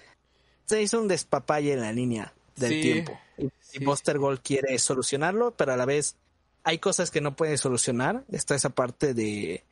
se 0.65 0.81
hizo 0.81 1.01
un 1.01 1.07
despapalle 1.09 1.73
en 1.73 1.81
la 1.81 1.91
línea 1.91 2.33
del 2.55 2.71
Sí, 2.71 2.81
tiempo. 2.81 3.19
Y, 3.37 3.83
Buster 3.83 4.17
Gold 4.19 4.39
quiere 4.41 4.77
solucionarlo, 4.79 5.51
pero 5.51 5.73
a 5.73 5.77
la 5.77 5.85
vez 5.85 6.15
hay 6.63 6.77
cosas 6.79 7.11
que 7.11 7.19
no 7.21 7.35
puede 7.35 7.57
solucionar. 7.57 8.23
Está 8.31 8.55
esa 8.55 8.69
parte 8.69 9.13
de 9.13 9.63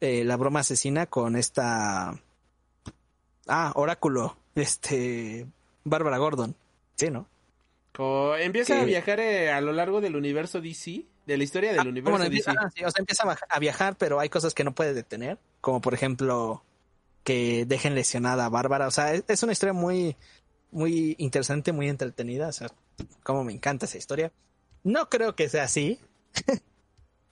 eh, 0.00 0.24
la 0.24 0.36
broma 0.36 0.60
asesina 0.60 1.06
con 1.06 1.36
esta... 1.36 2.18
Ah, 3.46 3.72
Oráculo, 3.76 4.36
este... 4.54 5.46
Bárbara 5.84 6.18
Gordon. 6.18 6.54
Sí, 6.96 7.10
¿no? 7.10 7.26
Empieza 8.38 8.74
que- 8.76 8.80
a 8.82 8.84
viajar 8.84 9.20
eh, 9.20 9.50
a 9.50 9.60
lo 9.60 9.72
largo 9.72 10.00
del 10.00 10.16
universo 10.16 10.60
DC, 10.60 11.04
de 11.26 11.36
la 11.36 11.44
historia 11.44 11.70
del 11.72 11.80
Ah, 11.80 11.88
universo 11.88 12.10
bueno, 12.10 12.24
DC. 12.30 12.50
empieza, 12.50 12.60
ah, 12.66 12.70
sí, 12.74 12.84
o 12.84 12.90
sea, 12.90 13.00
empieza 13.00 13.36
a 13.48 13.58
viajar, 13.58 13.96
pero 13.96 14.18
hay 14.20 14.28
cosas 14.28 14.54
que 14.54 14.64
no 14.64 14.74
puede 14.74 14.94
detener, 14.94 15.38
como 15.60 15.80
por 15.80 15.94
ejemplo 15.94 16.64
que 17.24 17.64
dejen 17.66 17.94
lesionada 17.94 18.46
a 18.46 18.48
Bárbara. 18.48 18.86
O 18.88 18.90
sea, 18.90 19.14
es, 19.14 19.24
es 19.28 19.42
una 19.42 19.52
historia 19.52 19.72
muy, 19.72 20.16
muy 20.72 21.14
interesante, 21.18 21.72
muy 21.72 21.88
entretenida. 21.88 22.48
O 22.48 22.52
sea, 22.52 22.68
como 23.22 23.44
me 23.44 23.52
encanta 23.52 23.86
esa 23.86 23.98
historia. 23.98 24.32
No 24.82 25.08
creo 25.08 25.36
que 25.36 25.48
sea 25.48 25.64
así, 25.64 26.00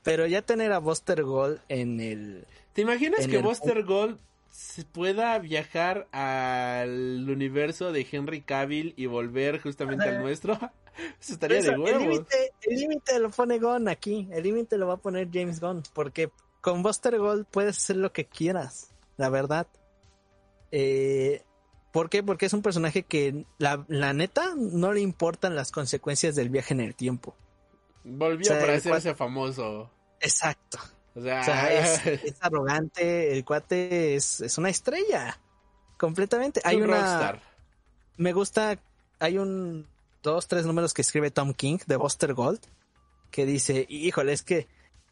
pero 0.03 0.27
ya 0.27 0.43
tener 0.43 0.73
a 0.73 0.79
Buster 0.79 1.23
Gold 1.25 1.61
en 1.69 2.01
el... 2.01 2.47
¿Te 2.73 2.83
imaginas 2.83 3.27
que 3.27 3.37
el- 3.39 3.43
Buster 3.43 3.83
Gold 3.85 4.19
se 4.53 4.85
pueda 4.85 5.39
viajar 5.39 6.07
al 6.13 7.29
universo 7.29 7.93
de 7.93 8.07
Henry 8.11 8.41
Cavill 8.43 8.95
y 8.97 9.07
volver 9.07 9.61
justamente 9.61 10.09
al 10.09 10.21
nuestro? 10.21 10.59
Eso 11.21 11.33
estaría 11.35 11.59
Eso, 11.59 11.69
de 11.71 11.75
el 11.75 11.81
huevos. 11.81 12.03
límite- 12.03 12.53
el 12.63 12.77
límite 12.79 13.19
lo 13.19 13.31
pone 13.31 13.59
Gunn 13.59 13.89
aquí, 13.89 14.29
el 14.33 14.43
límite 14.43 14.77
lo 14.79 14.87
va 14.87 14.95
a 14.95 14.99
poner 14.99 15.29
James 15.33 15.61
Gunn, 15.61 15.83
porque 15.95 16.31
con 16.61 16.83
Buster 16.83 17.19
Gold 17.19 17.47
puedes 17.51 17.77
hacer 17.79 17.97
lo 17.97 18.13
que 18.13 18.27
quieras, 18.27 18.93
la 19.17 19.29
verdad. 19.31 19.67
Eh, 20.73 21.43
¿Por 21.93 22.09
qué? 22.09 22.23
Porque 22.23 22.47
es 22.47 22.53
un 22.53 22.63
personaje 22.63 23.03
que 23.03 23.45
la, 23.59 23.85
la 23.89 24.13
neta 24.13 24.55
no 24.57 24.93
le 24.93 25.01
importan 25.01 25.57
las 25.57 25.73
consecuencias 25.73 26.37
del 26.37 26.49
viaje 26.49 26.73
en 26.75 26.81
el 26.81 26.95
tiempo. 26.95 27.35
Volvió 28.05 28.43
O 28.43 28.45
sea, 28.55 28.61
para 28.61 28.75
hacerse 28.77 29.15
famoso. 29.15 29.91
Exacto. 30.21 30.79
O 31.17 31.21
sea, 31.21 31.41
O 31.41 31.45
sea, 31.45 31.73
es, 31.73 32.07
es 32.25 32.37
arrogante, 32.41 33.33
el 33.37 33.45
cuate 33.45 34.15
es, 34.15 34.41
es 34.41 34.57
una 34.59 34.69
estrella. 34.71 35.41
Completamente. 35.99 36.61
Hay 36.65 36.77
un 36.77 36.85
una. 36.85 36.97
rockstar. 36.99 37.43
Me 38.17 38.33
gusta. 38.33 38.79
Hay 39.19 39.39
un. 39.39 39.87
Dos, 40.23 40.49
tres 40.49 40.67
números 40.67 40.95
que 40.95 41.03
escribe 41.03 41.31
Tom 41.31 41.55
King 41.55 41.79
de 41.87 41.97
Buster 41.97 42.35
Gold. 42.35 42.61
Que 43.31 43.47
dice: 43.47 43.87
Híjole, 43.89 44.33
es 44.33 44.43
que 44.43 44.67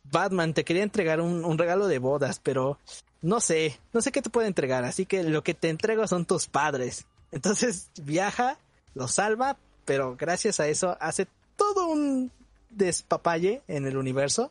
Batman 0.05 0.55
te 0.55 0.65
quería 0.65 0.83
entregar 0.83 1.21
un, 1.21 1.45
un 1.45 1.59
regalo 1.59 1.87
de 1.87 1.99
bodas, 1.99 2.41
pero 2.43 2.79
no 3.23 3.41
sé. 3.41 3.79
No 3.93 4.01
sé 4.01 4.13
qué 4.13 4.23
te 4.23 4.31
puede 4.31 4.49
entregar. 4.49 4.85
Así 4.85 5.07
que 5.07 5.23
lo 5.23 5.43
que 5.43 5.55
te 5.55 5.69
entrego 5.69 6.07
son 6.07 6.25
tus 6.25 6.47
padres. 6.47 7.07
Entonces 7.31 7.91
viaja, 8.03 8.59
lo 8.95 9.09
salva, 9.09 9.57
pero 9.85 10.17
gracias 10.17 10.61
a 10.61 10.69
eso 10.69 10.97
hace 11.01 11.27
todo 11.57 11.89
un 11.89 12.31
despapalle 12.71 13.63
en 13.69 13.87
el 13.87 13.97
universo 13.97 14.51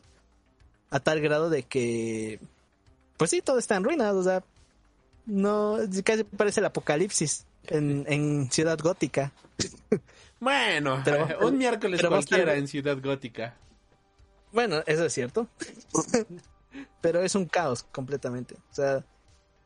a 0.90 1.00
tal 1.00 1.20
grado 1.20 1.50
de 1.50 1.62
que 1.62 2.40
pues 3.16 3.30
sí 3.30 3.40
todo 3.42 3.58
está 3.58 3.76
en 3.76 3.84
ruinas 3.84 4.14
o 4.14 4.22
sea 4.24 4.42
no 5.26 5.78
casi 6.04 6.24
parece 6.24 6.60
el 6.60 6.66
apocalipsis 6.66 7.46
en, 7.66 8.04
en 8.08 8.50
Ciudad 8.50 8.78
Gótica 8.78 9.32
Bueno, 10.40 11.02
Pero- 11.04 11.38
un 11.46 11.58
miércoles 11.58 11.98
pero 11.98 12.10
cualquiera 12.10 12.54
en 12.54 12.68
Ciudad 12.68 12.96
Gótica. 13.02 13.56
bueno 14.52 14.82
eso 14.86 15.04
es 15.04 15.12
cierto. 15.12 15.48
Pero 17.00 17.22
es 17.22 17.34
un 17.34 17.46
caos 17.46 17.82
completamente. 17.84 18.54
O 18.70 18.74
sea 18.74 19.04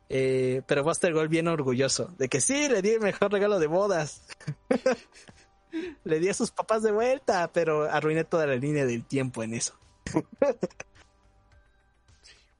eh, 0.09 0.61
pero 0.67 0.83
Buster 0.83 1.11
Gold 1.13 1.29
bien 1.29 1.47
orgulloso 1.47 2.13
de 2.17 2.27
que 2.29 2.39
sí 2.41 2.67
le 2.69 2.81
di 2.81 2.91
el 2.91 2.99
mejor 2.99 3.31
regalo 3.31 3.59
de 3.59 3.67
bodas. 3.67 4.23
Le 6.03 6.19
di 6.19 6.29
a 6.29 6.35
sus 6.35 6.51
papás 6.51 6.83
de 6.83 6.91
vuelta 6.91 7.51
pero 7.51 7.89
arruiné 7.91 8.23
toda 8.25 8.45
la 8.45 8.55
línea 8.55 8.85
del 8.85 9.03
tiempo 9.05 9.41
en 9.41 9.55
eso. 9.55 9.73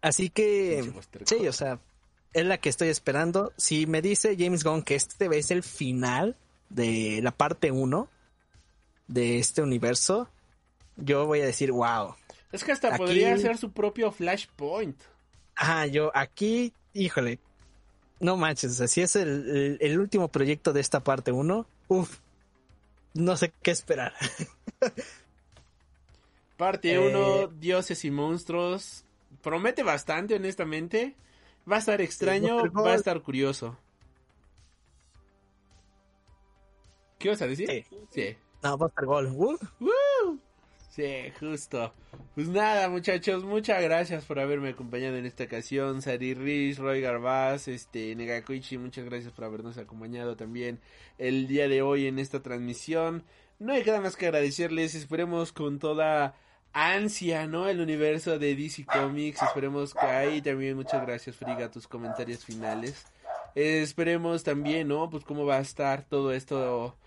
Así 0.02 0.30
que 0.30 0.92
Sí, 1.26 1.48
o 1.48 1.54
sea, 1.54 1.80
es 2.34 2.46
la 2.46 2.58
que 2.58 2.70
estoy 2.70 2.90
esperando. 2.90 3.54
Si 3.56 3.86
me 3.86 4.02
dice 4.02 4.36
James 4.38 4.64
Gunn 4.64 4.82
que 4.82 4.96
este 4.96 5.28
es 5.38 5.52
el 5.52 5.62
final 5.64 6.36
de 6.74 7.20
la 7.24 7.32
parte 7.32 7.72
1 7.72 8.08
de 9.08 9.40
este 9.40 9.62
universo, 9.62 10.30
yo 10.98 11.26
voy 11.26 11.42
a 11.42 11.46
decir, 11.46 11.72
wow. 11.72 12.16
Es 12.52 12.64
que 12.64 12.72
hasta 12.72 12.90
Aquí- 12.90 12.98
podría 12.98 13.38
ser 13.38 13.58
su 13.58 13.72
propio 13.72 14.12
Flashpoint. 14.12 15.00
Ajá, 15.56 15.86
yo 15.88 16.12
aquí, 16.16 16.74
híjole, 16.94 17.40
no 18.20 18.38
manches, 18.38 18.80
así 18.82 19.02
es 19.02 19.16
el, 19.16 19.30
el- 19.50 19.78
el 19.82 20.00
último 20.00 20.28
proyecto 20.30 20.74
de 20.74 20.82
esta 20.82 21.04
parte 21.04 21.32
1. 21.32 21.66
Uf, 21.90 22.18
no 23.14 23.36
sé 23.38 23.52
qué 23.62 23.72
esperar. 23.72 24.14
Parte 26.58 26.94
Eh, 26.94 27.00
1, 27.00 27.48
Dioses 27.60 28.06
y 28.06 28.12
Monstruos. 28.12 29.04
Promete 29.42 29.84
bastante, 29.84 30.36
honestamente. 30.36 31.16
Va 31.70 31.78
a 31.78 31.80
estar 31.80 32.00
extraño, 32.02 32.72
va 32.72 32.92
a 32.94 32.96
estar 32.96 33.22
curioso. 33.22 33.78
¿Qué 37.24 37.30
vas 37.30 37.42
a 37.42 37.48
decir? 37.48 37.70
Sí. 37.70 37.86
Sí. 38.10 38.36
No, 38.62 38.78
va 38.78 38.88
a 38.88 38.90
estar 38.90 39.06
gol. 39.06 39.28
¡Woo! 39.30 39.58
Sí, 40.90 41.32
justo. 41.40 41.94
Pues 42.36 42.50
nada, 42.50 42.90
muchachos, 42.90 43.46
muchas 43.46 43.82
gracias 43.82 44.26
por 44.26 44.42
haberme 44.42 44.72
acompañado 44.72 45.16
en 45.16 45.26
esta 45.26 45.46
ocasión. 45.46 46.02
Sari 46.02 46.34
Riz, 46.34 46.80
Roy 46.80 47.00
Garbaz, 47.00 47.70
este, 47.70 48.14
Negakuichi, 48.18 48.78
muchas 48.78 49.06
gracias 49.06 49.32
por 49.32 49.46
habernos 49.46 49.78
acompañado 49.78 50.36
también 50.36 50.82
el 51.18 51.48
día 51.48 51.70
de 51.70 51.82
hoy 51.82 52.08
en 52.08 52.20
esta 52.20 52.42
transmisión. 52.42 53.24
No 53.58 53.72
hay 53.72 53.86
nada 53.86 54.02
más 54.02 54.18
que 54.18 54.26
agradecerles, 54.26 54.94
esperemos 54.94 55.54
con 55.54 55.80
toda 55.80 56.36
ansia, 56.74 57.48
¿no? 57.48 57.70
El 57.70 57.80
universo 57.80 58.38
de 58.38 58.54
DC 58.54 58.86
Comics, 58.86 59.42
esperemos 59.42 59.94
que 59.94 60.06
ahí 60.06 60.42
también, 60.42 60.76
muchas 60.76 61.02
gracias, 61.04 61.38
Friga, 61.38 61.72
tus 61.72 61.88
comentarios 61.88 62.44
finales. 62.44 63.06
Eh, 63.56 63.82
esperemos 63.82 64.44
también, 64.44 64.90
¿no? 64.90 65.10
Pues 65.10 65.24
cómo 65.24 65.46
va 65.46 65.56
a 65.56 65.62
estar 65.62 66.04
todo 66.04 66.34
esto 66.34 66.98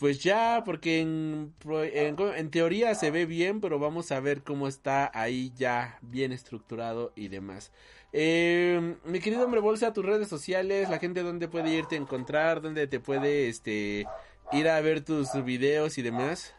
pues 0.00 0.22
ya, 0.22 0.62
porque 0.64 1.00
en, 1.02 1.54
en, 1.66 2.50
teoría 2.50 2.94
se 2.94 3.10
ve 3.10 3.26
bien, 3.26 3.60
pero 3.60 3.78
vamos 3.78 4.10
a 4.12 4.20
ver 4.20 4.42
cómo 4.42 4.66
está 4.66 5.10
ahí 5.12 5.52
ya 5.54 5.98
bien 6.00 6.32
estructurado 6.32 7.12
y 7.14 7.28
demás. 7.28 7.70
Eh, 8.14 8.96
mi 9.04 9.20
querido 9.20 9.44
hombre 9.44 9.60
bolsa, 9.60 9.92
tus 9.92 10.06
redes 10.06 10.26
sociales, 10.26 10.88
la 10.88 10.98
gente 10.98 11.22
donde 11.22 11.48
puede 11.48 11.74
irte 11.74 11.96
a 11.96 11.98
encontrar, 11.98 12.62
donde 12.62 12.86
te 12.86 12.98
puede 12.98 13.50
este 13.50 14.06
ir 14.52 14.68
a 14.70 14.80
ver 14.80 15.04
tus 15.04 15.28
videos 15.44 15.98
y 15.98 16.02
demás. 16.02 16.54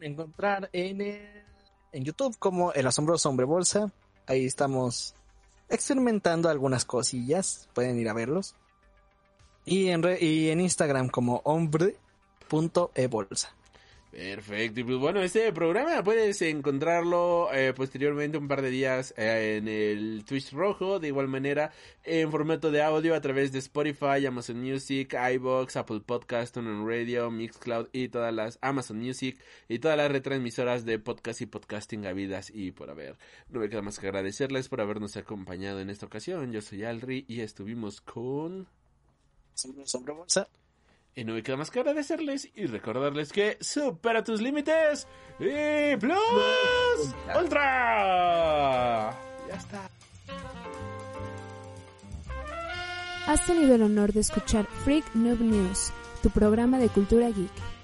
encontrar 0.00 0.68
en, 0.72 1.00
en 1.00 2.04
YouTube 2.04 2.36
como 2.40 2.72
El 2.72 2.88
Asombroso 2.88 3.28
Hombre 3.28 3.46
Bolsa. 3.46 3.92
Ahí 4.26 4.46
estamos 4.46 5.14
experimentando 5.68 6.48
algunas 6.48 6.84
cosillas. 6.84 7.68
Pueden 7.72 8.00
ir 8.00 8.08
a 8.08 8.14
verlos. 8.14 8.56
Y 9.68 9.88
en, 9.88 10.02
re- 10.02 10.18
y 10.24 10.50
en 10.50 10.60
Instagram 10.60 11.08
como 11.08 11.42
hombre.ebolsa. 12.48 13.54
Perfecto, 14.10 14.80
y 14.80 14.84
pues 14.84 14.96
bueno, 14.96 15.20
este 15.20 15.52
programa 15.52 16.02
puedes 16.02 16.40
encontrarlo 16.40 17.52
eh, 17.52 17.74
posteriormente 17.74 18.38
un 18.38 18.48
par 18.48 18.62
de 18.62 18.70
días 18.70 19.12
eh, 19.18 19.58
en 19.58 19.68
el 19.68 20.24
Twitch 20.24 20.50
rojo, 20.52 20.98
de 20.98 21.08
igual 21.08 21.28
manera 21.28 21.72
en 22.04 22.30
formato 22.30 22.70
de 22.70 22.82
audio 22.82 23.14
a 23.14 23.20
través 23.20 23.52
de 23.52 23.58
Spotify, 23.58 24.24
Amazon 24.26 24.62
Music, 24.62 25.14
iBox, 25.34 25.76
Apple 25.76 26.00
Podcast, 26.00 26.54
TuneIn 26.54 26.88
Radio, 26.88 27.30
Mixcloud 27.30 27.88
y 27.92 28.08
todas 28.08 28.32
las 28.32 28.58
Amazon 28.62 28.98
Music 28.98 29.38
y 29.68 29.78
todas 29.78 29.98
las 29.98 30.10
retransmisoras 30.10 30.86
de 30.86 30.98
podcast 30.98 31.42
y 31.42 31.46
podcasting 31.46 32.06
habidas 32.06 32.50
y 32.52 32.72
por 32.72 32.88
haber. 32.88 33.18
No 33.50 33.60
me 33.60 33.68
queda 33.68 33.82
más 33.82 33.98
que 33.98 34.06
agradecerles 34.06 34.70
por 34.70 34.80
habernos 34.80 35.18
acompañado 35.18 35.80
en 35.80 35.90
esta 35.90 36.06
ocasión. 36.06 36.50
Yo 36.50 36.62
soy 36.62 36.84
Alri 36.84 37.26
y 37.28 37.42
estuvimos 37.42 38.00
con... 38.00 38.68
Hombre 39.64 40.14
Bolsa. 40.14 40.48
Y 41.14 41.24
no 41.24 41.34
me 41.34 41.42
queda 41.42 41.56
más 41.56 41.70
que 41.70 41.80
agradecerles 41.80 42.48
y 42.54 42.66
recordarles 42.66 43.32
que 43.32 43.58
supera 43.60 44.22
tus 44.22 44.40
límites 44.40 45.08
y 45.40 45.96
plus 45.96 47.14
ultra. 47.36 49.12
Ya 49.48 49.56
está. 49.56 49.90
Has 53.26 53.44
tenido 53.46 53.74
el 53.74 53.82
honor 53.82 54.12
de 54.12 54.20
escuchar 54.20 54.66
Freak 54.84 55.14
Noob 55.14 55.40
News, 55.40 55.92
tu 56.22 56.30
programa 56.30 56.78
de 56.78 56.88
cultura 56.88 57.28
geek. 57.28 57.77